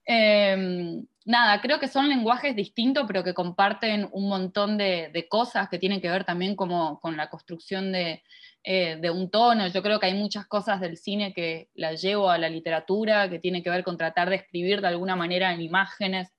Em, 0.07 1.07
nada, 1.24 1.61
creo 1.61 1.80
que 1.80 1.88
son 1.88 2.09
lenguajes 2.09 2.55
distintos, 2.55 3.05
pero 3.07 3.24
que 3.24 3.34
comparten 3.34 4.09
un 4.12 4.28
montón 4.28 4.76
de, 4.78 5.26
cosas 5.30 5.68
que 5.68 5.78
tienen 5.78 6.00
que 6.00 6.11
ver 6.11 6.24
también 6.24 6.57
como 6.57 7.00
con 7.00 7.16
la 7.16 7.30
construcción 7.30 7.92
de, 7.92 8.22
eh, 8.62 8.98
de 9.00 9.11
un 9.11 9.30
tono. 9.30 9.66
Yo 9.68 9.82
creo 9.82 9.98
que 10.00 10.07
hay 10.07 10.14
muchas 10.14 10.46
cosas 10.46 10.80
del 10.80 10.96
cine 10.96 11.32
que 11.32 11.70
las 11.74 12.02
llevo 12.02 12.30
a 12.30 12.38
la 12.38 12.48
literatura, 12.48 13.28
que 13.30 13.38
tiene 13.38 13.62
que 13.62 13.70
ver 13.70 13.84
con 13.84 13.96
tratar 13.96 14.30
de 14.30 14.36
escribir 14.36 14.80
de 14.80 14.88
alguna 14.88 15.16
manera 15.16 15.52
en 15.52 15.61
imágenes, 15.61 16.32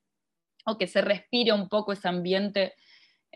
o 0.66 0.78
que 0.78 0.88
se 0.88 1.02
respire 1.02 1.54
un 1.54 1.70
poco 1.70 1.94
ese 1.94 2.08
ambiente 2.08 2.74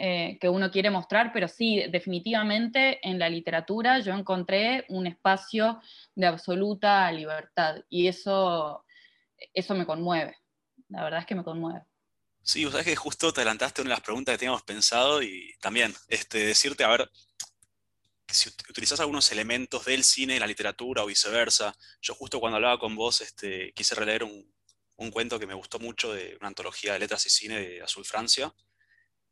eh, 0.01 0.37
que 0.39 0.47
uno 0.47 0.71
quiere 0.71 0.89
mostrar, 0.89 1.31
pero 1.33 1.49
sí, 1.49 1.83
definitivamente 1.91 3.05
en 3.07 3.19
la 3.19 3.27
literatura 3.27 3.99
yo 3.99 4.13
encontré 4.13 4.85
un 4.87 5.07
espacio 5.07 5.81
de 6.15 6.25
absoluta 6.25 7.11
libertad 7.11 7.83
y 7.89 8.07
eso, 8.07 8.85
eso 9.53 9.75
me 9.75 9.85
conmueve, 9.85 10.37
la 10.89 11.03
verdad 11.03 11.21
es 11.21 11.25
que 11.25 11.35
me 11.35 11.43
conmueve. 11.43 11.81
Sí, 12.41 12.65
o 12.65 12.71
sea, 12.71 12.83
que 12.83 12.95
justo 12.95 13.31
te 13.31 13.41
adelantaste 13.41 13.81
una 13.81 13.89
de 13.89 13.95
las 13.95 14.03
preguntas 14.03 14.33
que 14.33 14.39
teníamos 14.39 14.63
pensado 14.63 15.21
y 15.21 15.53
también 15.59 15.93
este, 16.07 16.39
decirte, 16.39 16.83
a 16.83 16.87
ver, 16.87 17.11
si 18.31 18.49
utilizas 18.69 18.99
algunos 18.99 19.31
elementos 19.31 19.85
del 19.85 20.03
cine 20.03 20.39
la 20.39 20.47
literatura 20.47 21.03
o 21.03 21.07
viceversa. 21.07 21.75
Yo 22.01 22.13
justo 22.15 22.39
cuando 22.39 22.57
hablaba 22.57 22.79
con 22.79 22.95
vos 22.95 23.21
este, 23.21 23.73
quise 23.73 23.95
releer 23.95 24.23
un, 24.23 24.51
cuento 25.11 25.39
que 25.39 25.47
me 25.47 25.53
gustó 25.53 25.79
mucho 25.79 26.13
de 26.13 26.35
una 26.39 26.49
antología 26.49 26.93
de 26.93 26.99
letras 26.99 27.25
y 27.25 27.29
cine 27.29 27.59
de 27.59 27.81
Azul 27.81 28.05
Francia, 28.05 28.53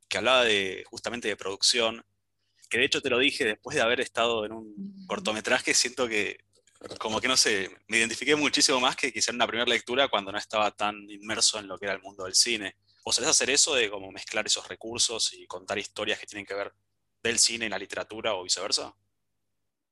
que 0.08 0.18
hablaba 0.18 0.46
de, 0.46 0.84
justamente 0.88 1.28
de 1.28 1.36
producción, 1.36 2.06
que 2.70 2.78
de 2.78 2.86
hecho 2.86 3.02
te 3.02 3.10
lo 3.10 3.20
dije 3.20 3.46
después 3.46 3.76
de 3.76 3.82
haber 3.82 4.00
estado 4.00 4.46
en 4.46 4.54
un 4.54 5.06
cortometraje, 5.08 5.74
siento 5.74 6.08
que 6.08 6.46
como 7.00 7.20
que 7.20 7.28
no 7.28 7.38
sé, 7.38 7.70
me 7.88 7.98
identifiqué 7.98 8.36
muchísimo 8.36 8.80
más 8.80 8.96
que 8.96 9.12
quizá 9.12 9.32
en 9.32 9.36
una 9.36 9.48
primera 9.48 9.70
lectura 9.70 10.08
cuando 10.08 10.32
no 10.32 10.38
estaba 10.38 10.72
tan 10.72 11.10
inmerso 11.10 11.60
en 11.60 11.68
lo 11.68 11.78
que 11.78 11.86
era 11.86 11.94
el 11.94 12.02
mundo 12.02 12.26
del 12.26 12.36
cine. 12.36 12.76
¿Vos 13.04 13.16
sabés 13.16 13.32
hacer 13.32 13.50
eso 13.50 13.74
de 13.74 13.90
como 13.90 14.12
mezclar 14.12 14.46
esos 14.46 14.68
recursos 14.68 15.34
y 15.34 15.48
contar 15.48 15.78
historias 15.78 16.20
que 16.20 16.28
tienen 16.28 16.46
que 16.46 16.54
ver 16.54 16.74
del 17.24 17.40
cine 17.40 17.66
en 17.66 17.72
la 17.72 17.80
literatura 17.80 18.36
o 18.36 18.44
viceversa? 18.44 18.94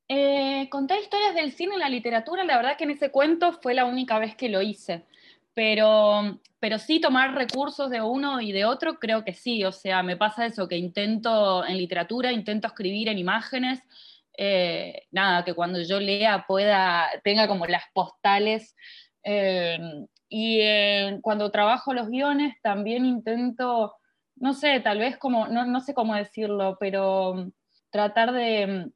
Eh, 0.07 0.67
contar 0.69 0.99
historias 0.99 1.33
del 1.33 1.51
cine 1.51 1.73
en 1.73 1.79
la 1.79 1.89
literatura, 1.89 2.43
la 2.43 2.57
verdad 2.57 2.77
que 2.77 2.83
en 2.83 2.91
ese 2.91 3.09
cuento 3.09 3.53
fue 3.53 3.73
la 3.73 3.85
única 3.85 4.19
vez 4.19 4.35
que 4.35 4.49
lo 4.49 4.61
hice. 4.61 5.05
Pero, 5.53 6.39
pero 6.59 6.77
sí 6.77 6.99
tomar 6.99 7.33
recursos 7.33 7.89
de 7.89 8.01
uno 8.01 8.41
y 8.41 8.51
de 8.51 8.65
otro, 8.65 8.99
creo 8.99 9.23
que 9.23 9.33
sí. 9.33 9.63
O 9.63 9.71
sea, 9.71 10.03
me 10.03 10.17
pasa 10.17 10.45
eso, 10.45 10.67
que 10.67 10.77
intento 10.77 11.65
en 11.65 11.77
literatura, 11.77 12.31
intento 12.31 12.67
escribir 12.67 13.07
en 13.07 13.17
imágenes. 13.17 13.81
Eh, 14.37 15.03
nada, 15.11 15.43
que 15.45 15.53
cuando 15.53 15.81
yo 15.81 15.99
lea 15.99 16.45
pueda, 16.47 17.07
tenga 17.23 17.47
como 17.47 17.65
las 17.65 17.83
postales. 17.93 18.75
Eh, 19.23 19.79
y 20.29 20.59
cuando 21.21 21.51
trabajo 21.51 21.93
los 21.93 22.09
guiones 22.09 22.55
también 22.61 23.05
intento 23.05 23.95
no 24.35 24.53
sé, 24.53 24.79
tal 24.81 24.99
vez 24.99 25.17
como, 25.17 25.47
no, 25.47 25.79
sé 25.79 25.93
cómo 25.93 26.15
decirlo, 26.15 26.77
pero 26.79 27.51
tratar 27.89 28.33
de, 28.33 28.91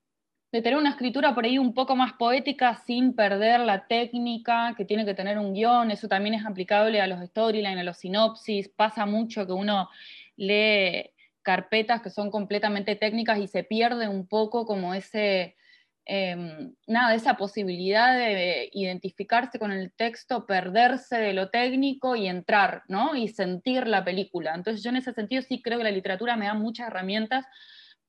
tener 0.51 0.75
una 0.75 0.89
escritura 0.89 1.33
por 1.33 1.45
ahí 1.45 1.57
un 1.57 1.73
poco 1.73 1.95
más 1.95 2.13
poética 2.13 2.75
sin 2.85 3.13
perder 3.13 3.61
la 3.61 3.87
técnica 3.87 4.73
que 4.75 4.85
tiene 4.85 5.05
que 5.05 5.13
tener 5.13 5.37
un 5.37 5.53
guion, 5.53 5.91
eso 5.91 6.07
también 6.07 6.35
es 6.35 6.45
aplicable 6.45 6.99
a 7.01 7.07
los 7.07 7.21
storylines, 7.29 7.79
a 7.79 7.83
los 7.83 7.97
sinopsis, 7.97 8.69
pasa 8.69 9.05
mucho 9.05 9.45
que 9.45 9.53
uno 9.53 9.89
lee 10.35 11.11
carpetas 11.49 12.01
que 12.03 12.11
son 12.11 12.29
completamente 12.29 12.95
técnicas 12.95 13.39
y 13.39 13.47
se 13.47 13.63
pierde 13.63 14.07
un 14.07 14.27
poco 14.27 14.65
como 14.67 14.93
ese, 14.93 15.55
Em, 16.11 16.73
nada, 16.87 17.13
esa 17.13 17.37
posibilidad 17.37 18.17
de 18.17 18.71
identificarse 18.73 19.59
con 19.59 19.71
el 19.71 19.93
texto, 19.93 20.47
perderse 20.47 21.17
de 21.19 21.33
lo 21.33 21.51
técnico 21.51 22.15
y 22.15 22.25
entrar, 22.27 22.81
¿no? 22.87 23.15
Y 23.15 23.27
sentir 23.27 23.85
la 23.85 24.03
película. 24.03 24.55
Entonces 24.55 24.81
yo 24.81 24.89
en 24.89 24.95
ese 24.95 25.13
sentido 25.13 25.43
sí 25.43 25.61
creo 25.61 25.77
que 25.77 25.83
la 25.83 25.91
literatura 25.91 26.35
me 26.35 26.47
da 26.47 26.55
muchas 26.55 26.87
herramientas 26.87 27.45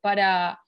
para 0.01 0.61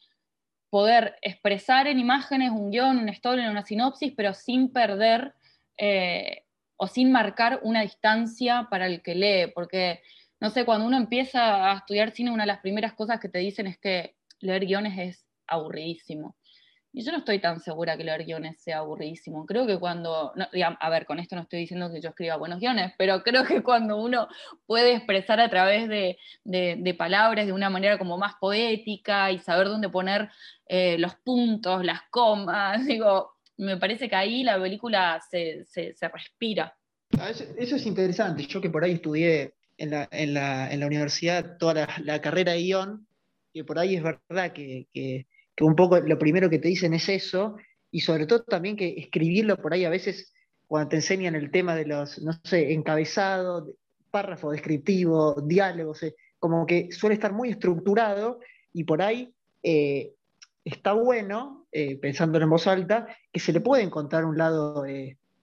poder 0.69 1.17
expresar 1.23 1.87
en 1.87 1.99
imágenes 1.99 2.51
un 2.51 2.71
guion, 2.71 2.99
una 2.99 3.13
historia, 3.13 3.51
una 3.51 3.65
sinopsis, 3.65 4.13
pero 4.15 4.35
sin 4.35 4.71
perder 4.71 5.33
eh, 5.79 6.45
o 6.77 6.87
sin 6.87 7.11
marcar 7.13 7.61
una 7.63 7.81
distancia 7.81 8.69
para 8.71 8.85
el 8.85 9.01
que 9.01 9.15
lee, 9.15 9.53
porque, 9.55 10.03
no 10.43 10.51
sé, 10.51 10.65
cuando 10.65 10.89
uno 10.89 10.97
empieza 10.97 11.71
a 11.71 11.77
estudiar 11.77 12.11
cine, 12.11 12.33
una 12.33 12.43
de 12.43 12.49
las 12.49 12.59
primeras 12.59 12.95
cosas 12.95 13.21
que 13.21 13.29
te 13.29 13.39
dicen 13.39 13.69
es 13.69 13.79
que 13.79 14.17
leer 14.41 14.67
guiones 14.67 14.99
es 14.99 15.27
aburridísimo 15.47 16.35
Y 16.93 17.05
yo 17.05 17.13
no 17.13 17.19
estoy 17.19 17.39
tan 17.39 17.61
segura 17.61 17.97
que 17.97 18.03
leer 18.03 18.25
guiones 18.25 18.61
sea 18.61 18.79
aburridísimo. 18.79 19.47
Creo 19.47 19.69
que 19.69 19.79
cuando, 19.79 20.33
a 20.81 20.91
ver, 20.91 21.07
con 21.07 21.21
esto 21.21 21.37
no 21.37 21.43
estoy 21.43 21.61
diciendo 21.61 21.93
que 21.93 22.01
yo 22.01 22.09
escriba 22.09 22.35
buenos 22.39 22.59
guiones, 22.59 22.93
pero 22.99 23.23
creo 23.25 23.45
que 23.45 23.63
cuando 23.63 24.03
uno 24.03 24.27
puede 24.67 24.97
expresar 24.97 25.39
a 25.39 25.49
través 25.49 25.89
de, 25.89 26.95
palabras 26.99 27.47
de 27.47 27.53
una 27.53 27.71
manera 27.71 27.97
como 27.97 28.19
más 28.19 28.35
poética 28.41 29.31
y 29.31 29.39
saber 29.39 29.69
dónde 29.69 29.91
poner 29.91 30.29
eh, 30.67 30.99
los 30.99 31.15
puntos, 31.15 31.85
las 31.85 32.03
comas, 32.11 32.85
digo, 32.89 33.37
me 33.59 33.77
parece 33.77 34.09
que 34.09 34.17
ahí 34.17 34.43
la 34.43 34.61
película 34.61 35.21
se, 35.31 35.65
respira. 36.13 36.77
Ah, 37.17 37.31
eso, 37.31 37.77
es 37.77 37.87
interesante. 37.87 38.45
Yo 38.45 38.61
que 38.61 38.71
por 38.71 38.83
ahí 38.83 38.95
estudié 38.95 39.55
en 39.79 39.91
la, 40.35 40.87
universidad 40.87 41.57
toda 41.59 41.89
la, 42.05 42.21
carrera 42.21 42.53
de 42.53 42.63
guion, 42.63 43.07
y 43.53 43.63
por 43.63 43.79
ahí 43.79 43.97
es 43.97 44.03
verdad 44.03 44.53
que 44.53 44.89
que 45.55 45.65
un 45.65 45.77
poco 45.77 46.01
lo 46.01 46.19
primero 46.19 46.49
que 46.51 46.59
te 46.59 46.69
dicen 46.69 46.95
es 46.95 47.09
eso, 47.09 47.57
y 47.91 48.01
sobre 48.01 48.27
todo 48.27 48.43
también 48.45 48.77
que 48.77 48.95
escribirlo 48.97 49.57
por 49.57 49.73
ahí 49.73 49.85
a 49.85 49.91
veces 49.91 50.33
cuando 50.67 50.89
te 50.89 50.97
enseñan 50.97 51.35
el 51.35 51.51
tema 51.51 51.75
de 51.75 51.85
los, 51.85 52.21
no 52.23 52.33
sé, 52.45 52.73
encabezado, 52.73 53.75
párrafo 54.11 54.51
descriptivo, 54.51 55.41
diálogos, 55.43 56.03
eh, 56.03 56.15
como 56.39 56.67
que 56.67 56.91
suele 56.93 57.15
estar 57.15 57.33
muy 57.33 57.51
estructurado 57.51 58.41
y 58.73 58.85
por 58.85 59.03
ahí 59.03 59.35
eh, 59.63 60.15
está 60.65 60.93
bueno, 60.93 61.67
eh, 61.73 61.99
pensando 61.99 62.39
en 62.39 62.49
voz 62.49 62.67
alta, 62.67 63.07
que 63.31 63.41
se 63.41 63.53
le 63.53 63.61
puede 63.61 63.83
encontrar 63.83 64.25
un 64.25 64.39
lado 64.39 64.85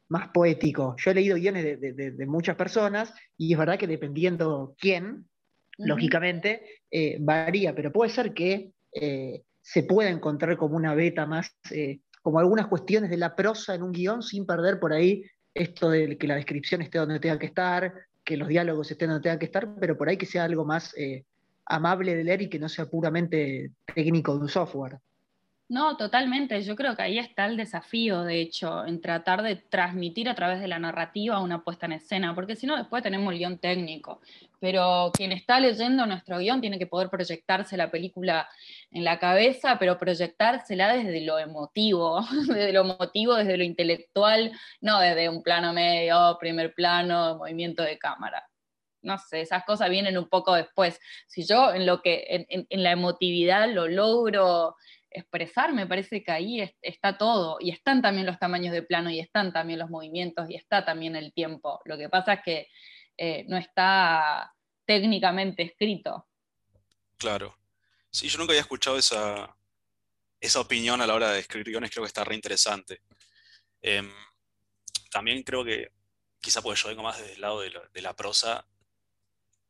más 0.10 0.30
poético. 0.30 0.96
Yo 0.98 1.12
he 1.12 1.14
leído 1.14 1.38
guiones 1.38 1.80
de, 1.80 2.26
muchas 2.28 2.56
personas 2.56 3.14
y 3.38 3.54
es 3.54 3.60
verdad 3.60 3.78
que 3.78 3.88
dependiendo 3.88 4.76
quién, 4.80 5.30
lógicamente, 5.78 6.82
varía, 7.20 7.74
pero 7.74 7.92
puede 7.92 8.10
ser 8.10 8.34
que 8.34 8.74
se 9.70 9.84
pueda 9.84 10.10
encontrar 10.10 10.58
como 10.58 10.76
una 10.76 10.96
beta 10.96 11.28
más, 11.28 11.56
eh, 11.70 12.00
como 12.24 12.40
algunas 12.40 12.66
cuestiones 12.66 13.12
de 13.12 13.18
la 13.18 13.36
prosa 13.36 13.76
en 13.76 13.84
un 13.84 13.92
guion 13.92 14.24
sin 14.24 14.48
perder 14.48 14.80
por 14.80 14.94
ahí 14.94 15.24
esto 15.54 15.92
de 15.92 16.18
que 16.18 16.26
la 16.26 16.36
descripción 16.36 16.82
esté 16.82 16.98
donde 16.98 17.20
tenga 17.20 17.38
que 17.38 17.46
estar, 17.46 17.94
que 18.24 18.36
los 18.36 18.48
diálogos 18.48 18.90
estén 18.90 19.10
donde 19.10 19.22
tengan 19.22 19.38
que 19.38 19.46
estar, 19.46 19.76
pero 19.80 19.96
por 19.96 20.10
ahí 20.10 20.18
que 20.18 20.26
sea 20.26 20.44
algo 20.44 20.66
más 20.66 20.98
eh, 20.98 21.26
amable 21.66 22.16
de 22.16 22.24
leer 22.24 22.42
y 22.42 22.50
que 22.50 22.58
no 22.58 22.68
sea 22.68 22.86
puramente 22.86 23.72
técnico 23.94 24.34
de 24.34 24.42
un 24.42 24.50
software. 24.50 24.98
No, 25.70 25.96
totalmente. 25.98 26.64
Yo 26.64 26.76
creo 26.76 26.96
que 26.96 27.04
ahí 27.04 27.20
está 27.20 27.46
el 27.46 27.56
desafío, 27.56 28.24
de 28.24 28.42
hecho, 28.42 28.88
en 28.88 29.02
tratar 29.02 29.44
de 29.44 29.56
transmitir 29.56 30.28
a 30.28 30.34
través 30.34 30.60
de 30.62 30.68
la 30.68 30.80
narrativa 30.80 31.40
una 31.40 31.64
puesta 31.64 31.86
en 31.86 31.92
escena, 31.92 32.34
porque 32.34 32.56
si 32.56 32.66
no, 32.66 32.76
después 32.76 33.04
tenemos 33.04 33.32
el 33.32 33.38
guion 33.38 33.60
técnico. 33.60 34.20
Pero 34.60 35.12
quien 35.14 35.32
está 35.32 35.60
leyendo 35.60 36.08
nuestro 36.08 36.40
guion 36.40 36.60
tiene 36.60 36.80
que 36.80 36.88
poder 36.88 37.12
proyectarse 37.12 37.78
la 37.78 37.92
película 37.92 38.50
en 38.90 39.04
la 39.04 39.20
cabeza, 39.20 39.78
pero 39.78 40.00
proyectársela 40.00 40.92
desde 40.92 41.22
lo 41.22 41.38
emotivo, 41.38 42.22
desde 42.48 42.74
lo 42.74 42.82
emotivo, 42.82 43.36
desde 43.36 43.56
lo 43.56 43.64
intelectual, 43.64 44.52
no 44.82 45.00
desde 45.00 45.30
un 45.30 45.44
plano 45.44 45.72
medio, 45.72 46.36
primer 46.40 46.74
plano, 46.74 47.38
movimiento 47.38 47.84
de 47.84 48.00
cámara 48.00 48.44
no 49.02 49.18
sé, 49.18 49.40
esas 49.40 49.64
cosas 49.64 49.90
vienen 49.90 50.18
un 50.18 50.28
poco 50.28 50.54
después. 50.54 51.00
Si 51.26 51.46
yo 51.46 51.74
en 51.74 51.86
lo 51.86 52.02
que, 52.02 52.46
en 52.50 52.84
la 52.84 52.92
emotividad 52.92 53.70
lo 53.70 53.88
logro 53.88 54.76
expresar, 55.12 55.74
me 55.74 55.88
parece 55.88 56.24
que 56.24 56.32
ahí 56.32 56.62
está 56.82 57.18
todo, 57.18 57.58
y 57.60 57.72
están 57.72 58.02
también 58.02 58.26
los 58.26 58.40
tamaños 58.40 58.74
de 58.74 58.84
plano, 58.84 59.10
y 59.10 59.20
están 59.20 59.52
también 59.52 59.80
los 59.80 59.90
movimientos, 59.90 60.50
y 60.50 60.56
está 60.56 60.86
también 60.86 61.16
el 61.16 61.34
tiempo. 61.34 61.82
Lo 61.86 61.98
que 61.98 62.10
pasa 62.10 62.34
es 62.34 62.42
que 62.44 62.68
eh, 63.18 63.46
no 63.48 63.58
está 63.58 64.54
técnicamente 64.86 65.64
escrito. 65.64 66.28
Claro. 67.18 67.58
Sí, 68.12 68.28
yo 68.28 68.40
nunca 68.40 68.52
había 68.52 68.62
escuchado 68.62 68.98
esa, 68.98 69.56
esa 70.40 70.60
opinión 70.60 71.02
a 71.02 71.08
la 71.08 71.16
hora 71.16 71.32
de 71.32 71.40
escribir 71.40 71.70
guiones, 71.70 71.92
creo 71.92 72.04
que 72.04 72.08
está 72.08 72.24
re 72.24 72.36
interesante. 72.36 73.02
Em, 73.82 74.12
también 75.12 75.44
creo 75.44 75.64
que, 75.64 75.92
quizá 76.40 76.62
porque 76.62 76.80
yo 76.82 76.90
vengo 76.90 77.04
más 77.04 77.20
desde 77.20 77.34
el 77.34 77.42
lado 77.42 77.62
de, 77.62 78.02
la 78.02 78.16
prosa, 78.16 78.66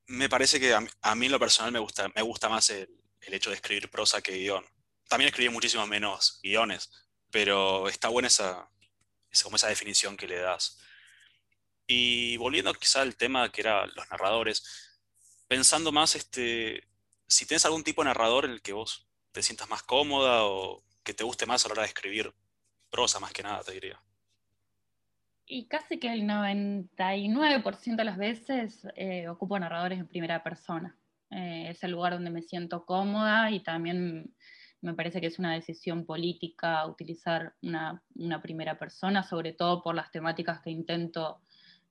me 0.07 0.29
parece 0.29 0.59
que 0.59 0.73
a, 0.73 1.15
mí 1.15 1.25
en 1.25 1.31
lo 1.31 1.39
personal 1.39 1.71
me 1.71 1.79
gusta, 1.79 2.09
me 2.15 2.21
gusta 2.21 2.49
más 2.49 2.69
el, 2.69 2.89
el 3.21 3.33
hecho 3.33 3.49
de 3.49 3.55
escribir 3.55 3.89
prosa 3.89 4.21
que 4.21 4.33
guion 4.33 4.65
también 5.09 5.29
escribí 5.29 5.49
muchísimo 5.49 5.85
menos 5.85 6.39
guiones, 6.41 6.89
pero 7.31 7.89
está 7.89 8.07
buena 8.07 8.27
esa, 8.27 8.69
como 9.43 9.57
esa 9.57 9.67
definición 9.67 10.15
que 10.15 10.27
le 10.27 10.39
das. 10.39 10.79
Y 11.87 12.37
volviendo 12.37 12.73
quizá 12.73 13.01
al 13.01 13.17
tema 13.17 13.51
que 13.51 13.61
era 13.61 13.87
los 13.87 14.09
narradores, 14.09 14.99
pensando 15.47 15.91
más, 15.91 16.15
este, 16.15 16.87
si 17.27 17.45
tienes 17.45 17.65
algún 17.65 17.83
tipo 17.83 18.01
de 18.01 18.09
narrador 18.09 18.45
en 18.45 18.51
el 18.51 18.61
que 18.61 18.73
vos 18.73 19.07
te 19.31 19.41
sientas 19.41 19.67
más 19.67 19.83
cómoda 19.83 20.45
o 20.45 20.83
que 21.03 21.13
te 21.13 21.23
guste 21.23 21.45
más 21.45 21.65
a 21.65 21.69
la 21.69 21.73
hora 21.73 21.81
de 21.81 21.87
escribir 21.87 22.33
prosa 22.89 23.19
más 23.19 23.33
que 23.33 23.43
nada, 23.43 23.63
te 23.63 23.73
diría. 23.73 23.99
Y 25.45 25.67
casi 25.67 25.99
que 25.99 26.13
el 26.13 26.23
99% 26.23 27.95
de 27.95 28.03
las 28.03 28.17
veces 28.17 28.87
eh, 28.95 29.27
ocupo 29.27 29.57
narradores 29.57 29.99
en 29.99 30.07
primera 30.07 30.43
persona. 30.43 30.95
Eh, 31.31 31.67
es 31.69 31.83
el 31.83 31.91
lugar 31.91 32.13
donde 32.13 32.29
me 32.29 32.43
siento 32.43 32.85
cómoda 32.85 33.49
y 33.49 33.61
también 33.61 34.35
me 34.81 34.93
parece 34.93 35.19
que 35.19 35.27
es 35.27 35.39
una 35.39 35.53
decisión 35.53 36.05
política 36.05 36.85
utilizar 36.85 37.53
una, 37.61 38.01
primera 38.41 38.77
persona, 38.77 39.23
sobre 39.23 39.53
todo 39.53 39.83
por 39.83 39.95
las 39.95 40.11
temáticas 40.11 40.61
que 40.61 40.69
intento 40.69 41.41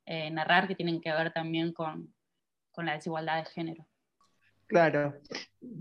eh, 0.07 0.30
narrar, 0.30 0.66
que 0.66 0.74
tienen 0.74 1.01
que 1.01 1.12
ver 1.12 1.32
también 1.32 1.72
con, 1.72 2.12
la 2.76 2.95
desigualdad 2.95 3.43
de 3.43 3.51
género. 3.51 3.86
Claro. 4.68 5.20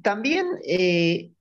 También, 0.02 0.48
eh, 0.68 1.32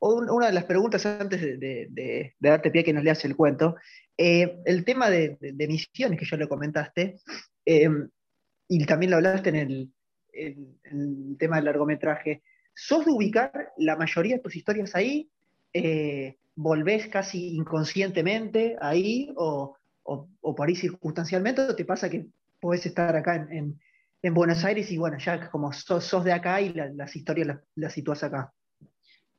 una 0.00 0.48
de 0.48 0.52
las 0.52 0.64
preguntas 0.64 1.06
antes 1.06 1.40
de, 1.40 2.34
darte 2.38 2.70
pie 2.70 2.84
que 2.84 2.92
nos 2.92 3.02
leas 3.02 3.24
el 3.24 3.36
cuento, 3.36 3.76
eh, 4.18 4.58
el 4.66 4.84
tema 4.84 5.08
de, 5.08 5.38
misiones 5.66 6.18
que 6.18 6.26
ya 6.26 6.36
lo 6.36 6.46
comentaste, 6.48 7.16
y 7.64 8.84
también 8.84 9.10
lo 9.10 9.16
hablaste 9.16 9.48
en 9.48 9.56
el, 9.56 9.92
en 10.34 10.78
el 10.84 11.36
tema 11.38 11.56
del 11.56 11.64
largometraje, 11.64 12.42
¿Sos 12.78 13.06
de 13.06 13.10
ubicar 13.10 13.72
la 13.78 13.96
mayoría 13.96 14.36
de 14.36 14.42
tus 14.42 14.54
historias 14.54 14.94
ahí? 14.94 15.30
Eh, 15.72 16.36
¿Volvés 16.54 17.08
casi 17.08 17.56
inconscientemente 17.56 18.76
ahí 18.80 19.32
o, 19.34 19.78
por 20.04 20.68
ahí 20.68 20.76
circunstancialmente? 20.76 21.62
¿O 21.62 21.74
te 21.74 21.86
pasa 21.86 22.10
que 22.10 22.26
podés 22.60 22.84
estar 22.84 23.16
acá 23.16 23.48
en, 23.50 23.80
Buenos 24.28 24.64
Aires 24.64 24.90
y 24.90 24.98
bueno, 24.98 25.18
ya 25.18 25.48
como 25.50 25.72
sos, 25.72 26.24
de 26.24 26.32
acá 26.32 26.60
y 26.60 26.72
las 26.72 27.14
historias 27.14 27.46
las, 27.46 27.60
las 27.76 27.92
situás 27.92 28.24
acá? 28.24 28.52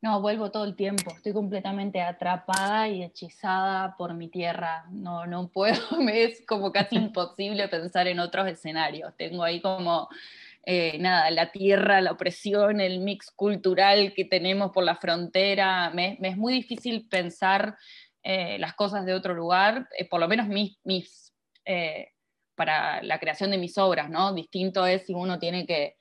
No, 0.00 0.20
vuelvo 0.20 0.50
todo 0.50 0.64
el 0.64 0.74
tiempo. 0.76 1.12
Estoy 1.14 1.32
completamente 1.32 2.00
atrapada 2.00 2.88
y 2.88 3.02
hechizada 3.02 3.96
por 3.96 4.14
mi 4.14 4.28
tierra. 4.28 4.86
No, 4.90 5.26
no 5.26 5.48
puedo, 5.48 5.76
me 6.00 6.24
es 6.24 6.44
como 6.46 6.72
casi 6.72 6.96
imposible 6.96 7.68
pensar 7.68 8.08
en 8.08 8.18
otros 8.18 8.48
escenarios. 8.48 9.14
Tengo 9.16 9.44
ahí 9.44 9.60
como 9.60 10.08
eh, 10.70 10.98
nada, 10.98 11.30
la 11.30 11.50
tierra, 11.50 12.02
la 12.02 12.12
opresión, 12.12 12.82
el 12.82 13.00
mix 13.00 13.30
cultural 13.30 14.12
que 14.14 14.26
tenemos 14.26 14.70
por 14.70 14.84
la 14.84 14.96
frontera. 14.96 15.88
Me, 15.94 16.18
es 16.20 16.36
muy 16.36 16.52
difícil 16.52 17.08
pensar 17.08 17.74
eh, 18.22 18.58
las 18.58 18.74
cosas 18.74 19.06
de 19.06 19.14
otro 19.14 19.32
lugar, 19.32 19.88
eh, 19.96 20.06
por 20.06 20.20
lo 20.20 20.28
menos 20.28 20.46
mis, 20.46 20.78
mis 20.84 21.32
para 22.54 23.02
la 23.02 23.18
creación 23.18 23.50
de 23.50 23.56
mis 23.56 23.78
obras, 23.78 24.10
¿no? 24.10 24.34
Distinto 24.34 24.84
es 24.86 25.06
si 25.06 25.14
uno 25.14 25.38
tiene 25.38 25.64
que, 25.66 25.96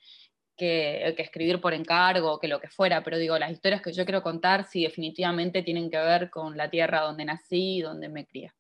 que, 0.58 1.16
escribir 1.18 1.62
por 1.62 1.74
encargo, 1.74 2.38
que 2.38 2.50
lo 2.50 2.60
que 2.60 2.68
fuera, 2.68 3.02
pero 3.06 3.18
digo, 3.18 3.40
las 3.40 3.52
historias 3.52 3.82
que 3.82 3.94
yo 3.94 4.04
quiero 4.04 4.22
contar 4.22 4.66
sí 4.66 4.84
definitivamente 4.84 5.64
tienen 5.64 5.90
que 5.90 5.98
ver 5.98 6.30
con 6.30 6.58
la 6.58 6.70
tierra 6.70 7.04
donde 7.04 7.24
nací 7.24 7.78
y 7.78 7.82
donde 7.84 8.10
me 8.10 8.26
crié. 8.26 8.52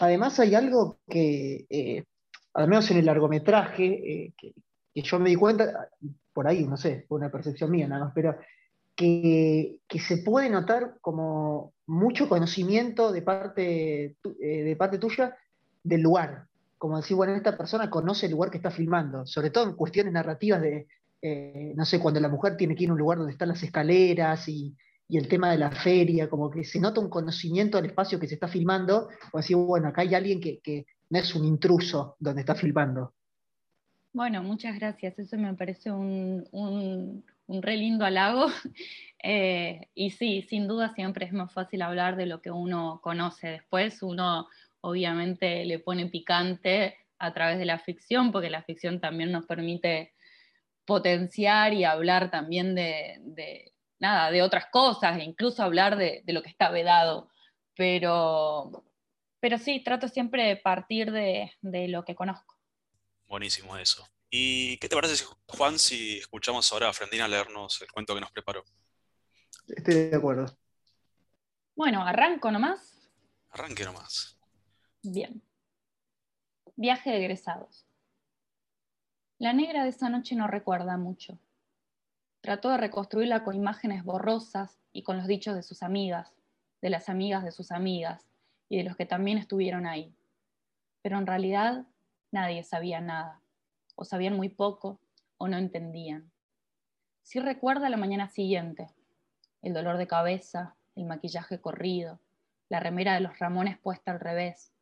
Además 0.00 0.40
hay 0.40 0.56
algo 0.56 0.98
que, 1.08 2.04
al 2.54 2.66
menos 2.66 2.90
en 2.90 2.96
el 2.98 3.06
largometraje, 3.06 4.32
que 4.94 5.02
yo 5.02 5.18
me 5.18 5.30
di 5.30 5.36
cuenta, 5.36 5.88
por 6.32 6.46
ahí, 6.46 6.66
no 6.66 6.76
sé, 6.76 7.04
fue 7.08 7.18
una 7.18 7.30
percepción 7.30 7.70
mía 7.70 7.88
nada 7.88 8.06
más, 8.06 8.12
pero 8.14 8.36
que, 8.94 9.80
se 9.98 10.18
puede 10.18 10.48
notar 10.48 10.98
como 11.00 11.72
mucho 11.86 12.28
conocimiento 12.28 13.12
de 13.12 13.22
parte, 13.22 14.16
eh, 14.40 14.62
de 14.62 14.76
parte 14.76 14.98
tuya 14.98 15.36
del 15.82 16.02
lugar. 16.02 16.46
Como 16.78 16.96
decir, 16.96 17.16
bueno, 17.16 17.34
esta 17.34 17.56
persona 17.56 17.90
conoce 17.90 18.26
el 18.26 18.32
lugar 18.32 18.50
que 18.50 18.58
está 18.58 18.70
filmando, 18.70 19.26
sobre 19.26 19.50
todo 19.50 19.64
en 19.64 19.74
cuestiones 19.74 20.12
narrativas 20.12 20.60
de, 20.60 20.86
eh, 21.22 21.72
no 21.74 21.84
sé, 21.84 21.98
cuando 21.98 22.20
la 22.20 22.28
mujer 22.28 22.56
tiene 22.56 22.74
que 22.74 22.84
ir 22.84 22.90
a 22.90 22.92
un 22.92 22.98
lugar 22.98 23.18
donde 23.18 23.32
están 23.32 23.48
las 23.48 23.62
escaleras 23.62 24.48
y, 24.48 24.76
el 25.10 25.28
tema 25.28 25.52
de 25.52 25.58
la 25.58 25.70
feria, 25.70 26.28
como 26.28 26.50
que 26.50 26.64
se 26.64 26.80
nota 26.80 26.98
un 26.98 27.08
conocimiento 27.08 27.76
del 27.76 27.86
espacio 27.86 28.18
que 28.18 28.26
se 28.26 28.34
está 28.34 28.48
filmando, 28.48 29.08
o 29.32 29.36
decir, 29.36 29.54
bueno, 29.54 29.86
acá 29.86 30.02
hay 30.02 30.12
alguien 30.12 30.40
que, 30.40 30.58
que 30.58 30.86
no 31.10 31.18
es 31.20 31.32
un 31.36 31.44
intruso 31.44 32.16
donde 32.18 32.40
está 32.40 32.56
filmando. 32.56 33.12
Bueno, 34.14 34.44
muchas 34.44 34.78
gracias. 34.78 35.18
Eso 35.18 35.36
me 35.38 35.54
parece 35.54 35.90
un, 35.90 37.24
re 37.48 37.76
lindo 37.76 38.04
halago. 38.04 38.46
Eh, 39.26 39.88
y 39.94 40.10
sí, 40.10 40.42
sin 40.42 40.68
duda 40.68 40.92
siempre 40.94 41.24
es 41.24 41.32
más 41.32 41.50
fácil 41.50 41.80
hablar 41.80 42.14
de 42.16 42.26
lo 42.26 42.42
que 42.42 42.50
uno 42.50 43.00
conoce. 43.02 43.48
Después 43.48 44.02
uno 44.02 44.48
obviamente 44.82 45.64
le 45.64 45.78
pone 45.78 46.04
picante 46.08 46.98
a 47.18 47.32
través 47.32 47.58
de 47.58 47.64
la 47.64 47.78
ficción, 47.78 48.32
porque 48.32 48.50
la 48.50 48.62
ficción 48.64 49.00
también 49.00 49.32
nos 49.32 49.46
permite 49.46 50.12
potenciar 50.84 51.72
y 51.72 51.84
hablar 51.84 52.30
también 52.30 52.74
de, 52.74 53.72
nada, 53.98 54.30
de 54.30 54.42
otras 54.42 54.66
cosas, 54.66 55.16
e 55.16 55.24
incluso 55.24 55.62
hablar 55.62 55.96
de, 55.96 56.22
lo 56.26 56.42
que 56.42 56.50
está 56.50 56.70
vedado. 56.70 57.30
Pero, 57.74 58.84
pero 59.40 59.56
sí, 59.56 59.80
trato 59.82 60.08
siempre 60.08 60.44
de 60.44 60.56
partir 60.56 61.12
de 61.12 61.88
lo 61.88 62.04
que 62.04 62.14
conozco. 62.14 62.53
Buenísimo 63.26 63.76
eso. 63.76 64.06
¿Y 64.30 64.78
qué 64.78 64.88
te 64.88 64.96
parece, 64.96 65.24
Juan, 65.46 65.78
si 65.78 66.18
escuchamos 66.18 66.72
ahora 66.72 66.88
a 66.88 66.92
Frendina 66.92 67.28
leernos 67.28 67.80
el 67.82 67.92
cuento 67.92 68.14
que 68.14 68.20
nos 68.20 68.32
preparó? 68.32 68.64
Estoy 69.68 69.94
de 69.94 70.16
acuerdo. 70.16 70.46
Bueno, 71.76 72.02
arranco 72.02 72.50
nomás. 72.50 73.10
Arranque 73.50 73.84
nomás. 73.84 74.38
Bien. 75.02 75.42
Viaje 76.76 77.10
de 77.10 77.18
egresados. 77.18 77.86
La 79.38 79.52
negra 79.52 79.84
de 79.84 79.90
esa 79.90 80.08
noche 80.08 80.34
no 80.34 80.46
recuerda 80.46 80.96
mucho. 80.96 81.38
Trató 82.40 82.70
de 82.70 82.78
reconstruirla 82.78 83.44
con 83.44 83.54
imágenes 83.54 84.04
borrosas 84.04 84.78
y 84.92 85.02
con 85.02 85.16
los 85.16 85.26
dichos 85.26 85.54
de 85.54 85.62
sus 85.62 85.82
amigas, 85.82 86.32
de 86.82 86.90
las 86.90 87.08
amigas 87.08 87.44
de 87.44 87.52
sus 87.52 87.70
amigas 87.70 88.26
y 88.68 88.78
de 88.78 88.84
los 88.84 88.96
que 88.96 89.06
también 89.06 89.38
estuvieron 89.38 89.86
ahí. 89.86 90.14
Pero 91.02 91.18
en 91.18 91.26
realidad 91.26 91.86
nadie 92.34 92.64
sabía 92.64 93.00
nada, 93.00 93.40
o 93.94 94.04
sabían 94.04 94.36
muy 94.36 94.48
poco, 94.48 95.00
o 95.38 95.48
no 95.48 95.56
entendían. 95.56 96.30
Sí 97.22 97.40
recuerda 97.40 97.88
la 97.88 97.96
mañana 97.96 98.28
siguiente, 98.28 98.90
el 99.62 99.72
dolor 99.72 99.96
de 99.96 100.08
cabeza, 100.08 100.74
el 100.96 101.06
maquillaje 101.06 101.60
corrido, 101.60 102.20
la 102.68 102.80
remera 102.80 103.14
de 103.14 103.20
los 103.20 103.38
Ramones 103.38 103.78
puesta 103.78 104.10
al 104.10 104.20
revés, 104.20 104.72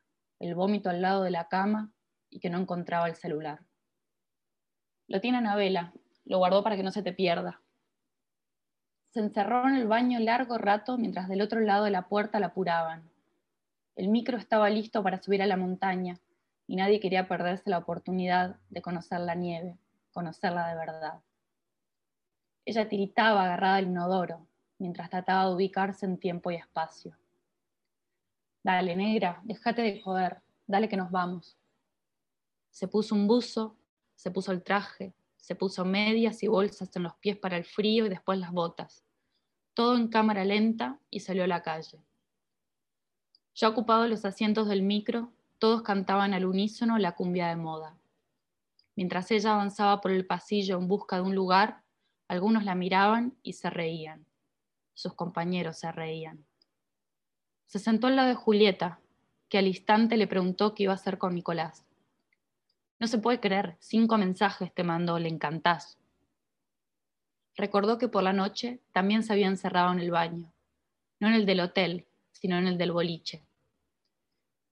el 0.40 0.54
vómito 0.54 0.88
al 0.88 1.02
lado 1.02 1.22
de 1.22 1.30
la 1.30 1.48
cama 1.48 1.92
y 2.30 2.40
que 2.40 2.48
no 2.50 2.58
encontraba 2.58 3.06
el 3.06 3.16
celular. 3.16 3.60
Lo 5.06 5.20
tiene 5.20 5.38
Anabela, 5.38 5.92
lo 6.24 6.38
guardó 6.38 6.64
para 6.64 6.76
que 6.76 6.82
no 6.82 6.90
se 6.90 7.02
te 7.02 7.12
pierda. 7.12 7.60
Se 9.10 9.20
encerró 9.20 9.68
en 9.68 9.74
el 9.74 9.86
baño 9.86 10.18
largo 10.20 10.56
rato 10.56 10.96
mientras 10.96 11.28
del 11.28 11.42
otro 11.42 11.60
lado 11.60 11.84
de 11.84 11.90
la 11.90 12.08
puerta 12.08 12.40
la 12.40 12.46
apuraban. 12.46 13.10
El 13.94 14.08
micro 14.08 14.38
estaba 14.38 14.70
listo 14.70 15.02
para 15.02 15.22
subir 15.22 15.42
a 15.42 15.46
la 15.46 15.58
montaña 15.58 16.18
y 16.72 16.76
nadie 16.76 17.00
quería 17.00 17.28
perderse 17.28 17.68
la 17.68 17.76
oportunidad 17.76 18.56
de 18.70 18.80
conocer 18.80 19.20
la 19.20 19.34
nieve, 19.34 19.76
conocerla 20.10 20.68
de 20.68 20.74
verdad. 20.74 21.20
Ella 22.64 22.88
tiritaba 22.88 23.44
agarrada 23.44 23.76
al 23.76 23.88
inodoro 23.88 24.46
mientras 24.78 25.10
trataba 25.10 25.50
de 25.50 25.54
ubicarse 25.54 26.06
en 26.06 26.16
tiempo 26.16 26.50
y 26.50 26.54
espacio. 26.54 27.14
Dale, 28.62 28.96
negra, 28.96 29.42
déjate 29.44 29.82
de 29.82 30.00
joder, 30.00 30.40
dale 30.66 30.88
que 30.88 30.96
nos 30.96 31.10
vamos. 31.10 31.58
Se 32.70 32.88
puso 32.88 33.14
un 33.14 33.26
buzo, 33.26 33.76
se 34.14 34.30
puso 34.30 34.50
el 34.50 34.62
traje, 34.62 35.12
se 35.36 35.54
puso 35.54 35.84
medias 35.84 36.42
y 36.42 36.48
bolsas 36.48 36.96
en 36.96 37.02
los 37.02 37.16
pies 37.16 37.36
para 37.36 37.58
el 37.58 37.66
frío 37.66 38.06
y 38.06 38.08
después 38.08 38.38
las 38.38 38.50
botas. 38.50 39.04
Todo 39.74 39.98
en 39.98 40.08
cámara 40.08 40.42
lenta 40.46 40.98
y 41.10 41.20
salió 41.20 41.44
a 41.44 41.48
la 41.48 41.62
calle. 41.62 42.00
Ya 43.56 43.68
ocupados 43.68 44.08
los 44.08 44.24
asientos 44.24 44.68
del 44.68 44.80
micro, 44.80 45.34
todos 45.62 45.82
cantaban 45.82 46.34
al 46.34 46.44
unísono 46.44 46.98
la 46.98 47.12
cumbia 47.12 47.46
de 47.46 47.54
moda. 47.54 47.96
Mientras 48.96 49.30
ella 49.30 49.52
avanzaba 49.52 50.00
por 50.00 50.10
el 50.10 50.26
pasillo 50.26 50.76
en 50.76 50.88
busca 50.88 51.14
de 51.14 51.22
un 51.22 51.36
lugar, 51.36 51.84
algunos 52.26 52.64
la 52.64 52.74
miraban 52.74 53.36
y 53.44 53.52
se 53.52 53.70
reían. 53.70 54.26
Sus 54.92 55.14
compañeros 55.14 55.78
se 55.78 55.92
reían. 55.92 56.44
Se 57.66 57.78
sentó 57.78 58.08
al 58.08 58.16
lado 58.16 58.26
de 58.26 58.34
Julieta, 58.34 58.98
que 59.48 59.58
al 59.58 59.68
instante 59.68 60.16
le 60.16 60.26
preguntó 60.26 60.74
qué 60.74 60.82
iba 60.82 60.94
a 60.94 60.96
hacer 60.96 61.16
con 61.16 61.32
Nicolás. 61.32 61.86
No 62.98 63.06
se 63.06 63.18
puede 63.18 63.38
creer, 63.38 63.76
cinco 63.78 64.18
mensajes 64.18 64.74
te 64.74 64.82
mandó, 64.82 65.20
le 65.20 65.28
encantás. 65.28 65.96
Recordó 67.54 67.98
que 67.98 68.08
por 68.08 68.24
la 68.24 68.32
noche 68.32 68.80
también 68.90 69.22
se 69.22 69.32
había 69.32 69.46
encerrado 69.46 69.92
en 69.92 70.00
el 70.00 70.10
baño, 70.10 70.52
no 71.20 71.28
en 71.28 71.34
el 71.34 71.46
del 71.46 71.60
hotel, 71.60 72.08
sino 72.32 72.58
en 72.58 72.66
el 72.66 72.78
del 72.78 72.90
boliche. 72.90 73.44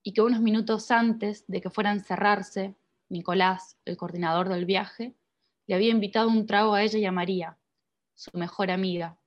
Y 0.03 0.13
que 0.13 0.23
unos 0.23 0.41
minutos 0.41 0.91
antes 0.91 1.45
de 1.47 1.61
que 1.61 1.71
fuera 1.71 1.91
a 1.91 1.95
encerrarse, 1.95 2.75
Nicolás, 3.09 3.77
el 3.85 3.97
coordinador 3.97 4.49
del 4.49 4.65
viaje, 4.65 5.15
le 5.67 5.75
había 5.75 5.91
invitado 5.91 6.29
un 6.29 6.47
trago 6.47 6.75
a 6.75 6.83
ella 6.83 6.99
y 6.99 7.05
a 7.05 7.13
María, 7.13 7.59
su 8.15 8.31
mejor 8.37 8.71
amiga, 8.71 9.19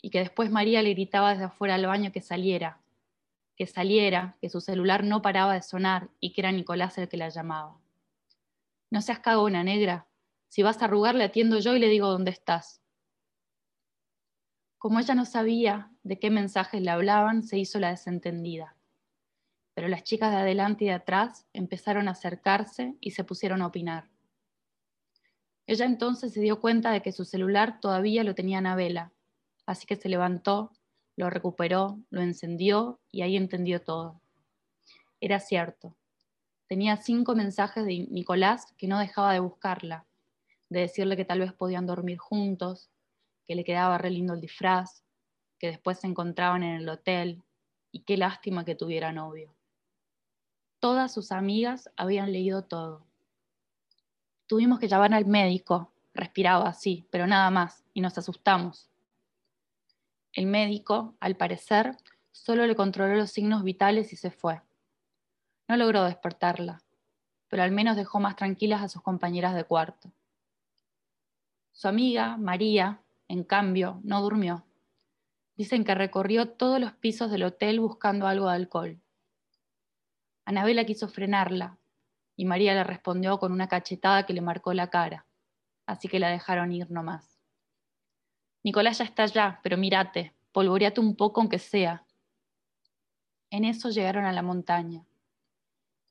y 0.00 0.10
que 0.10 0.18
después 0.18 0.50
María 0.50 0.82
le 0.82 0.90
gritaba 0.90 1.30
desde 1.30 1.44
afuera 1.44 1.76
del 1.76 1.86
baño 1.86 2.12
que 2.12 2.20
saliera, 2.20 2.80
que 3.56 3.66
saliera, 3.66 4.36
que 4.40 4.50
su 4.50 4.60
celular 4.60 5.04
no 5.04 5.22
paraba 5.22 5.54
de 5.54 5.62
sonar 5.62 6.10
y 6.20 6.32
que 6.32 6.40
era 6.42 6.52
Nicolás 6.52 6.98
el 6.98 7.08
que 7.08 7.16
la 7.16 7.28
llamaba. 7.28 7.78
No 8.90 9.00
seas 9.00 9.20
cagona, 9.20 9.64
negra. 9.64 10.06
Si 10.48 10.62
vas 10.62 10.80
a 10.82 10.84
arrugar, 10.84 11.14
le 11.14 11.24
atiendo 11.24 11.58
yo 11.58 11.74
y 11.74 11.78
le 11.78 11.88
digo 11.88 12.08
dónde 12.08 12.30
estás. 12.30 12.82
Como 14.78 15.00
ella 15.00 15.14
no 15.14 15.24
sabía 15.24 15.90
de 16.02 16.18
qué 16.18 16.30
mensajes 16.30 16.82
le 16.82 16.90
hablaban, 16.90 17.42
se 17.42 17.58
hizo 17.58 17.78
la 17.78 17.90
desentendida. 17.90 18.76
Pero 19.74 19.88
las 19.88 20.04
chicas 20.04 20.30
de 20.30 20.38
adelante 20.38 20.84
y 20.84 20.88
de 20.88 20.94
atrás 20.94 21.46
empezaron 21.52 22.08
a 22.08 22.12
acercarse 22.12 22.96
y 23.00 23.10
se 23.10 23.24
pusieron 23.24 23.62
a 23.62 23.66
opinar. 23.66 24.08
Ella 25.66 25.86
entonces 25.86 26.32
se 26.32 26.40
dio 26.40 26.60
cuenta 26.60 26.90
de 26.92 27.02
que 27.02 27.12
su 27.12 27.24
celular 27.24 27.80
todavía 27.80 28.22
lo 28.24 28.34
tenía 28.34 28.58
Anabela, 28.58 29.12
así 29.66 29.86
que 29.86 29.96
se 29.96 30.08
levantó, 30.08 30.72
lo 31.16 31.30
recuperó, 31.30 31.98
lo 32.10 32.20
encendió 32.20 33.00
y 33.10 33.22
ahí 33.22 33.36
entendió 33.36 33.82
todo. 33.82 34.20
Era 35.20 35.40
cierto, 35.40 35.96
Tenía 36.66 36.96
cinco 36.96 37.34
mensajes 37.34 37.84
de 37.84 38.06
Nicolás 38.10 38.72
que 38.78 38.88
no 38.88 38.98
dejaba 38.98 39.32
de 39.32 39.40
buscarla, 39.40 40.06
de 40.70 40.80
decirle 40.80 41.16
que 41.16 41.26
tal 41.26 41.40
vez 41.40 41.52
podían 41.52 41.86
dormir 41.86 42.18
juntos, 42.18 42.90
que 43.44 43.54
le 43.54 43.64
quedaba 43.64 43.98
re 43.98 44.10
lindo 44.10 44.32
el 44.32 44.40
disfraz, 44.40 45.04
que 45.58 45.68
después 45.68 46.00
se 46.00 46.06
encontraban 46.06 46.62
en 46.62 46.76
el 46.76 46.88
hotel 46.88 47.42
y 47.92 48.00
qué 48.00 48.16
lástima 48.16 48.64
que 48.64 48.74
tuviera 48.74 49.12
novio. 49.12 49.54
Todas 50.84 51.14
sus 51.14 51.32
amigas 51.32 51.90
habían 51.96 52.30
leído 52.30 52.64
todo. 52.64 53.06
Tuvimos 54.46 54.78
que 54.78 54.86
llamar 54.86 55.14
al 55.14 55.24
médico, 55.24 55.90
respiraba 56.12 56.68
así, 56.68 57.08
pero 57.10 57.26
nada 57.26 57.48
más, 57.48 57.86
y 57.94 58.02
nos 58.02 58.18
asustamos. 58.18 58.90
El 60.34 60.44
médico, 60.44 61.14
al 61.20 61.36
parecer, 61.36 61.96
solo 62.32 62.66
le 62.66 62.76
controló 62.76 63.14
los 63.14 63.30
signos 63.30 63.64
vitales 63.64 64.12
y 64.12 64.16
se 64.16 64.30
fue. 64.30 64.60
No 65.68 65.78
logró 65.78 66.04
despertarla, 66.04 66.82
pero 67.48 67.62
al 67.62 67.70
menos 67.70 67.96
dejó 67.96 68.20
más 68.20 68.36
tranquilas 68.36 68.82
a 68.82 68.90
sus 68.90 69.00
compañeras 69.00 69.54
de 69.54 69.64
cuarto. 69.64 70.12
Su 71.72 71.88
amiga, 71.88 72.36
María, 72.36 73.00
en 73.28 73.42
cambio, 73.44 74.02
no 74.04 74.20
durmió. 74.20 74.66
Dicen 75.56 75.82
que 75.82 75.94
recorrió 75.94 76.50
todos 76.50 76.78
los 76.78 76.92
pisos 76.92 77.30
del 77.30 77.44
hotel 77.44 77.80
buscando 77.80 78.26
algo 78.26 78.50
de 78.50 78.56
alcohol. 78.56 79.00
Anabela 80.44 80.84
quiso 80.84 81.08
frenarla 81.08 81.78
y 82.36 82.44
María 82.44 82.74
le 82.74 82.84
respondió 82.84 83.38
con 83.38 83.52
una 83.52 83.68
cachetada 83.68 84.26
que 84.26 84.32
le 84.32 84.40
marcó 84.40 84.74
la 84.74 84.90
cara, 84.90 85.26
así 85.86 86.08
que 86.08 86.18
la 86.18 86.28
dejaron 86.28 86.72
ir 86.72 86.90
nomás. 86.90 87.40
Nicolás 88.62 88.98
ya 88.98 89.04
está 89.04 89.24
allá, 89.24 89.60
pero 89.62 89.76
mírate, 89.76 90.34
polvoreate 90.52 91.00
un 91.00 91.16
poco 91.16 91.40
aunque 91.40 91.58
sea. 91.58 92.04
En 93.50 93.64
eso 93.64 93.90
llegaron 93.90 94.24
a 94.24 94.32
la 94.32 94.42
montaña 94.42 95.04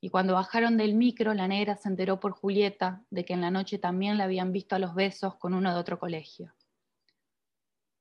y 0.04 0.10
cuando 0.10 0.34
bajaron 0.34 0.76
del 0.76 0.96
micro, 0.96 1.34
la 1.34 1.48
negra 1.48 1.78
se 1.78 1.88
enteró 1.88 2.20
por 2.20 2.34
Julieta 2.34 3.02
de 3.10 3.24
que 3.24 3.32
en 3.32 3.40
la 3.40 3.52
noche 3.52 3.78
también 3.78 4.18
la 4.18 4.26
habían 4.26 4.52
visto 4.52 4.76
a 4.76 4.80
los 4.80 4.96
besos 4.96 5.36
con 5.36 5.54
uno 5.54 5.74
de 5.74 5.80
otro 5.80 5.98
colegio. 5.98 6.54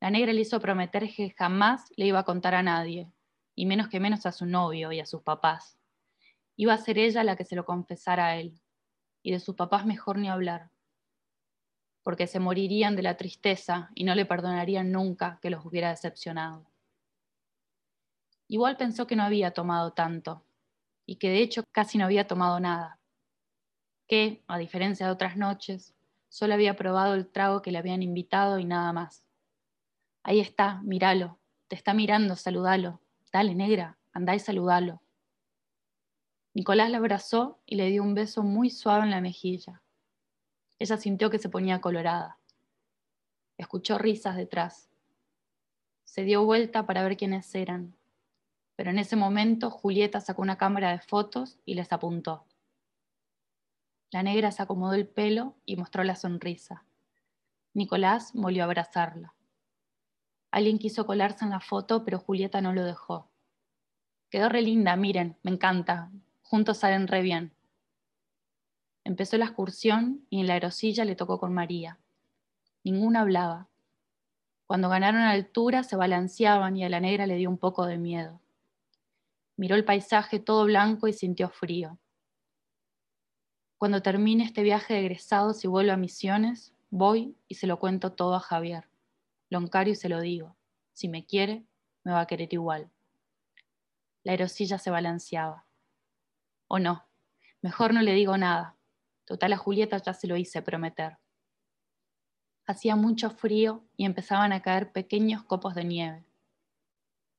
La 0.00 0.10
negra 0.10 0.32
le 0.32 0.40
hizo 0.40 0.58
prometer 0.58 1.08
que 1.14 1.30
jamás 1.30 1.92
le 1.94 2.06
iba 2.06 2.18
a 2.18 2.24
contar 2.24 2.56
a 2.56 2.62
nadie, 2.64 3.12
y 3.54 3.66
menos 3.66 3.86
que 3.86 4.00
menos 4.00 4.26
a 4.26 4.32
su 4.32 4.46
novio 4.46 4.90
y 4.90 4.98
a 4.98 5.06
sus 5.06 5.22
papás. 5.22 5.78
Iba 6.56 6.74
a 6.74 6.78
ser 6.78 6.98
ella 6.98 7.24
la 7.24 7.36
que 7.36 7.44
se 7.44 7.56
lo 7.56 7.64
confesara 7.64 8.26
a 8.26 8.36
él, 8.36 8.60
y 9.22 9.32
de 9.32 9.40
sus 9.40 9.54
papás 9.56 9.86
mejor 9.86 10.18
ni 10.18 10.28
hablar, 10.28 10.70
porque 12.02 12.26
se 12.26 12.40
morirían 12.40 12.96
de 12.96 13.02
la 13.02 13.16
tristeza 13.16 13.90
y 13.94 14.04
no 14.04 14.14
le 14.14 14.26
perdonarían 14.26 14.90
nunca 14.92 15.38
que 15.40 15.50
los 15.50 15.64
hubiera 15.64 15.90
decepcionado. 15.90 16.66
Igual 18.48 18.76
pensó 18.76 19.06
que 19.06 19.16
no 19.16 19.22
había 19.22 19.52
tomado 19.52 19.92
tanto, 19.92 20.44
y 21.06 21.16
que 21.16 21.30
de 21.30 21.40
hecho 21.42 21.64
casi 21.72 21.98
no 21.98 22.04
había 22.04 22.26
tomado 22.26 22.60
nada, 22.60 22.98
que, 24.06 24.42
a 24.46 24.58
diferencia 24.58 25.06
de 25.06 25.12
otras 25.12 25.36
noches, 25.36 25.94
solo 26.28 26.54
había 26.54 26.76
probado 26.76 27.14
el 27.14 27.28
trago 27.28 27.62
que 27.62 27.72
le 27.72 27.78
habían 27.78 28.02
invitado 28.02 28.58
y 28.58 28.64
nada 28.64 28.92
más. 28.92 29.26
Ahí 30.24 30.40
está, 30.40 30.80
míralo, 30.82 31.38
te 31.68 31.76
está 31.76 31.94
mirando, 31.94 32.36
saludalo. 32.36 33.00
Dale, 33.32 33.54
negra, 33.54 33.98
andá 34.12 34.34
y 34.34 34.38
saludalo. 34.40 35.01
Nicolás 36.54 36.90
la 36.90 36.98
abrazó 36.98 37.60
y 37.66 37.76
le 37.76 37.88
dio 37.88 38.02
un 38.02 38.14
beso 38.14 38.42
muy 38.42 38.70
suave 38.70 39.04
en 39.04 39.10
la 39.10 39.20
mejilla. 39.20 39.82
Ella 40.78 40.96
sintió 40.96 41.30
que 41.30 41.38
se 41.38 41.48
ponía 41.48 41.80
colorada. 41.80 42.38
Escuchó 43.56 43.98
risas 43.98 44.36
detrás. 44.36 44.90
Se 46.04 46.24
dio 46.24 46.44
vuelta 46.44 46.86
para 46.86 47.02
ver 47.02 47.16
quiénes 47.16 47.54
eran 47.54 47.96
pero 48.76 48.90
en 48.90 48.98
ese 48.98 49.16
momento 49.16 49.70
Julieta 49.70 50.20
sacó 50.20 50.42
una 50.42 50.58
cámara 50.58 50.90
de 50.90 50.98
fotos 50.98 51.58
y 51.64 51.74
les 51.74 51.92
apuntó. 51.92 52.46
La 54.10 54.22
negra 54.22 54.50
se 54.50 54.62
acomodó 54.62 54.94
el 54.94 55.06
pelo 55.06 55.54
y 55.64 55.76
mostró 55.76 56.04
la 56.04 56.16
sonrisa. 56.16 56.84
Nicolás 57.74 58.32
volvió 58.34 58.62
a 58.62 58.66
abrazarla. 58.66 59.34
Alguien 60.50 60.78
quiso 60.78 61.06
colarse 61.06 61.44
en 61.44 61.50
la 61.50 61.60
foto, 61.60 62.04
pero 62.04 62.18
Julieta 62.18 62.60
no 62.60 62.72
lo 62.72 62.84
dejó. 62.84 63.30
Quedó 64.28 64.48
re 64.48 64.62
linda, 64.62 64.96
miren, 64.96 65.38
me 65.42 65.52
encanta. 65.52 66.10
Juntos 66.52 66.76
salen 66.76 67.08
re 67.08 67.22
bien. 67.22 67.54
Empezó 69.04 69.38
la 69.38 69.46
excursión 69.46 70.26
y 70.28 70.40
en 70.40 70.46
la 70.46 70.52
aerosilla 70.52 71.06
le 71.06 71.16
tocó 71.16 71.40
con 71.40 71.54
María. 71.54 71.98
Ninguna 72.84 73.22
hablaba. 73.22 73.70
Cuando 74.66 74.90
ganaron 74.90 75.22
altura 75.22 75.82
se 75.82 75.96
balanceaban 75.96 76.76
y 76.76 76.84
a 76.84 76.90
la 76.90 77.00
negra 77.00 77.24
le 77.24 77.36
dio 77.36 77.48
un 77.48 77.56
poco 77.56 77.86
de 77.86 77.96
miedo. 77.96 78.42
Miró 79.56 79.76
el 79.76 79.86
paisaje 79.86 80.40
todo 80.40 80.66
blanco 80.66 81.08
y 81.08 81.14
sintió 81.14 81.48
frío. 81.48 81.98
Cuando 83.78 84.02
termine 84.02 84.44
este 84.44 84.62
viaje 84.62 84.92
de 84.92 85.00
egresados 85.00 85.64
y 85.64 85.68
vuelvo 85.68 85.92
a 85.92 85.96
Misiones, 85.96 86.74
voy 86.90 87.34
y 87.48 87.54
se 87.54 87.66
lo 87.66 87.78
cuento 87.78 88.12
todo 88.12 88.34
a 88.34 88.40
Javier. 88.40 88.90
Lo 89.48 89.58
y 89.86 89.94
se 89.94 90.10
lo 90.10 90.20
digo. 90.20 90.54
Si 90.92 91.08
me 91.08 91.24
quiere, 91.24 91.64
me 92.04 92.12
va 92.12 92.20
a 92.20 92.26
querer 92.26 92.52
igual. 92.52 92.90
La 94.22 94.32
aerosilla 94.32 94.76
se 94.76 94.90
balanceaba. 94.90 95.64
O 96.74 96.78
no, 96.78 97.06
mejor 97.60 97.92
no 97.92 98.00
le 98.00 98.14
digo 98.14 98.38
nada. 98.38 98.78
Total 99.26 99.52
a 99.52 99.58
Julieta 99.58 99.98
ya 99.98 100.14
se 100.14 100.26
lo 100.26 100.38
hice 100.38 100.62
prometer. 100.62 101.18
Hacía 102.66 102.96
mucho 102.96 103.28
frío 103.28 103.84
y 103.94 104.06
empezaban 104.06 104.54
a 104.54 104.62
caer 104.62 104.90
pequeños 104.90 105.44
copos 105.44 105.74
de 105.74 105.84
nieve. 105.84 106.24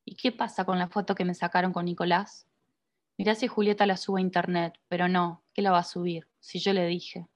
¿Y 0.05 0.17
qué 0.17 0.31
pasa 0.31 0.65
con 0.65 0.77
la 0.77 0.87
foto 0.87 1.15
que 1.15 1.25
me 1.25 1.33
sacaron 1.33 1.73
con 1.73 1.85
Nicolás? 1.85 2.45
Mirá 3.17 3.33
si 3.33 3.47
Julieta 3.47 3.87
la 3.87 3.97
sube 3.97 4.19
a 4.19 4.21
internet, 4.21 4.79
pero 4.87 5.07
no, 5.07 5.43
¿qué 5.51 5.63
la 5.63 5.71
va 5.71 5.79
a 5.79 5.83
subir? 5.83 6.29
Si 6.39 6.59
yo 6.59 6.71
le 6.71 6.85
dije. 6.85 7.27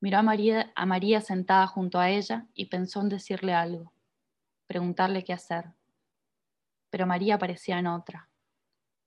Miró 0.00 0.18
a 0.18 0.22
María, 0.22 0.74
a 0.76 0.84
María 0.84 1.22
sentada 1.22 1.66
junto 1.66 1.98
a 1.98 2.10
ella 2.10 2.48
y 2.52 2.66
pensó 2.66 3.00
en 3.00 3.08
decirle 3.08 3.54
algo, 3.54 3.94
preguntarle 4.66 5.24
qué 5.24 5.32
hacer. 5.32 5.72
Pero 6.90 7.06
María 7.06 7.38
parecía 7.38 7.78
en 7.78 7.86
otra, 7.86 8.28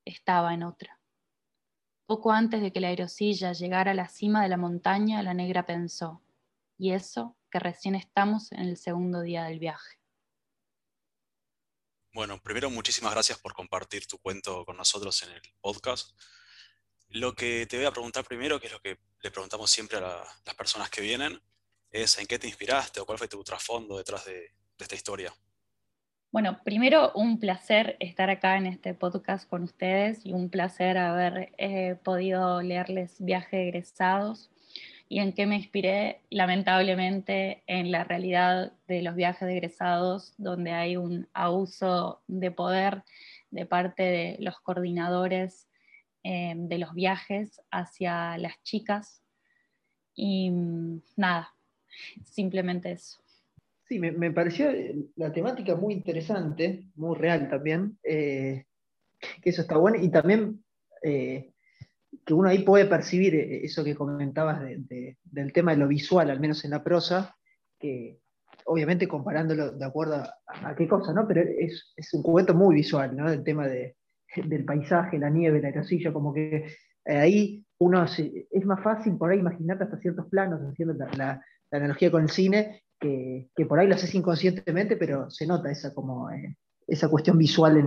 estaba 0.04 0.56
en 0.56 0.64
otra. 0.64 0.99
Poco 2.10 2.32
antes 2.32 2.60
de 2.60 2.74
que 2.74 2.80
la 2.80 2.88
aerosilla 2.88 3.54
llegara 3.54 3.92
a 3.92 3.94
la 3.94 4.10
cima 4.10 4.42
de 4.42 4.50
la 4.50 4.58
montaña, 4.58 5.22
la 5.22 5.36
negra 5.36 5.68
pensó, 5.68 6.24
y 6.76 6.94
eso 6.94 7.38
que 7.52 7.60
recién 7.60 7.94
estamos 7.94 8.52
en 8.52 8.62
el 8.62 8.78
segundo 8.78 9.22
día 9.22 9.44
del 9.44 9.60
viaje. 9.60 10.00
Bueno, 12.12 12.42
primero 12.42 12.72
muchísimas 12.72 13.14
gracias 13.14 13.38
por 13.38 13.54
compartir 13.54 14.08
tu 14.08 14.18
cuento 14.18 14.66
con 14.66 14.76
nosotros 14.76 15.22
en 15.22 15.34
el 15.34 15.42
podcast. 15.62 16.20
Lo 17.10 17.36
que 17.36 17.68
te 17.68 17.78
voy 17.78 17.86
a 17.86 17.92
preguntar 17.92 18.26
primero, 18.26 18.60
que 18.60 18.66
es 18.66 18.74
lo 18.74 18.82
que 18.82 18.98
le 19.22 19.30
preguntamos 19.30 19.70
siempre 19.70 20.00
a 20.00 20.26
las 20.44 20.56
personas 20.56 20.90
que 20.90 21.02
vienen, 21.02 21.40
es 21.92 22.18
en 22.18 22.26
qué 22.26 22.40
te 22.40 22.48
inspiraste 22.48 23.00
o 23.00 23.06
cuál 23.06 23.20
fue 23.20 23.28
tu 23.28 23.44
trasfondo 23.44 24.00
detrás 24.00 24.26
de, 24.26 24.56
esta 24.80 24.96
historia. 24.96 25.32
Bueno, 26.32 26.60
primero 26.64 27.12
un 27.16 27.40
placer 27.40 27.98
estar 28.00 28.30
acá 28.30 28.58
en 28.58 28.68
este 28.68 28.94
podcast 28.94 29.50
con 29.50 29.64
ustedes 29.64 30.24
y 30.28 30.34
un 30.34 30.52
placer 30.52 30.96
haber 31.00 31.54
eh, 31.58 31.96
podido 32.04 32.62
leerles 32.62 33.16
Viaje 33.20 33.64
egresados 33.64 34.52
y 35.08 35.22
en 35.22 35.34
qué 35.34 35.48
me 35.48 35.56
inspiré, 35.56 36.22
lamentablemente, 36.30 37.64
en 37.66 37.92
la 37.92 38.04
realidad 38.04 38.74
de 38.88 39.02
los 39.02 39.16
viajes 39.16 39.48
de 39.48 39.54
egresados, 39.54 40.36
donde 40.38 40.72
hay 40.72 40.98
un 40.98 41.28
abuso 41.34 42.22
de 42.28 42.52
poder 42.52 43.04
de 43.50 43.66
parte 43.66 44.04
de 44.04 44.38
los 44.40 44.60
coordinadores 44.60 45.68
eh, 46.24 46.54
de 46.56 46.78
los 46.78 46.94
viajes 46.94 47.60
hacia 47.72 48.38
las 48.38 48.62
chicas. 48.62 49.24
Y 50.14 50.52
mm, 50.52 51.02
nada, 51.16 51.56
simplemente 52.24 52.92
eso. 52.92 53.20
Sí, 53.90 54.00
me, 54.00 54.32
pareció 54.32 54.70
la 55.16 55.34
temática 55.34 55.76
muy 55.76 55.96
interesante, 55.96 56.86
muy 56.94 57.18
real 57.18 57.50
también, 57.50 57.98
eh, 58.04 58.66
que 59.42 59.50
eso 59.50 59.64
está 59.64 59.78
bueno, 59.78 59.98
y 60.00 60.10
también 60.10 60.64
eh, 61.02 61.54
que 62.24 62.34
uno 62.36 62.50
ahí 62.50 62.60
puede 62.60 62.86
percibir 62.86 63.34
eh, 63.34 63.66
eso 63.66 63.84
que 63.84 63.96
comentabas 63.96 64.62
del 64.62 65.54
tema 65.54 65.72
de 65.72 65.78
lo 65.78 65.88
visual, 65.88 66.30
al 66.30 66.40
menos 66.40 66.64
en 66.66 66.72
la 66.72 66.84
prosa, 66.84 67.36
que 67.80 68.20
obviamente 68.66 69.08
comparándolo 69.08 69.72
de 69.72 69.86
acuerdo 69.86 70.24
a, 70.46 70.76
qué 70.76 70.88
cosa, 70.88 71.12
¿no? 71.12 71.28
Pero 71.28 71.42
es, 71.42 72.14
un 72.14 72.22
cuento 72.22 72.54
muy 72.54 72.76
visual, 72.76 73.16
¿no? 73.16 73.28
El 73.28 73.44
tema 73.44 73.68
del 73.68 74.66
paisaje, 74.66 75.18
la 75.18 75.32
nieve, 75.32 75.62
la 75.62 75.70
aerosilla, 75.70 76.14
como 76.14 76.32
que 76.32 76.58
eh, 77.06 77.18
ahí 77.18 77.66
uno 77.80 78.06
es 78.06 78.66
más 78.66 78.84
fácil 78.84 79.18
por 79.18 79.32
ahí 79.32 79.40
imaginarte 79.40 79.86
hasta 79.86 79.98
ciertos 79.98 80.28
planos, 80.28 80.62
haciendo 80.62 80.94
la, 81.18 81.44
analogía 81.72 82.12
con 82.12 82.24
el 82.24 82.30
cine, 82.30 82.84
que, 83.00 83.50
por 83.68 83.80
ahí 83.80 83.88
lo 83.88 83.96
haces 83.96 84.14
inconscientemente, 84.16 84.98
pero 84.98 85.30
se 85.30 85.48
nota 85.48 85.72
esa, 85.72 85.94
como, 85.94 86.30
eh, 86.30 86.56
esa 86.88 87.10
cuestión 87.10 87.38
visual 87.38 87.78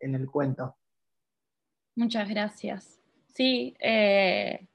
en 0.00 0.14
el 0.14 0.30
cuento. 0.30 0.76
Muchas 1.98 2.28
gracias. 2.28 3.00
Sí, 3.38 3.76
eh, 3.78 4.66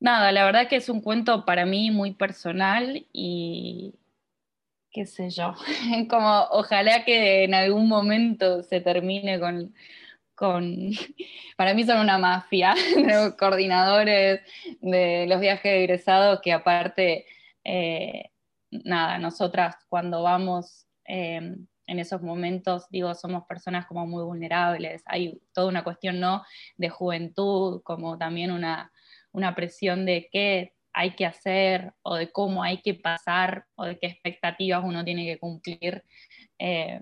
nada, 0.00 0.32
la 0.32 0.44
verdad 0.44 0.68
que 0.68 0.74
es 0.74 0.88
un 0.88 1.00
cuento 1.00 1.44
para 1.44 1.66
mí 1.66 1.92
muy 1.92 2.14
personal 2.14 3.06
y 3.12 3.94
qué 4.90 5.06
sé 5.06 5.30
yo, 5.30 5.54
como 6.10 6.46
ojalá 6.50 7.04
que 7.04 7.44
en 7.44 7.54
algún 7.54 7.88
momento 7.88 8.64
se 8.64 8.80
termine 8.80 9.38
con, 9.38 9.72
para 11.56 11.74
mí 11.74 11.84
son 11.84 12.00
una 12.00 12.18
mafia 12.18 12.74
de 12.96 13.36
coordinadores 13.38 14.40
de 14.80 15.26
los 15.28 15.40
viajes 15.40 15.72
egresados 15.72 16.40
que 16.42 16.52
aparte, 16.52 17.24
eh, 17.62 18.31
nada, 18.84 19.18
nosotras 19.18 19.76
cuando 19.88 20.22
vamos... 20.22 20.86
Eh, 21.06 21.56
en 21.86 21.98
esos 21.98 22.22
momentos, 22.22 22.86
digo, 22.90 23.14
somos 23.14 23.44
personas 23.44 23.86
como 23.86 24.06
muy 24.06 24.22
vulnerables, 24.24 25.02
hay 25.06 25.40
toda 25.52 25.68
una 25.68 25.84
cuestión, 25.84 26.20
¿no?, 26.20 26.42
de 26.76 26.88
juventud, 26.88 27.82
como 27.82 28.18
también 28.18 28.50
una, 28.50 28.90
presión 29.54 30.06
de 30.06 30.28
qué 30.30 30.74
hay 30.92 31.14
que 31.14 31.26
hacer 31.26 31.92
o 32.02 32.16
de 32.16 32.30
cómo 32.30 32.62
hay 32.62 32.82
que 32.82 32.94
pasar 32.94 33.66
o 33.76 33.84
de 33.84 33.98
qué 33.98 34.06
expectativas 34.06 34.84
uno 34.84 35.04
tiene 35.04 35.24
que 35.24 35.38
cumplir. 35.38 36.04
Eh, 36.58 37.00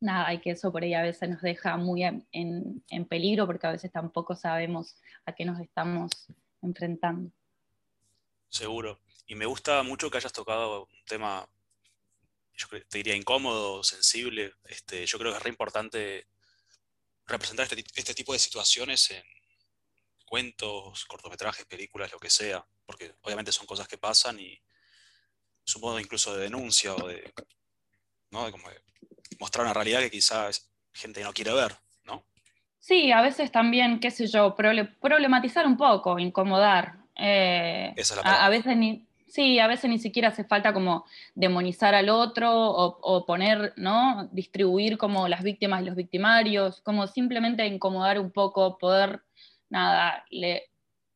nada, 0.00 0.28
hay 0.28 0.38
que 0.38 0.50
eso 0.50 0.72
por 0.72 0.82
ahí 0.82 0.94
a 0.94 1.02
veces 1.02 1.28
nos 1.28 1.42
deja 1.42 1.76
muy 1.76 2.04
en, 2.04 2.26
en, 2.32 3.04
peligro 3.04 3.46
porque 3.46 3.66
a 3.66 3.72
veces 3.72 3.92
tampoco 3.92 4.34
sabemos 4.34 4.96
a 5.26 5.32
qué 5.34 5.44
nos 5.44 5.60
estamos 5.60 6.10
enfrentando. 6.62 7.30
Seguro. 8.48 8.98
Y 9.26 9.34
me 9.34 9.46
gusta 9.46 9.82
mucho 9.82 10.10
que 10.10 10.18
hayas 10.18 10.32
tocado 10.32 10.84
un 10.84 11.04
tema 11.04 11.48
yo 12.56 12.68
te 12.68 12.98
diría 12.98 13.14
incómodo, 13.14 13.84
sensible. 13.84 14.54
Este, 14.64 15.04
yo 15.06 15.18
creo 15.18 15.32
que 15.32 15.38
es 15.38 15.42
re 15.42 15.50
importante 15.50 16.26
representar 17.26 17.64
este, 17.64 17.84
este, 17.94 18.14
tipo 18.14 18.32
de 18.32 18.38
situaciones 18.38 19.10
en 19.10 19.22
cuentos, 20.24 21.04
cortometrajes, 21.04 21.66
películas, 21.66 22.12
lo 22.12 22.18
que 22.18 22.30
sea, 22.30 22.64
porque 22.84 23.14
obviamente 23.22 23.52
son 23.52 23.66
cosas 23.66 23.86
que 23.88 23.98
pasan 23.98 24.40
y 24.40 24.58
supongo 25.64 26.00
incluso 26.00 26.34
de 26.36 26.44
denuncia 26.44 26.94
o 26.94 27.08
de, 27.08 27.32
¿no? 28.30 28.50
como 28.50 28.68
mostrar 29.40 29.64
una 29.64 29.74
realidad 29.74 30.00
que 30.00 30.10
quizás 30.10 30.70
gente 30.92 31.22
no 31.22 31.32
quiere 31.32 31.52
ver, 31.52 31.76
¿no? 32.04 32.24
Sí, 32.78 33.10
a 33.12 33.20
veces 33.20 33.50
también, 33.50 34.00
qué 34.00 34.10
sé 34.10 34.26
yo, 34.28 34.54
problematizar 34.54 35.66
un 35.66 35.76
poco, 35.76 36.18
incomodar. 36.18 36.98
Eh, 37.16 37.94
a, 38.22 38.46
a, 38.46 38.48
veces 38.48 38.76
ni, 38.76 39.06
Sí, 39.26 39.58
a 39.58 39.66
veces 39.66 39.90
ni 39.90 39.98
siquiera 39.98 40.28
hace 40.28 40.44
falta 40.44 40.72
como 40.72 41.04
demonizar 41.34 41.94
al 41.94 42.08
otro 42.08 42.48
o, 42.52 43.26
poner, 43.26 43.72
¿no? 43.76 44.28
Distribuir 44.32 44.98
como 44.98 45.26
las 45.28 45.42
víctimas 45.42 45.82
y 45.82 45.86
los 45.86 45.96
victimarios, 45.96 46.80
como 46.82 47.06
simplemente 47.08 47.66
incomodar 47.66 48.20
un 48.20 48.30
poco, 48.30 48.78
poder, 48.78 49.22
nada, 49.68 50.24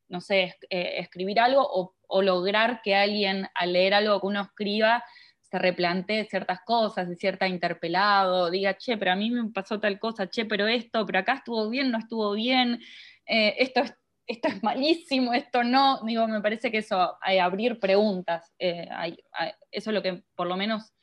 no 0.09 0.21
sé, 0.21 0.55
eh, 0.69 0.95
escribir 0.97 1.39
algo 1.39 1.61
o, 1.65 1.95
o, 2.07 2.21
lograr 2.21 2.81
que 2.83 2.95
alguien 2.95 3.47
al 3.55 3.73
leer 3.73 3.93
algo 3.93 4.19
que 4.19 4.27
uno 4.27 4.41
escriba 4.41 5.03
se 5.41 5.59
replantee 5.59 6.25
ciertas 6.25 6.59
cosas, 6.65 7.07
se 7.07 7.15
cierta 7.15 7.47
interpelado, 7.47 8.49
diga, 8.49 8.77
che, 8.77 8.97
pero 8.97 9.11
a 9.11 9.15
mí 9.15 9.31
me 9.31 9.49
pasó 9.51 9.79
tal 9.79 9.99
cosa, 9.99 10.27
che, 10.27 10.45
pero 10.45 10.67
esto, 10.67 11.05
pero 11.05 11.19
acá 11.19 11.33
estuvo 11.35 11.69
bien, 11.69 11.91
no 11.91 11.99
estuvo 11.99 12.33
bien, 12.33 12.79
eh, 13.25 13.55
esto 13.59 13.81
es 13.81 13.93
esto 14.31 14.47
es 14.47 14.63
malísimo, 14.63 15.33
esto 15.33 15.63
no, 15.63 16.01
digo, 16.05 16.27
me 16.27 16.41
parece 16.41 16.71
que 16.71 16.79
eso, 16.79 17.17
hay 17.21 17.37
abrir 17.37 17.79
preguntas, 17.79 18.53
eh, 18.57 18.87
eso 19.71 19.89
es 19.89 19.93
lo 19.93 20.01
que 20.01 20.23
por 20.35 20.47
lo 20.47 20.55
menos, 20.55 20.93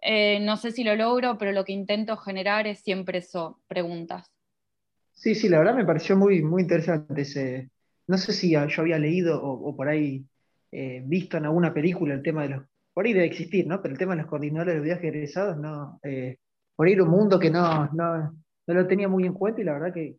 eh, 0.00 0.38
no 0.40 0.56
sé 0.56 0.70
si 0.70 0.84
lo 0.84 0.94
logro, 0.94 1.36
pero 1.36 1.52
lo 1.52 1.64
que 1.64 1.72
intento 1.72 2.16
generar 2.16 2.66
es 2.66 2.80
siempre 2.80 3.18
eso, 3.18 3.60
preguntas. 3.66 4.32
Sí, 5.14 5.34
sí, 5.34 5.48
la 5.48 5.58
verdad 5.58 5.74
me 5.74 5.84
pareció 5.84 6.16
muy, 6.16 6.42
muy 6.42 6.62
interesante 6.62 7.22
ese, 7.22 7.70
no 8.06 8.16
sé 8.18 8.32
si 8.32 8.52
yo 8.52 8.82
había 8.82 8.98
leído 8.98 9.42
o, 9.42 9.74
por 9.76 9.88
ahí 9.88 10.24
eh, 10.70 11.02
visto 11.04 11.36
en 11.36 11.46
alguna 11.46 11.74
película 11.74 12.14
el 12.14 12.22
tema 12.22 12.42
de 12.42 12.50
los, 12.50 12.66
por 12.94 13.04
ahí 13.04 13.12
debe 13.12 13.26
existir, 13.26 13.66
¿no? 13.66 13.82
Pero 13.82 13.92
el 13.92 13.98
tema 13.98 14.14
de 14.14 14.22
los 14.22 14.30
coordinadores 14.30 14.76
de 14.76 14.80
viajes 14.80 15.04
egresados, 15.04 15.56
no, 15.56 16.00
por 16.76 16.86
ahí 16.86 16.92
era 16.92 17.02
un 17.02 17.10
mundo 17.10 17.38
que 17.40 17.50
no, 17.50 17.90
no, 17.92 18.32
lo 18.66 18.86
tenía 18.86 19.08
muy 19.08 19.26
en 19.26 19.32
cuenta 19.32 19.60
y 19.60 19.64
la 19.64 19.72
verdad 19.72 19.92
que, 19.92 20.16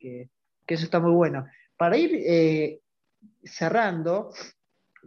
que 0.69 0.73
eso 0.75 0.83
está 0.83 0.99
muy 0.99 1.11
bueno. 1.11 1.45
Para 1.79 1.95
ir 1.95 2.11
eh, 2.13 2.81
cerrando, 3.41 4.31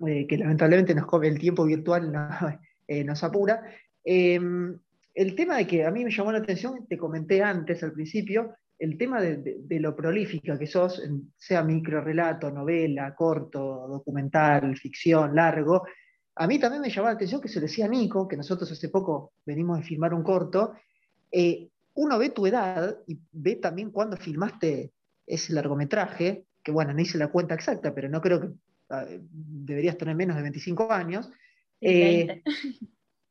eh, 0.06 0.26
que 0.26 0.38
lamentablemente 0.38 0.94
nos 0.94 1.04
come 1.04 1.28
el 1.28 1.38
tiempo 1.38 1.66
virtual, 1.66 2.10
eh, 2.88 3.04
nos 3.04 3.22
apura, 3.22 3.62
em, 4.02 4.78
el 5.14 5.34
tema 5.34 5.58
de 5.58 5.66
que 5.66 5.84
a 5.84 5.90
mí 5.90 6.02
me 6.02 6.10
llamó 6.10 6.32
la 6.32 6.38
atención, 6.38 6.86
te 6.88 6.96
comenté 6.96 7.42
antes 7.42 7.82
al 7.82 7.92
principio, 7.92 8.54
el 8.78 8.96
tema 8.96 9.20
de, 9.20 9.80
lo 9.80 9.94
prolífica 9.94 10.58
que 10.58 10.66
sos, 10.66 11.02
sea 11.36 11.62
micro 11.62 12.00
relato, 12.00 12.50
novela, 12.50 13.14
corto, 13.14 13.86
documental, 13.86 14.74
ficción, 14.78 15.36
largo. 15.36 15.86
A 16.36 16.46
mí 16.46 16.58
también 16.58 16.80
me 16.80 16.88
llamó 16.88 17.08
la 17.08 17.14
atención 17.14 17.42
que 17.42 17.48
se 17.48 17.60
decía 17.60 17.86
Nico, 17.86 18.26
que 18.26 18.38
nosotros 18.38 18.72
hace 18.72 18.88
poco 18.88 19.34
venimos 19.44 19.78
a 19.78 19.82
filmar 19.82 20.14
un 20.14 20.22
corto. 20.22 20.72
Uno 21.94 22.18
ve 22.18 22.30
tu 22.30 22.46
edad 22.46 22.96
y 23.06 23.20
ve 23.30 23.56
también 23.56 23.90
cuando 23.90 24.16
filmaste 24.16 24.90
ese 25.26 25.52
largometraje, 25.52 26.46
que 26.62 26.72
bueno, 26.72 26.92
no 26.92 27.00
hice 27.00 27.18
la 27.18 27.28
cuenta 27.28 27.54
exacta, 27.54 27.94
pero 27.94 28.08
no 28.08 28.20
creo 28.20 28.40
que 28.40 28.48
ah, 28.90 29.06
deberías 29.30 29.96
tener 29.96 30.14
menos 30.14 30.36
de 30.36 30.42
25 30.42 30.92
años. 30.92 31.30
20. 31.80 32.42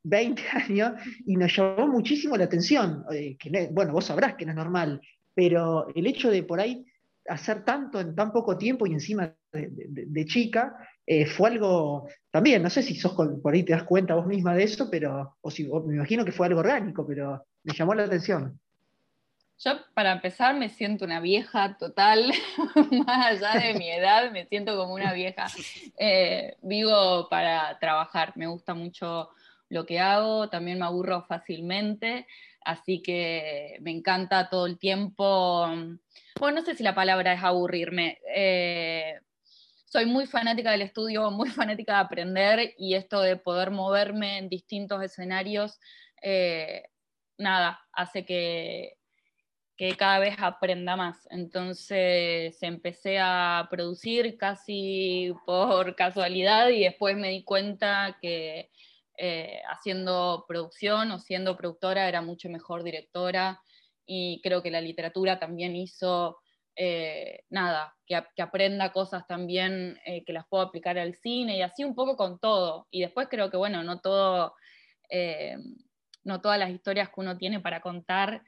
20 0.04 0.42
eh, 0.42 0.44
años, 0.52 0.92
y 1.26 1.36
nos 1.36 1.56
llamó 1.56 1.86
muchísimo 1.86 2.36
la 2.36 2.44
atención, 2.44 3.04
eh, 3.12 3.36
que 3.38 3.68
bueno, 3.72 3.92
vos 3.92 4.06
sabrás 4.06 4.34
que 4.34 4.44
no 4.44 4.52
es 4.52 4.56
normal, 4.56 5.00
pero 5.34 5.86
el 5.94 6.06
hecho 6.06 6.30
de 6.30 6.42
por 6.42 6.60
ahí 6.60 6.84
hacer 7.28 7.64
tanto 7.64 8.00
en 8.00 8.14
tan 8.14 8.32
poco 8.32 8.58
tiempo 8.58 8.86
y 8.86 8.92
encima 8.92 9.32
de, 9.52 10.24
chica, 10.24 10.76
eh, 11.06 11.26
fue 11.26 11.50
algo 11.50 12.08
también, 12.30 12.62
no 12.62 12.70
sé 12.70 12.82
si 12.82 12.94
sos 12.96 13.12
por 13.14 13.54
ahí 13.54 13.62
te 13.62 13.72
das 13.72 13.84
cuenta 13.84 14.14
vos 14.14 14.26
misma 14.26 14.54
de 14.54 14.64
eso, 14.64 14.88
pero, 14.90 15.36
o 15.40 15.50
si, 15.50 15.64
me 15.64 15.96
imagino 15.96 16.24
que 16.24 16.32
fue 16.32 16.46
algo 16.46 16.60
orgánico, 16.60 17.06
pero 17.06 17.44
me 17.62 17.74
llamó 17.74 17.94
la 17.94 18.04
atención. 18.04 18.58
Yo, 19.58 19.72
para 19.94 20.12
empezar, 20.12 20.56
me 20.56 20.68
siento 20.68 21.04
una 21.04 21.20
vieja 21.20 21.76
total, 21.78 22.32
más 23.06 23.26
allá 23.26 23.60
de 23.60 23.74
mi 23.74 23.90
edad, 23.92 24.30
me 24.32 24.46
siento 24.46 24.76
como 24.76 24.94
una 24.94 25.12
vieja. 25.12 25.46
Eh, 25.98 26.56
vivo 26.62 27.28
para 27.28 27.78
trabajar, 27.78 28.32
me 28.36 28.46
gusta 28.46 28.74
mucho 28.74 29.30
lo 29.68 29.86
que 29.86 30.00
hago, 30.00 30.48
también 30.48 30.78
me 30.78 30.84
aburro 30.84 31.22
fácilmente, 31.22 32.26
así 32.64 33.02
que 33.02 33.78
me 33.80 33.90
encanta 33.90 34.50
todo 34.50 34.66
el 34.66 34.78
tiempo. 34.78 35.66
Bueno, 36.38 36.60
no 36.60 36.62
sé 36.62 36.74
si 36.74 36.82
la 36.82 36.94
palabra 36.94 37.32
es 37.32 37.42
aburrirme. 37.42 38.18
Eh, 38.34 39.20
soy 39.92 40.06
muy 40.06 40.26
fanática 40.26 40.70
del 40.70 40.82
estudio, 40.82 41.30
muy 41.30 41.50
fanática 41.50 41.94
de 41.94 42.00
aprender 42.00 42.74
y 42.78 42.94
esto 42.94 43.20
de 43.20 43.36
poder 43.36 43.70
moverme 43.70 44.38
en 44.38 44.48
distintos 44.48 45.02
escenarios, 45.02 45.78
eh, 46.22 46.84
nada, 47.36 47.80
hace 47.92 48.24
que, 48.24 48.96
que 49.82 49.96
cada 49.96 50.20
vez 50.20 50.36
aprenda 50.38 50.94
más. 50.94 51.26
Entonces 51.32 52.56
empecé 52.62 53.18
a 53.18 53.66
producir 53.68 54.38
casi 54.38 55.34
por 55.44 55.96
casualidad 55.96 56.68
y 56.68 56.84
después 56.84 57.16
me 57.16 57.30
di 57.30 57.42
cuenta 57.42 58.16
que 58.22 58.70
eh, 59.18 59.60
haciendo 59.68 60.44
producción 60.46 61.10
o 61.10 61.18
siendo 61.18 61.56
productora 61.56 62.08
era 62.08 62.22
mucho 62.22 62.48
mejor 62.48 62.84
directora 62.84 63.60
y 64.06 64.40
creo 64.44 64.62
que 64.62 64.70
la 64.70 64.80
literatura 64.80 65.40
también 65.40 65.74
hizo 65.74 66.38
eh, 66.76 67.42
nada, 67.50 67.96
que, 68.06 68.14
aprenda 68.40 68.92
cosas 68.92 69.26
también 69.26 69.98
eh, 70.06 70.22
que 70.24 70.32
las 70.32 70.46
puedo 70.46 70.62
aplicar 70.62 70.96
al 70.96 71.16
cine 71.16 71.56
y 71.56 71.62
así 71.62 71.82
un 71.82 71.96
poco 71.96 72.16
con 72.16 72.38
todo. 72.38 72.86
Y 72.92 73.00
después 73.00 73.26
creo 73.28 73.50
que, 73.50 73.56
bueno, 73.56 73.82
no 73.82 73.98
todo, 73.98 74.54
no 76.22 76.40
todas 76.40 76.60
las 76.60 76.70
historias 76.70 77.08
que 77.08 77.20
uno 77.20 77.36
tiene 77.36 77.58
para 77.58 77.80
contar 77.80 78.44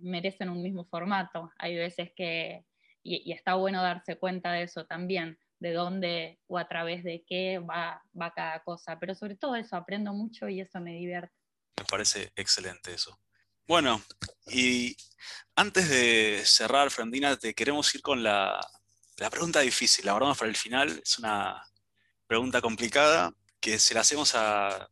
merecen 0.00 0.48
un 0.48 0.62
mismo 0.62 0.84
formato. 0.84 1.50
Hay 1.58 1.76
veces 1.76 2.12
que, 2.14 2.64
y, 3.02 3.32
está 3.32 3.54
bueno 3.54 3.82
darse 3.82 4.16
cuenta 4.18 4.52
de 4.52 4.64
eso 4.64 4.86
también, 4.86 5.38
de 5.58 5.72
dónde 5.72 6.40
o 6.46 6.58
a 6.58 6.68
través 6.68 7.04
de 7.04 7.24
qué 7.26 7.58
va, 7.58 8.02
va 8.18 8.32
cada 8.32 8.62
cosa. 8.62 8.98
Pero 8.98 9.14
sobre 9.14 9.36
todo 9.36 9.56
eso, 9.56 9.76
aprendo 9.76 10.12
mucho 10.12 10.48
y 10.48 10.60
eso 10.60 10.80
me 10.80 10.94
divierte. 10.94 11.34
Me 11.78 11.84
parece 11.84 12.32
excelente 12.36 12.92
eso. 12.92 13.18
Bueno, 13.66 14.02
y 14.48 14.96
antes 15.54 15.88
de 15.88 16.42
cerrar, 16.44 16.90
Frandina, 16.90 17.36
te 17.36 17.54
queremos 17.54 17.94
ir 17.94 18.02
con 18.02 18.22
la, 18.22 18.60
pregunta 19.30 19.60
difícil. 19.60 20.04
La 20.04 20.12
guardamos 20.12 20.38
para 20.38 20.50
el 20.50 20.56
final. 20.56 21.00
Es 21.02 21.18
una 21.18 21.62
pregunta 22.26 22.60
complicada 22.60 23.32
que 23.60 23.78
se 23.78 23.94
la 23.94 24.00
hacemos 24.00 24.34
a 24.34 24.88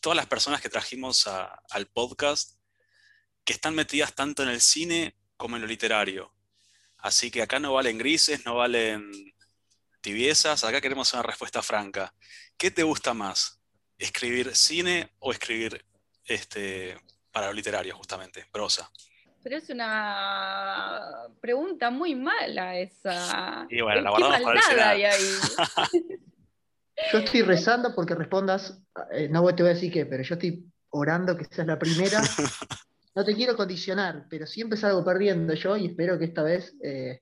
todas 0.00 0.16
las 0.16 0.26
personas 0.26 0.60
que 0.60 0.68
trajimos 0.68 1.26
al 1.26 1.86
podcast 1.86 2.53
que 3.44 3.52
están 3.52 3.74
metidas 3.74 4.14
tanto 4.14 4.42
en 4.42 4.48
el 4.48 4.60
cine 4.60 5.14
como 5.36 5.56
en 5.56 5.62
lo 5.62 5.68
literario. 5.68 6.32
Así 6.98 7.30
que 7.30 7.42
acá 7.42 7.58
no 7.58 7.74
valen 7.74 7.98
grises, 7.98 8.44
no 8.46 8.56
valen 8.56 9.10
tibiezas, 10.00 10.64
acá 10.64 10.80
queremos 10.80 11.12
una 11.12 11.22
respuesta 11.22 11.62
franca. 11.62 12.14
¿Qué 12.56 12.70
te 12.70 12.82
gusta 12.82 13.14
más? 13.14 13.60
¿Escribir 13.98 14.54
cine 14.54 15.10
o 15.18 15.32
escribir 15.32 15.84
este, 16.24 16.96
para 17.30 17.48
lo 17.48 17.52
literario, 17.52 17.96
justamente, 17.96 18.46
prosa? 18.50 18.90
Pero 19.42 19.58
es 19.58 19.68
una 19.68 21.00
pregunta 21.40 21.90
muy 21.90 22.14
mala 22.14 22.78
esa. 22.78 23.66
Y 23.68 23.82
bueno, 23.82 24.00
la 24.00 24.10
guardamos 24.10 24.40
para 24.40 24.94
el 24.94 25.02
final. 25.02 25.12
Yo 27.12 27.18
estoy 27.18 27.42
rezando 27.42 27.94
porque 27.94 28.14
respondas, 28.14 28.80
eh, 29.10 29.28
no 29.28 29.44
te 29.54 29.62
voy 29.62 29.72
a 29.72 29.74
decir 29.74 29.92
qué, 29.92 30.06
pero 30.06 30.22
yo 30.22 30.34
estoy 30.34 30.64
orando 30.90 31.36
que 31.36 31.44
seas 31.44 31.66
la 31.66 31.76
primera. 31.76 32.22
No 33.14 33.24
te 33.24 33.34
quiero 33.34 33.56
condicionar, 33.56 34.26
pero 34.28 34.46
siempre 34.46 34.76
salgo 34.76 35.04
perdiendo 35.04 35.54
yo 35.54 35.76
y 35.76 35.86
espero 35.86 36.18
que 36.18 36.24
esta 36.24 36.42
vez 36.42 36.74
eh, 36.82 37.20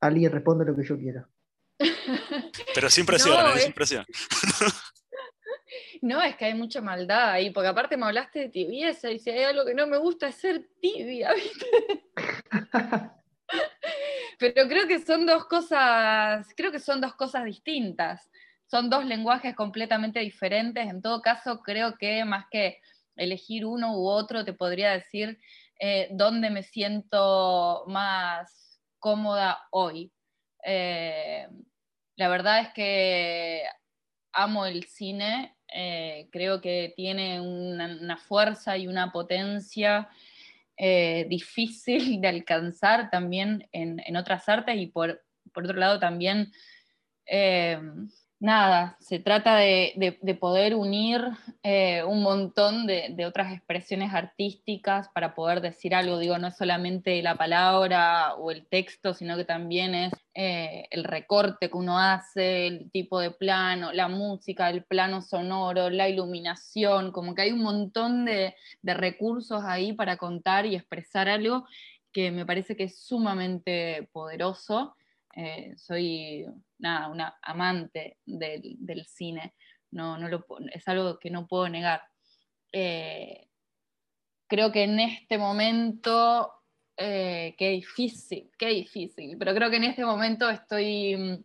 alguien 0.00 0.32
responda 0.32 0.64
lo 0.64 0.76
que 0.76 0.84
yo 0.84 0.98
quiero. 0.98 1.26
Pero 2.74 2.90
sin 2.90 3.06
presión, 3.06 3.36
no, 3.36 3.54
¿eh? 3.54 3.60
sin 3.60 3.72
presión. 3.72 4.04
No, 6.00 6.22
es 6.22 6.36
que 6.36 6.44
hay 6.44 6.54
mucha 6.54 6.80
maldad 6.80 7.30
ahí, 7.30 7.50
porque 7.50 7.68
aparte 7.68 7.96
me 7.96 8.06
hablaste 8.06 8.38
de 8.38 8.48
tibieza 8.50 9.10
y 9.10 9.18
si 9.18 9.30
hay 9.30 9.42
algo 9.42 9.64
que 9.64 9.74
no 9.74 9.86
me 9.86 9.98
gusta 9.98 10.28
es 10.28 10.36
ser 10.36 10.68
tibia, 10.80 11.34
¿viste? 11.34 11.66
Pero 14.38 14.68
creo 14.68 14.86
que 14.86 15.00
son 15.00 15.26
dos 15.26 15.46
cosas, 15.46 16.46
creo 16.56 16.70
que 16.70 16.78
son 16.78 17.00
dos 17.00 17.14
cosas 17.14 17.44
distintas. 17.44 18.30
Son 18.66 18.88
dos 18.88 19.04
lenguajes 19.04 19.56
completamente 19.56 20.20
diferentes. 20.20 20.86
En 20.88 21.02
todo 21.02 21.20
caso, 21.20 21.60
creo 21.62 21.96
que 21.96 22.24
más 22.24 22.46
que 22.50 22.80
elegir 23.18 23.66
uno 23.66 23.96
u 23.98 24.08
otro, 24.08 24.44
te 24.44 24.52
podría 24.52 24.92
decir 24.92 25.38
eh, 25.78 26.08
dónde 26.10 26.50
me 26.50 26.62
siento 26.62 27.84
más 27.86 28.80
cómoda 28.98 29.58
hoy. 29.70 30.12
Eh, 30.64 31.46
la 32.16 32.28
verdad 32.28 32.60
es 32.60 32.68
que 32.70 33.62
amo 34.32 34.66
el 34.66 34.84
cine, 34.84 35.56
eh, 35.72 36.28
creo 36.32 36.60
que 36.60 36.92
tiene 36.96 37.40
una, 37.40 38.16
fuerza 38.16 38.76
y 38.76 38.86
una 38.86 39.12
potencia 39.12 40.08
difícil 41.28 42.20
de 42.20 42.28
alcanzar 42.28 43.10
también 43.10 43.68
en, 43.72 44.16
otras 44.16 44.48
artes 44.48 44.76
y 44.76 44.86
por, 44.86 45.22
otro 45.54 45.74
lado 45.74 45.98
también 45.98 46.52
nada, 48.40 48.96
se 49.00 49.18
trata 49.18 49.56
de, 49.56 50.38
poder 50.40 50.74
unir 50.74 51.20
eh, 51.62 52.04
un 52.04 52.22
montón 52.22 52.86
de, 52.86 53.26
otras 53.26 53.52
expresiones 53.52 54.14
artísticas 54.14 55.08
para 55.08 55.34
poder 55.34 55.60
decir 55.60 55.94
algo. 55.94 56.18
Digo, 56.18 56.38
no 56.38 56.48
es 56.48 56.56
solamente 56.56 57.22
la 57.22 57.36
palabra 57.36 58.34
o 58.34 58.50
el 58.50 58.66
texto, 58.66 59.14
sino 59.14 59.36
que 59.36 59.44
también 59.44 59.94
es 59.94 60.12
eh, 60.34 60.86
el 60.90 61.04
recorte 61.04 61.68
que 61.70 61.76
uno 61.76 61.98
hace, 61.98 62.66
el 62.66 62.90
tipo 62.92 63.20
de 63.20 63.30
plano, 63.32 63.92
la 63.92 64.08
música, 64.08 64.70
el 64.70 64.84
plano 64.84 65.20
sonoro, 65.22 65.90
la 65.90 66.08
iluminación, 66.08 67.12
como 67.12 67.34
que 67.34 67.42
hay 67.42 67.52
un 67.52 67.62
montón 67.62 68.24
de, 68.24 68.54
de 68.82 68.94
recursos 68.94 69.62
ahí 69.64 69.92
para 69.92 70.16
contar 70.16 70.66
y 70.66 70.76
expresar 70.76 71.28
algo 71.28 71.66
que 72.12 72.30
me 72.30 72.46
parece 72.46 72.76
que 72.76 72.84
es 72.84 73.04
sumamente 73.04 74.08
poderoso 74.12 74.94
eh, 75.40 75.76
soy 75.76 76.44
una 76.80 77.38
amante 77.42 78.16
del, 78.26 79.06
cine, 79.06 79.54
no, 79.92 80.18
no 80.18 80.26
lo, 80.28 80.44
es 80.72 80.88
algo 80.88 81.16
que 81.20 81.30
no 81.30 81.46
puedo 81.46 81.68
negar. 81.68 82.02
Eh, 82.72 83.46
creo 84.48 84.72
que 84.72 84.82
en 84.82 84.98
este 84.98 85.38
momento, 85.38 86.52
eh, 86.96 87.54
qué 87.56 87.68
difícil, 87.68 88.50
qué 88.58 88.70
difícil, 88.70 89.38
pero 89.38 89.54
creo 89.54 89.70
que 89.70 89.76
en 89.76 89.84
este 89.84 90.04
momento 90.04 90.50
estoy 90.50 91.16
mm, 91.16 91.44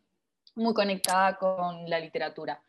muy 0.56 0.74
conectada 0.74 1.38
con 1.38 1.88
la 1.88 2.00
literatura. 2.00 2.60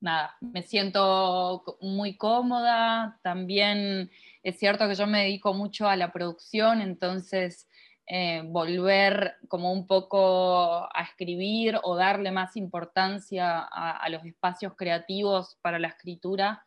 nada, 0.00 0.36
me 0.40 0.62
siento 0.62 1.62
muy 1.82 2.16
cómoda, 2.16 3.20
también 3.22 4.10
es 4.42 4.58
cierto 4.58 4.88
que 4.88 4.94
yo 4.94 5.06
me 5.06 5.24
dedico 5.24 5.52
mucho 5.52 5.86
a 5.86 5.96
la 5.96 6.10
producción, 6.12 6.80
entonces 6.80 7.68
eh, 8.12 8.42
volver 8.44 9.36
como 9.46 9.72
un 9.72 9.86
poco 9.86 10.82
a 10.92 11.02
escribir 11.04 11.78
o 11.84 11.94
darle 11.94 12.32
más 12.32 12.56
importancia 12.56 13.60
a, 13.60 14.08
los 14.08 14.24
espacios 14.24 14.72
creativos 14.76 15.58
para 15.62 15.78
la 15.78 15.86
escritura, 15.86 16.66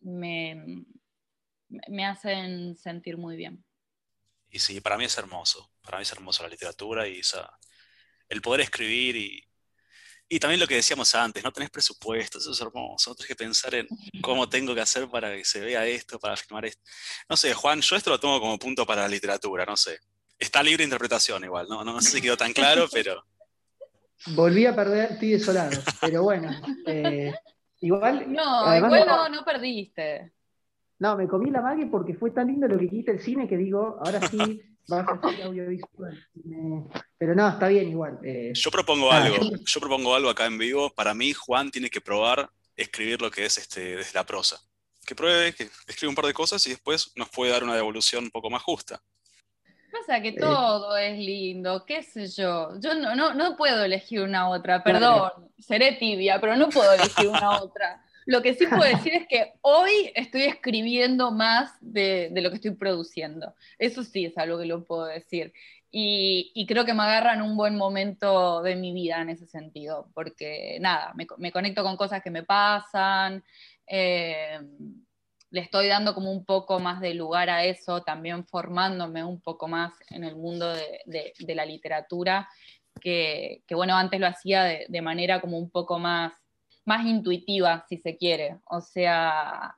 me, 0.00 0.86
me, 1.68 2.06
hacen 2.06 2.74
sentir 2.74 3.18
muy 3.18 3.36
bien. 3.36 3.62
Y 4.48 4.60
sí, 4.60 4.80
para 4.80 4.96
mí 4.96 5.04
es 5.04 5.18
hermoso, 5.18 5.74
para 5.82 5.98
mí 5.98 6.04
es 6.04 6.12
hermoso 6.12 6.42
la 6.42 6.48
literatura 6.48 7.06
y 7.06 7.20
el 8.30 8.40
poder 8.40 8.62
escribir 8.62 9.16
y, 9.16 9.46
Y 10.26 10.40
también 10.40 10.58
lo 10.58 10.66
que 10.66 10.76
decíamos 10.76 11.14
antes, 11.14 11.44
no 11.44 11.52
tenés 11.52 11.68
presupuesto, 11.68 12.38
eso 12.38 12.52
es 12.52 12.60
hermoso, 12.62 13.10
no 13.10 13.14
tenés 13.14 13.28
que 13.28 13.36
pensar 13.36 13.74
en 13.74 13.86
cómo 14.22 14.48
tengo 14.48 14.74
que 14.74 14.80
hacer 14.80 15.06
para 15.10 15.36
que 15.36 15.44
se 15.44 15.60
vea 15.60 15.86
esto, 15.86 16.18
para 16.18 16.34
filmar 16.34 16.64
esto. 16.64 16.82
No 17.28 17.36
sé, 17.36 17.52
Juan, 17.52 17.82
yo 17.82 17.94
esto 17.94 18.08
lo 18.08 18.18
tomo 18.18 18.40
como 18.40 18.58
punto 18.58 18.86
para 18.86 19.02
la 19.02 19.08
literatura, 19.08 19.66
no 19.66 19.76
sé. 19.76 19.98
Está 20.40 20.62
libre 20.62 20.78
de 20.78 20.84
interpretación 20.84 21.44
igual, 21.44 21.68
no, 21.68 21.84
no, 21.84 22.00
sé 22.00 22.12
si 22.12 22.22
quedó 22.22 22.36
tan 22.36 22.52
claro, 22.52 22.86
pero... 22.92 23.22
Volví 24.34 24.66
a 24.66 24.74
perder, 24.74 25.12
estoy 25.12 25.30
desolado, 25.30 25.80
pero 26.00 26.24
bueno. 26.24 26.50
Eh, 26.86 27.32
igual... 27.80 28.32
No, 28.32 28.76
igual 28.76 29.06
no, 29.06 29.28
no 29.28 29.44
perdiste. 29.44 30.32
No, 30.98 31.16
me 31.16 31.28
comí 31.28 31.50
la 31.50 31.62
magia 31.62 31.88
porque 31.90 32.14
fue 32.14 32.30
tan 32.30 32.48
lindo 32.48 32.68
lo 32.68 32.78
que 32.78 32.88
quita 32.88 33.12
el 33.12 33.20
cine 33.20 33.48
que 33.48 33.56
digo, 33.56 33.98
ahora 34.04 34.20
sí 34.28 34.60
vas 34.90 35.08
a 35.08 35.12
hacer 35.12 35.44
audiovisual. 35.44 36.28
Pero 37.16 37.34
no, 37.34 37.48
está 37.48 37.68
bien 37.68 37.88
igual. 37.88 38.18
Eh. 38.22 38.52
yo 38.54 38.70
propongo 38.70 39.10
algo, 39.10 39.36
yo 39.64 39.80
propongo 39.80 40.14
algo 40.14 40.28
acá 40.28 40.46
en 40.46 40.58
vivo. 40.58 40.90
Para 40.90 41.14
mí, 41.14 41.32
Juan 41.32 41.70
tiene 41.70 41.88
que 41.88 42.00
probar 42.00 42.50
escribir 42.76 43.22
lo 43.22 43.30
que 43.30 43.46
es 43.46 43.56
este, 43.58 43.96
desde 43.96 44.12
la 44.14 44.26
prosa. 44.26 44.60
Que 45.06 45.14
pruebe, 45.14 45.54
que 45.54 45.70
escriba 45.86 46.10
un 46.10 46.14
par 46.14 46.26
de 46.26 46.34
cosas 46.34 46.66
y 46.66 46.70
después 46.70 47.12
nos 47.16 47.30
puede 47.30 47.52
dar 47.52 47.64
una 47.64 47.74
devolución 47.74 48.24
un 48.24 48.30
poco 48.30 48.50
más 48.50 48.62
justa. 48.62 49.00
Pasa 49.90 50.20
que 50.20 50.28
eh. 50.28 50.36
todo 50.38 50.96
es 50.96 51.18
lindo, 51.18 51.84
qué 51.84 52.02
sé 52.02 52.26
yo. 52.28 52.78
Yo 52.80 52.94
no, 52.94 53.14
no, 53.14 53.34
no 53.34 53.56
puedo 53.56 53.84
elegir 53.84 54.22
una 54.22 54.48
otra, 54.48 54.82
perdón, 54.82 55.30
seré 55.58 55.92
tibia, 55.92 56.40
pero 56.40 56.56
no 56.56 56.68
puedo 56.68 56.92
elegir 56.92 57.28
una 57.28 57.60
otra. 57.62 58.04
Lo 58.26 58.42
que 58.42 58.54
sí 58.54 58.66
puedo 58.66 58.82
decir 58.82 59.14
es 59.14 59.26
que 59.26 59.54
hoy 59.62 60.12
estoy 60.14 60.42
escribiendo 60.42 61.32
más 61.32 61.72
de, 61.80 62.30
lo 62.34 62.50
que 62.50 62.56
estoy 62.56 62.72
produciendo. 62.72 63.54
Eso 63.78 64.04
sí 64.04 64.26
es 64.26 64.38
algo 64.38 64.58
que 64.58 64.66
lo 64.66 64.84
puedo 64.84 65.06
decir. 65.06 65.52
Y, 65.90 66.64
creo 66.68 66.84
que 66.84 66.94
me 66.94 67.02
agarra 67.02 67.34
en 67.34 67.42
un 67.42 67.56
buen 67.56 67.76
momento 67.76 68.62
de 68.62 68.76
mi 68.76 68.92
vida 68.92 69.20
en 69.20 69.30
ese 69.30 69.46
sentido, 69.46 70.08
porque 70.14 70.78
nada, 70.80 71.12
me, 71.14 71.50
conecto 71.50 71.82
con 71.82 71.96
cosas 71.96 72.22
que 72.22 72.30
me 72.30 72.44
pasan, 72.44 73.42
eh, 73.88 74.60
le 75.50 75.60
estoy 75.60 75.88
dando 75.88 76.14
como 76.14 76.30
un 76.30 76.44
poco 76.44 76.78
más 76.78 77.00
de 77.00 77.14
lugar 77.14 77.50
a 77.50 77.64
eso, 77.64 78.02
también 78.02 78.46
formándome 78.46 79.24
un 79.24 79.40
poco 79.40 79.68
más 79.68 79.92
en 80.10 80.24
el 80.24 80.36
mundo 80.36 80.72
de, 81.06 81.32
la 81.54 81.64
literatura, 81.64 82.48
que, 83.00 83.62
bueno, 83.70 83.96
antes 83.96 84.20
lo 84.20 84.26
hacía 84.26 84.64
de 84.64 85.02
manera 85.02 85.40
como 85.40 85.58
un 85.58 85.70
poco 85.70 85.98
más 85.98 86.32
más 86.84 87.06
intuitiva, 87.06 87.84
si 87.88 87.96
se 87.98 88.16
quiere. 88.16 88.58
O 88.64 88.80
sea, 88.80 89.74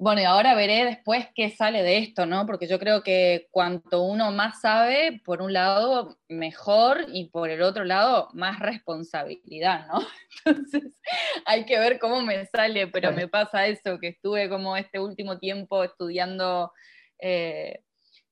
bueno, 0.00 0.22
y 0.22 0.24
ahora 0.24 0.54
veré 0.54 0.86
después 0.86 1.26
qué 1.34 1.50
sale 1.50 1.82
de 1.82 1.98
esto, 1.98 2.24
¿no? 2.24 2.46
Porque 2.46 2.66
yo 2.66 2.78
creo 2.78 3.02
que 3.02 3.48
cuanto 3.50 4.00
uno 4.02 4.32
más 4.32 4.62
sabe, 4.62 5.20
por 5.26 5.42
un 5.42 5.52
lado, 5.52 6.16
mejor 6.26 7.04
y 7.12 7.28
por 7.28 7.50
el 7.50 7.60
otro 7.60 7.84
lado, 7.84 8.30
más 8.32 8.60
responsabilidad, 8.60 9.86
¿no? 9.88 10.00
Entonces, 10.46 10.98
hay 11.44 11.66
que 11.66 11.78
ver 11.78 11.98
cómo 11.98 12.22
me 12.22 12.46
sale, 12.46 12.86
pero 12.86 13.12
me 13.12 13.28
pasa 13.28 13.66
eso, 13.66 13.98
que 13.98 14.08
estuve 14.08 14.48
como 14.48 14.74
este 14.74 14.98
último 14.98 15.38
tiempo 15.38 15.84
estudiando, 15.84 16.72
eh, 17.18 17.80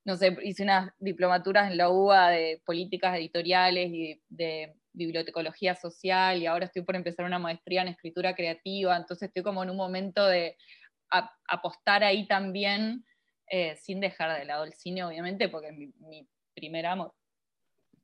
no 0.06 0.16
sé, 0.16 0.38
hice 0.44 0.62
unas 0.62 0.90
diplomaturas 0.98 1.70
en 1.70 1.76
la 1.76 1.90
UBA 1.90 2.30
de 2.30 2.62
políticas 2.64 3.14
editoriales 3.18 3.90
y 3.92 4.22
de 4.30 4.74
bibliotecología 4.94 5.74
social 5.74 6.40
y 6.40 6.46
ahora 6.46 6.64
estoy 6.64 6.82
por 6.82 6.96
empezar 6.96 7.26
una 7.26 7.38
maestría 7.38 7.82
en 7.82 7.88
escritura 7.88 8.34
creativa, 8.34 8.96
entonces 8.96 9.28
estoy 9.28 9.42
como 9.42 9.62
en 9.62 9.68
un 9.68 9.76
momento 9.76 10.26
de 10.26 10.56
apostar 11.46 12.04
ahí 12.04 12.26
también, 12.26 13.04
eh, 13.50 13.76
sin 13.76 14.00
dejar 14.00 14.38
de 14.38 14.44
lado 14.44 14.64
el 14.64 14.74
cine, 14.74 15.04
obviamente, 15.04 15.48
porque 15.48 15.68
es 15.68 15.76
mi, 15.76 16.26
primer 16.54 16.86
amor. 16.86 17.12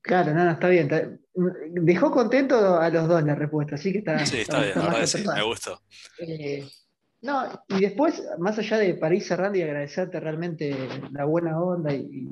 Claro, 0.00 0.32
no, 0.32 0.50
está 0.50 0.68
bien. 0.68 1.20
Dejó 1.72 2.10
contento 2.10 2.78
a 2.78 2.88
los 2.90 3.08
dos 3.08 3.24
la 3.24 3.34
respuesta, 3.34 3.74
así 3.74 3.90
que 3.90 3.98
está. 3.98 4.24
Sí, 4.24 4.42
está, 4.42 4.60
bien, 4.60 4.74
me 5.34 5.42
gustó. 5.42 5.80
Eh, 6.18 6.68
no, 7.22 7.64
y 7.68 7.80
después, 7.80 8.22
más 8.38 8.58
allá 8.58 8.76
de 8.78 8.94
para 8.94 9.14
ir 9.14 9.22
cerrando 9.22 9.58
y 9.58 9.62
agradecerte 9.62 10.20
realmente 10.20 10.76
la 11.10 11.24
buena 11.24 11.58
onda 11.58 11.92
y, 11.92 12.28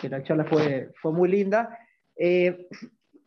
que 0.00 0.08
la 0.08 0.22
charla 0.22 0.46
fue, 0.46 0.90
fue 1.00 1.12
muy 1.12 1.28
linda, 1.28 1.78
eh, 2.16 2.66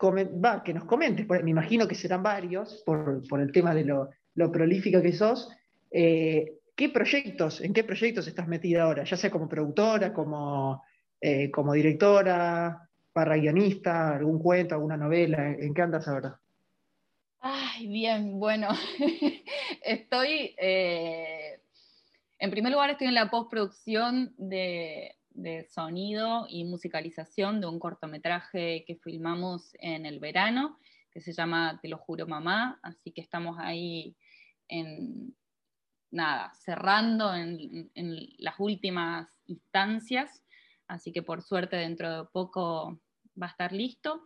va, 0.03 0.63
que 0.63 0.73
nos 0.73 0.86
comentes, 0.86 1.28
me 1.28 1.51
imagino 1.51 1.88
que 1.88 1.95
serán 1.95 2.23
varios 2.23 2.84
por, 2.86 3.21
el 3.39 3.51
tema 3.51 3.73
de 3.73 3.86
lo, 3.86 4.51
prolífica 4.51 5.01
que 5.01 5.13
sos. 5.13 5.49
Eh, 5.91 6.53
¿Qué 6.78 6.89
proyectos, 6.89 7.59
en 7.61 7.73
qué 7.73 7.84
proyectos 7.84 8.28
estás 8.28 8.47
metida 8.47 8.84
ahora? 8.84 9.03
Ya 9.03 9.17
sea 9.17 9.32
como 9.32 9.49
productora, 9.49 10.13
como, 10.13 10.84
eh, 11.19 11.49
como 11.49 11.73
directora, 11.73 12.88
para 13.11 13.36
guionista, 13.36 14.15
algún 14.15 14.38
cuento, 14.38 14.75
alguna 14.75 14.95
novela, 14.95 15.53
¿en 15.53 15.73
qué 15.73 15.82
andas 15.82 16.07
ahora? 16.07 16.39
Ay, 17.39 17.88
bien, 17.88 18.39
bueno, 18.39 18.67
estoy, 19.84 20.53
eh, 20.59 21.59
en 22.38 22.51
primer 22.51 22.71
lugar 22.71 22.91
estoy 22.91 23.07
en 23.07 23.15
la 23.15 23.32
postproducción 23.32 24.36
de, 24.38 25.15
de 25.32 25.63
sonido 25.63 26.45
y 26.47 26.63
musicalización 26.65 27.59
de 27.59 27.65
un 27.65 27.80
cortometraje 27.80 28.84
que 28.86 28.97
filmamos 28.97 29.75
en 29.80 30.05
el 30.05 30.19
verano, 30.19 30.78
que 31.09 31.21
se 31.21 31.34
llama 31.34 31.80
Te 31.82 31.88
lo 31.88 31.97
juro 31.97 32.28
mamá, 32.28 32.80
así 32.84 33.11
que 33.11 33.21
estamos 33.21 33.57
ahí 33.57 34.15
en, 34.67 35.34
nada, 36.11 36.53
cerrando 36.55 37.33
en, 37.33 37.89
las 38.37 38.55
últimas 38.59 39.27
instancias, 39.45 40.43
así 40.87 41.11
que 41.11 41.21
por 41.21 41.41
suerte 41.41 41.75
dentro 41.75 42.23
de 42.23 42.29
poco 42.31 42.99
va 43.41 43.47
a 43.47 43.51
estar 43.51 43.73
listo. 43.73 44.25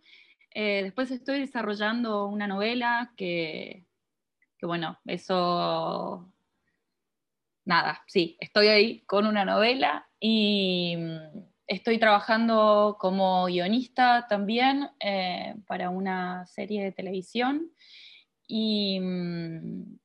Eh, 0.54 0.82
después 0.84 1.10
estoy 1.10 1.40
desarrollando 1.40 2.26
una 2.26 2.46
novela 2.46 3.12
que, 3.16 3.86
que, 4.58 4.66
bueno, 4.66 4.98
eso, 5.06 6.32
nada, 7.64 8.02
sí, 8.06 8.36
estoy 8.40 8.68
ahí 8.68 9.00
con 9.06 9.26
una 9.26 9.44
novela 9.44 10.08
y 10.20 10.96
mm, 10.96 11.42
estoy 11.66 11.98
trabajando 11.98 12.96
como 13.00 13.46
guionista 13.46 14.26
también 14.28 14.90
eh, 15.00 15.54
para 15.66 15.90
una 15.90 16.46
serie 16.46 16.84
de 16.84 16.92
televisión. 16.92 17.70
Y, 18.46 19.00
mm, 19.00 19.98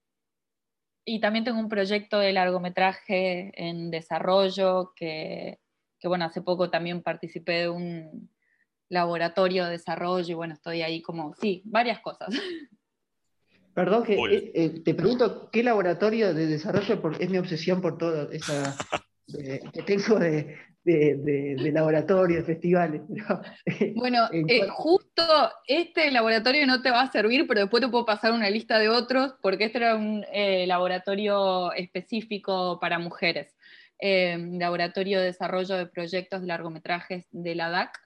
y, 1.07 1.19
también 1.19 1.45
tengo 1.45 1.59
un 1.59 1.69
proyecto 1.69 2.19
de 2.19 2.33
largometraje 2.33 3.51
en 3.55 3.89
desarrollo 3.89 4.91
que, 4.95 5.59
que, 5.99 6.07
bueno, 6.07 6.25
hace 6.25 6.41
poco 6.41 6.69
también 6.69 7.01
participé 7.01 7.53
de 7.61 7.69
un 7.69 8.29
laboratorio 8.89 9.65
de 9.65 9.71
desarrollo 9.71 10.31
y 10.31 10.33
bueno, 10.33 10.53
estoy 10.53 10.81
ahí 10.81 11.01
como, 11.01 11.33
sí, 11.35 11.61
varias 11.65 11.99
cosas. 12.01 12.29
Perdón 13.73 14.03
que 14.03 14.15
eh, 14.15 14.51
eh, 14.55 14.69
te 14.83 14.95
pregunto, 14.95 15.49
¿qué 15.51 15.61
laboratorio 15.61 16.33
de 16.33 16.47
desarrollo? 16.47 16.99
Porque 16.99 17.23
es 17.23 17.29
mi 17.29 17.37
obsesión 17.37 17.79
por 17.79 17.97
toda 17.97 18.27
esa 18.33 18.75
que 19.27 19.83
tengo 19.85 20.17
de, 20.17 20.57
de, 20.87 21.71
laboratorio, 21.71 22.37
de 22.37 22.43
festivales. 22.43 23.01
bueno, 23.95 24.27
eh, 24.31 24.67
justo 24.69 25.23
este 25.67 26.11
laboratorio 26.11 26.65
no 26.65 26.81
te 26.81 26.91
va 26.91 27.01
a 27.01 27.11
servir, 27.11 27.45
pero 27.47 27.61
después 27.61 27.83
te 27.83 27.89
puedo 27.89 28.05
pasar 28.05 28.31
una 28.31 28.49
lista 28.49 28.79
de 28.79 28.89
otros, 28.89 29.35
porque 29.41 29.65
este 29.65 29.79
era 29.79 29.95
un 29.95 30.23
eh, 30.31 30.65
laboratorio 30.67 31.73
específico 31.73 32.79
para 32.79 32.99
mujeres. 32.99 33.55
Eh, 33.99 34.37
laboratorio 34.53 35.19
de 35.19 35.25
Desarrollo 35.25 35.75
de 35.75 35.87
Proyectos 35.87 36.41
de 36.41 36.47
Largometrajes 36.47 37.27
de 37.31 37.55
la 37.55 37.69
DAC, 37.69 37.99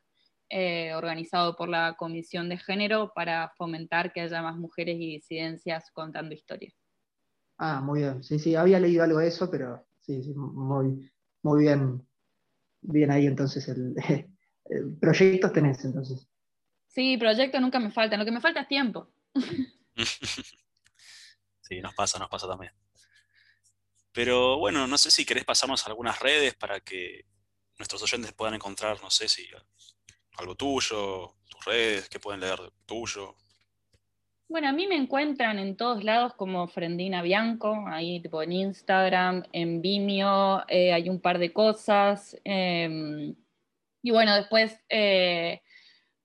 organizado 0.96 1.56
por 1.56 1.70
la 1.70 1.96
Comisión 1.98 2.50
de 2.50 2.58
Género 2.58 3.14
para 3.16 3.54
fomentar 3.58 4.12
que 4.12 4.22
haya 4.22 4.42
más 4.42 4.58
mujeres 4.58 4.98
y 4.98 5.14
disidencias 5.14 5.92
contando 5.92 6.34
historias. 6.34 6.74
Ah, 7.58 7.80
muy 7.80 8.02
bien. 8.02 8.22
Sí, 8.22 8.38
sí, 8.38 8.56
había 8.56 8.80
leído 8.80 9.04
algo 9.04 9.20
de 9.20 9.28
eso, 9.28 9.50
pero 9.50 9.86
sí, 10.02 10.22
sí, 10.24 10.34
muy, 10.34 11.10
muy 11.42 11.64
bien, 11.64 12.06
bien 12.82 13.12
ahí 13.12 13.28
entonces 13.28 13.68
el, 13.68 13.96
proyectos 15.00 15.54
tenés 15.54 15.84
entonces. 15.86 16.28
Sí, 16.88 17.18
proyectos 17.18 17.62
nunca 17.62 17.80
me 17.80 17.92
faltan, 17.92 18.20
lo 18.20 18.26
que 18.26 18.32
me 18.32 18.42
falta 18.42 18.62
es 18.62 18.68
tiempo. 18.68 19.12
sí, 21.62 21.80
nos 21.82 21.94
pasa, 21.94 22.20
nos 22.20 22.30
pasa 22.30 22.48
también. 22.48 22.74
Pero 24.12 24.58
bueno, 24.58 24.88
no 24.88 24.98
sé 24.98 25.10
si 25.10 25.26
querés 25.26 25.46
pasarnos 25.46 25.88
algunas 25.88 26.20
redes 26.20 26.54
para 26.56 26.82
que 26.82 27.26
nuestros 27.78 28.04
oyentes 28.04 28.34
puedan 28.34 28.56
encontrar, 28.56 29.02
no 29.02 29.10
sé 29.10 29.30
si 29.30 29.48
algo 30.38 30.56
tuyo, 30.56 31.38
tus 31.50 31.66
redes, 31.66 32.10
que 32.10 32.20
pueden 32.20 32.42
leer 32.42 32.60
tuyo. 32.86 33.36
Bueno, 34.52 34.68
a 34.68 34.74
mí 34.74 34.86
me 34.86 34.98
encuentran 34.98 35.60
en 35.60 35.78
todos 35.78 36.04
lados 36.04 36.34
como 36.34 36.68
Frendina 36.68 37.22
Bianco, 37.22 37.86
ahí 37.88 38.20
tipo 38.20 38.44
en 38.44 38.52
Instagram, 38.52 39.44
en 39.54 39.82
Vimeo, 39.82 40.64
eh, 40.68 40.92
hay 40.92 41.08
un 41.08 41.22
par 41.22 41.40
de 41.40 41.54
cosas. 41.54 42.36
Em, 42.44 43.34
y 44.04 44.12
bueno, 44.12 44.36
después 44.36 44.78
eh, 44.90 45.62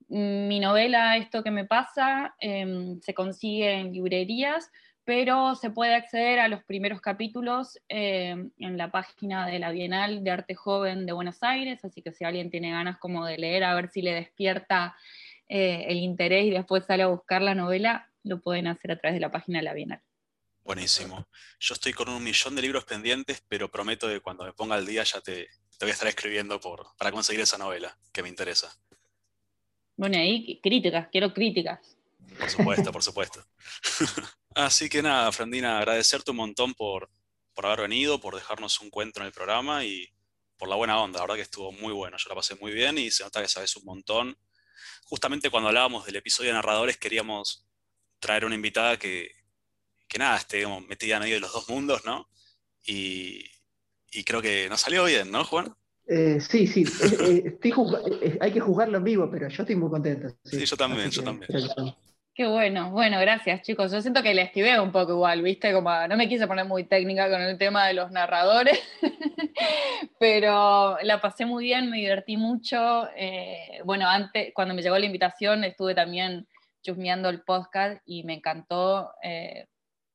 mi 0.09 0.59
novela, 0.59 1.17
Esto 1.17 1.45
que 1.45 1.53
me 1.53 1.67
pasa, 1.67 2.35
em, 2.41 3.01
se 3.01 3.15
consigue 3.15 3.73
en 3.75 3.93
librerías, 3.93 4.73
pero 5.05 5.55
se 5.55 5.71
puede 5.71 5.95
acceder 5.95 6.41
a 6.41 6.49
los 6.49 6.65
primeros 6.65 7.01
capítulos 7.01 7.79
em, 7.89 8.51
en 8.59 8.77
la 8.77 8.91
página 8.91 9.47
de 9.47 9.61
la 9.61 9.71
Bienal 9.71 10.25
de 10.25 10.33
Arte 10.33 10.57
Joven 10.57 11.07
de 11.07 11.13
Buenos 11.13 11.45
Aires, 11.45 11.85
así 11.85 12.03
que 12.03 12.11
si 12.11 12.25
alguien 12.25 12.51
tiene 12.51 12.73
ganas 12.73 12.99
como 12.99 13.25
de 13.25 13.39
leer, 13.39 13.63
a 13.63 13.75
ver 13.77 13.89
si 13.89 14.03
le 14.03 14.15
despierta 14.15 14.97
eh, 15.49 15.85
el 15.89 15.99
interés 15.99 16.47
y 16.47 16.51
después 16.51 16.85
sale 16.87 17.05
a 17.05 17.07
buscar 17.07 17.41
la 17.41 17.55
novela, 17.55 18.11
lo 18.27 18.41
pueden 18.41 18.67
hacer 18.67 18.93
a 18.93 18.99
través 18.99 19.15
de 19.15 19.21
la 19.21 19.31
página 19.31 19.59
de 19.59 19.65
la 19.65 19.73
Bienal. 19.73 20.03
Buenísimo. 20.65 21.29
Yo 21.61 21.75
estoy 21.75 21.93
con 21.93 22.09
un 22.09 22.23
millón 22.23 22.57
de 22.57 22.63
libros 22.63 22.85
pendientes, 22.85 23.43
pero 23.49 23.71
prometo 23.71 24.09
que 24.09 24.21
cuando 24.21 24.45
me 24.45 24.53
ponga 24.53 24.75
al 24.75 24.85
día 24.85 25.05
ya 25.05 25.21
te, 25.21 25.49
voy 25.81 25.91
a 25.91 25.93
estar 25.93 26.09
escribiendo 26.09 26.59
por, 26.59 26.89
para 26.99 27.13
conseguir 27.13 27.41
esa 27.41 27.57
novela 27.57 27.97
que 28.13 28.23
me 28.23 28.29
interesa. 28.29 28.77
Bueno, 29.97 30.19
ahí 30.19 30.61
críticas, 30.61 31.09
quiero 31.13 31.33
críticas. 31.33 31.79
Por 32.37 32.51
supuesto, 32.51 32.93
por 32.93 33.03
supuesto. 33.03 33.47
Así 34.57 34.89
que 34.89 35.03
nada, 35.03 35.31
Frandina, 35.31 35.79
agradecerte 35.79 36.33
un 36.33 36.39
montón 36.39 36.75
por, 36.75 37.11
por 37.55 37.67
haber 37.67 37.83
venido, 37.83 38.21
por 38.21 38.35
dejarnos 38.35 38.81
un 38.81 38.91
cuento 38.91 39.21
en 39.21 39.27
el 39.27 39.33
programa 39.33 39.85
y 39.85 40.09
por 40.57 40.69
la 40.69 40.75
buena 40.75 41.01
onda. 41.01 41.21
La 41.21 41.25
verdad 41.25 41.37
que 41.37 41.43
estuvo 41.43 41.71
muy 41.71 41.93
bueno, 41.93 42.17
yo 42.19 42.29
la 42.29 42.35
pasé 42.35 42.57
muy 42.57 42.73
bien 42.73 42.99
y 42.99 43.13
se 43.13 43.23
nota 43.23 43.41
que 43.41 43.49
sabes 43.49 43.77
un 43.77 43.85
montón. 43.85 44.37
Justamente 45.05 45.49
cuando 45.49 45.69
hablábamos 45.69 46.05
del 46.05 46.17
episodio 46.17 46.51
de 46.51 46.55
narradores 46.55 46.97
queríamos 46.97 47.67
traer 48.19 48.45
una 48.45 48.55
invitada 48.55 48.99
que, 48.99 49.31
que 50.09 50.19
nada, 50.19 50.37
esté 50.37 50.65
metida 50.89 51.17
en 51.17 51.23
medio 51.23 51.35
de 51.35 51.41
los 51.41 51.53
dos 51.53 51.69
mundos, 51.69 52.05
¿no? 52.05 52.29
Y, 52.87 53.45
creo 54.25 54.41
que 54.41 54.69
nos 54.69 54.81
salió 54.81 55.05
bien, 55.05 55.31
¿no, 55.31 55.45
Juan? 55.45 55.75
Eh, 56.09 56.41
sí, 56.41 56.67
sí, 56.67 56.85
eh, 57.21 57.59
eh, 57.63 58.39
hay 58.41 58.53
que 58.53 58.61
jugarlo 58.61 58.99
en 58.99 59.05
vivo, 59.05 59.29
pero 59.31 59.49
yo 59.49 59.63
estoy 59.63 59.77
muy 59.77 59.91
contento. 59.91 60.29
Sí, 60.45 60.65
yo 60.65 60.77
también, 60.77 61.11
yo 61.11 61.23
también. 61.23 61.51
Qué 62.33 62.47
bueno, 62.47 62.91
bueno, 62.91 63.19
gracias 63.19 63.63
chicos. 63.63 63.91
Yo 63.91 64.01
siento 64.01 64.23
que 64.23 64.35
le 64.35 64.43
esquivé 64.43 64.79
un 64.79 64.93
poco 64.93 65.13
igual, 65.13 65.43
¿viste? 65.43 65.73
Como 65.73 65.91
no 66.07 66.17
me 66.17 66.29
quise 66.29 66.47
poner 66.47 66.67
muy 66.67 66.85
técnica 66.85 67.29
con 67.31 67.41
el 67.41 67.59
tema 67.59 67.87
de 67.87 67.95
los 67.95 68.11
narradores, 68.11 68.79
pero 70.21 70.99
la 71.03 71.21
pasé 71.21 71.47
muy 71.47 71.65
bien, 71.65 71.91
me 71.91 71.99
divertí 71.99 72.37
mucho. 72.37 73.09
bueno, 73.85 74.09
antes, 74.09 74.53
cuando 74.55 74.75
me 74.75 74.83
llegó 74.83 74.99
la 74.99 75.07
invitación, 75.07 75.65
estuve 75.65 75.95
también 75.95 76.47
chusmeando 76.87 77.29
el 77.29 77.43
podcast 77.43 78.01
y 78.07 78.23
me 78.23 78.35
encantó 78.35 79.11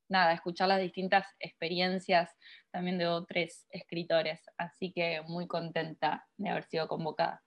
nada, 0.07 0.33
escuchar 0.33 0.69
las 0.69 0.79
distintas 0.79 1.25
experiencias 1.39 2.31
también 2.71 2.97
de 2.97 3.07
otros 3.07 3.65
escritores. 3.69 4.39
Así 4.57 4.93
que 4.93 5.21
muy 5.27 5.47
contenta 5.47 6.25
de 6.37 6.49
haber 6.49 6.63
sido 6.63 6.87
convocada. 6.87 7.41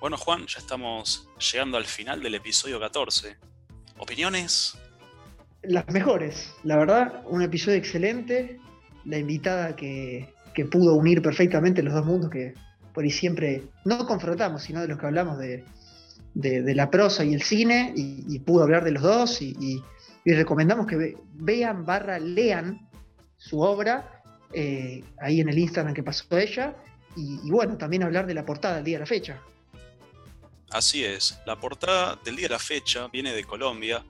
Bueno, 0.00 0.16
Juan, 0.16 0.46
ya 0.46 0.58
estamos 0.58 1.28
llegando 1.52 1.76
al 1.76 1.84
final 1.84 2.22
del 2.22 2.36
episodio 2.36 2.78
14. 2.78 3.36
¿Opiniones? 3.98 4.78
Las 5.62 5.88
mejores, 5.88 6.54
la 6.62 6.76
verdad, 6.76 7.24
un 7.26 7.42
episodio 7.42 7.78
excelente. 7.78 8.60
La 9.04 9.18
invitada 9.18 9.74
que, 9.74 10.32
que 10.54 10.64
pudo 10.64 10.94
unir 10.94 11.22
perfectamente 11.22 11.82
los 11.82 11.94
dos 11.94 12.04
mundos 12.04 12.30
que 12.30 12.54
por 12.92 13.04
ahí 13.04 13.10
siempre 13.10 13.62
no 13.84 14.06
confrontamos, 14.06 14.62
sino 14.62 14.80
de 14.80 14.88
los 14.88 14.98
que 14.98 15.06
hablamos 15.06 15.38
de, 15.38 15.64
de, 16.34 16.74
la 16.74 16.90
prosa 16.90 17.24
y 17.24 17.34
el 17.34 17.42
cine 17.42 17.92
y, 17.96 18.38
pudo 18.40 18.62
hablar 18.62 18.84
de 18.84 18.92
los 18.92 19.02
dos 19.02 19.42
y, 19.42 19.82
recomendamos 20.24 20.86
que 20.86 21.16
vean 21.34 21.84
barra 21.84 22.18
lean 22.18 22.88
su 23.36 23.60
obra 23.60 24.22
eh, 24.52 25.02
ahí 25.20 25.40
en 25.40 25.48
el 25.48 25.58
Instagram 25.58 25.94
que 25.94 26.02
pasó 26.04 26.38
ella 26.38 26.76
y, 27.16 27.50
bueno, 27.50 27.76
también 27.76 28.04
hablar 28.04 28.26
de 28.26 28.34
la 28.34 28.46
portada 28.46 28.76
del 28.76 28.84
día 28.84 28.96
de 28.96 29.00
la 29.00 29.06
fecha. 29.06 29.42
Así 30.70 31.04
es, 31.04 31.38
la 31.44 31.60
portada 31.60 32.18
del 32.24 32.36
día 32.36 32.46
de 32.46 32.54
la 32.54 32.58
fecha 32.58 33.08
viene 33.08 33.34
de 33.34 33.44
Colombia 33.44 34.02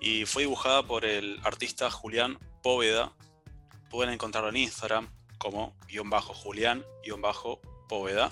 y 0.00 0.24
fue 0.24 0.44
dibujada 0.44 0.82
por 0.82 1.04
el 1.04 1.38
artista 1.44 1.90
Julián 1.90 2.38
Póveda. 2.62 3.12
Pueden 3.90 4.14
encontrarlo 4.14 4.48
en 4.48 4.56
Instagram 4.56 5.08
como 5.36 5.76
guion 5.88 6.08
bajo 6.08 6.32
Julián 6.32 6.82
guion 7.04 7.20
bajo 7.20 7.60
Póveda. 7.88 8.30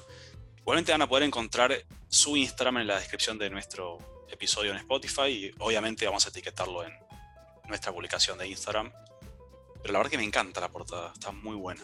Igualmente 0.59 0.93
van 0.93 1.03
a 1.03 1.09
poder 1.09 1.25
encontrar 1.25 1.73
su 2.09 2.37
Instagram 2.37 2.79
en 2.79 2.87
la 2.89 2.99
descripción 2.99 3.39
de 3.39 3.51
nuestro 3.51 3.99
episodio 4.31 4.73
en 4.73 4.79
Spotify 4.79 5.29
y 5.29 5.55
obviamente 5.59 6.07
vamos 6.07 6.27
a 6.27 6.29
etiquetarlo 6.29 6.85
en 6.85 6.93
nuestra 7.69 7.93
publicación 7.93 8.39
de 8.39 8.49
Instagram. 8.49 8.93
Pero 9.83 9.93
la 9.93 9.99
verdad 9.99 10.11
que 10.11 10.19
me 10.19 10.25
encanta 10.25 10.61
la 10.61 10.69
portada, 10.69 11.13
está 11.13 11.33
muy 11.33 11.57
buena. 11.57 11.83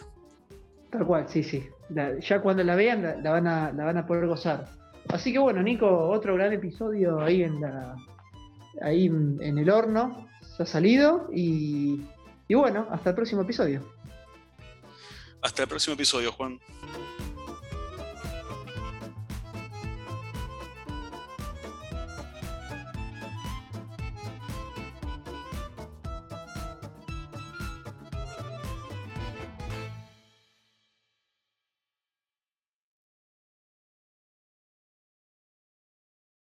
Tal 0.91 1.05
cual, 1.05 1.27
sí, 1.27 1.43
sí. 1.43 1.67
ya 2.19 2.41
cuando 2.41 2.63
la 2.63 2.75
vean 2.75 3.23
la, 3.23 3.31
van 3.31 3.47
a, 3.47 3.71
la 3.71 3.85
van 3.85 3.97
a 3.97 4.05
poder 4.05 4.27
gozar. 4.27 4.67
Así 5.09 5.33
que 5.33 5.39
bueno, 5.39 5.61
Nico, 5.63 6.09
otro 6.09 6.35
gran 6.35 6.53
episodio 6.53 7.19
ahí 7.19 7.43
en 7.43 7.61
la 7.61 7.95
ahí 8.81 9.07
en 9.07 9.57
el 9.57 9.69
horno. 9.69 10.29
Se 10.55 10.63
ha 10.63 10.65
salido 10.65 11.29
y, 11.33 12.01
y 12.47 12.53
bueno, 12.53 12.87
hasta 12.91 13.09
el 13.09 13.15
próximo 13.15 13.41
episodio. 13.41 13.81
Hasta 15.41 15.63
el 15.63 15.67
próximo 15.67 15.95
episodio, 15.95 16.31
Juan. 16.31 16.59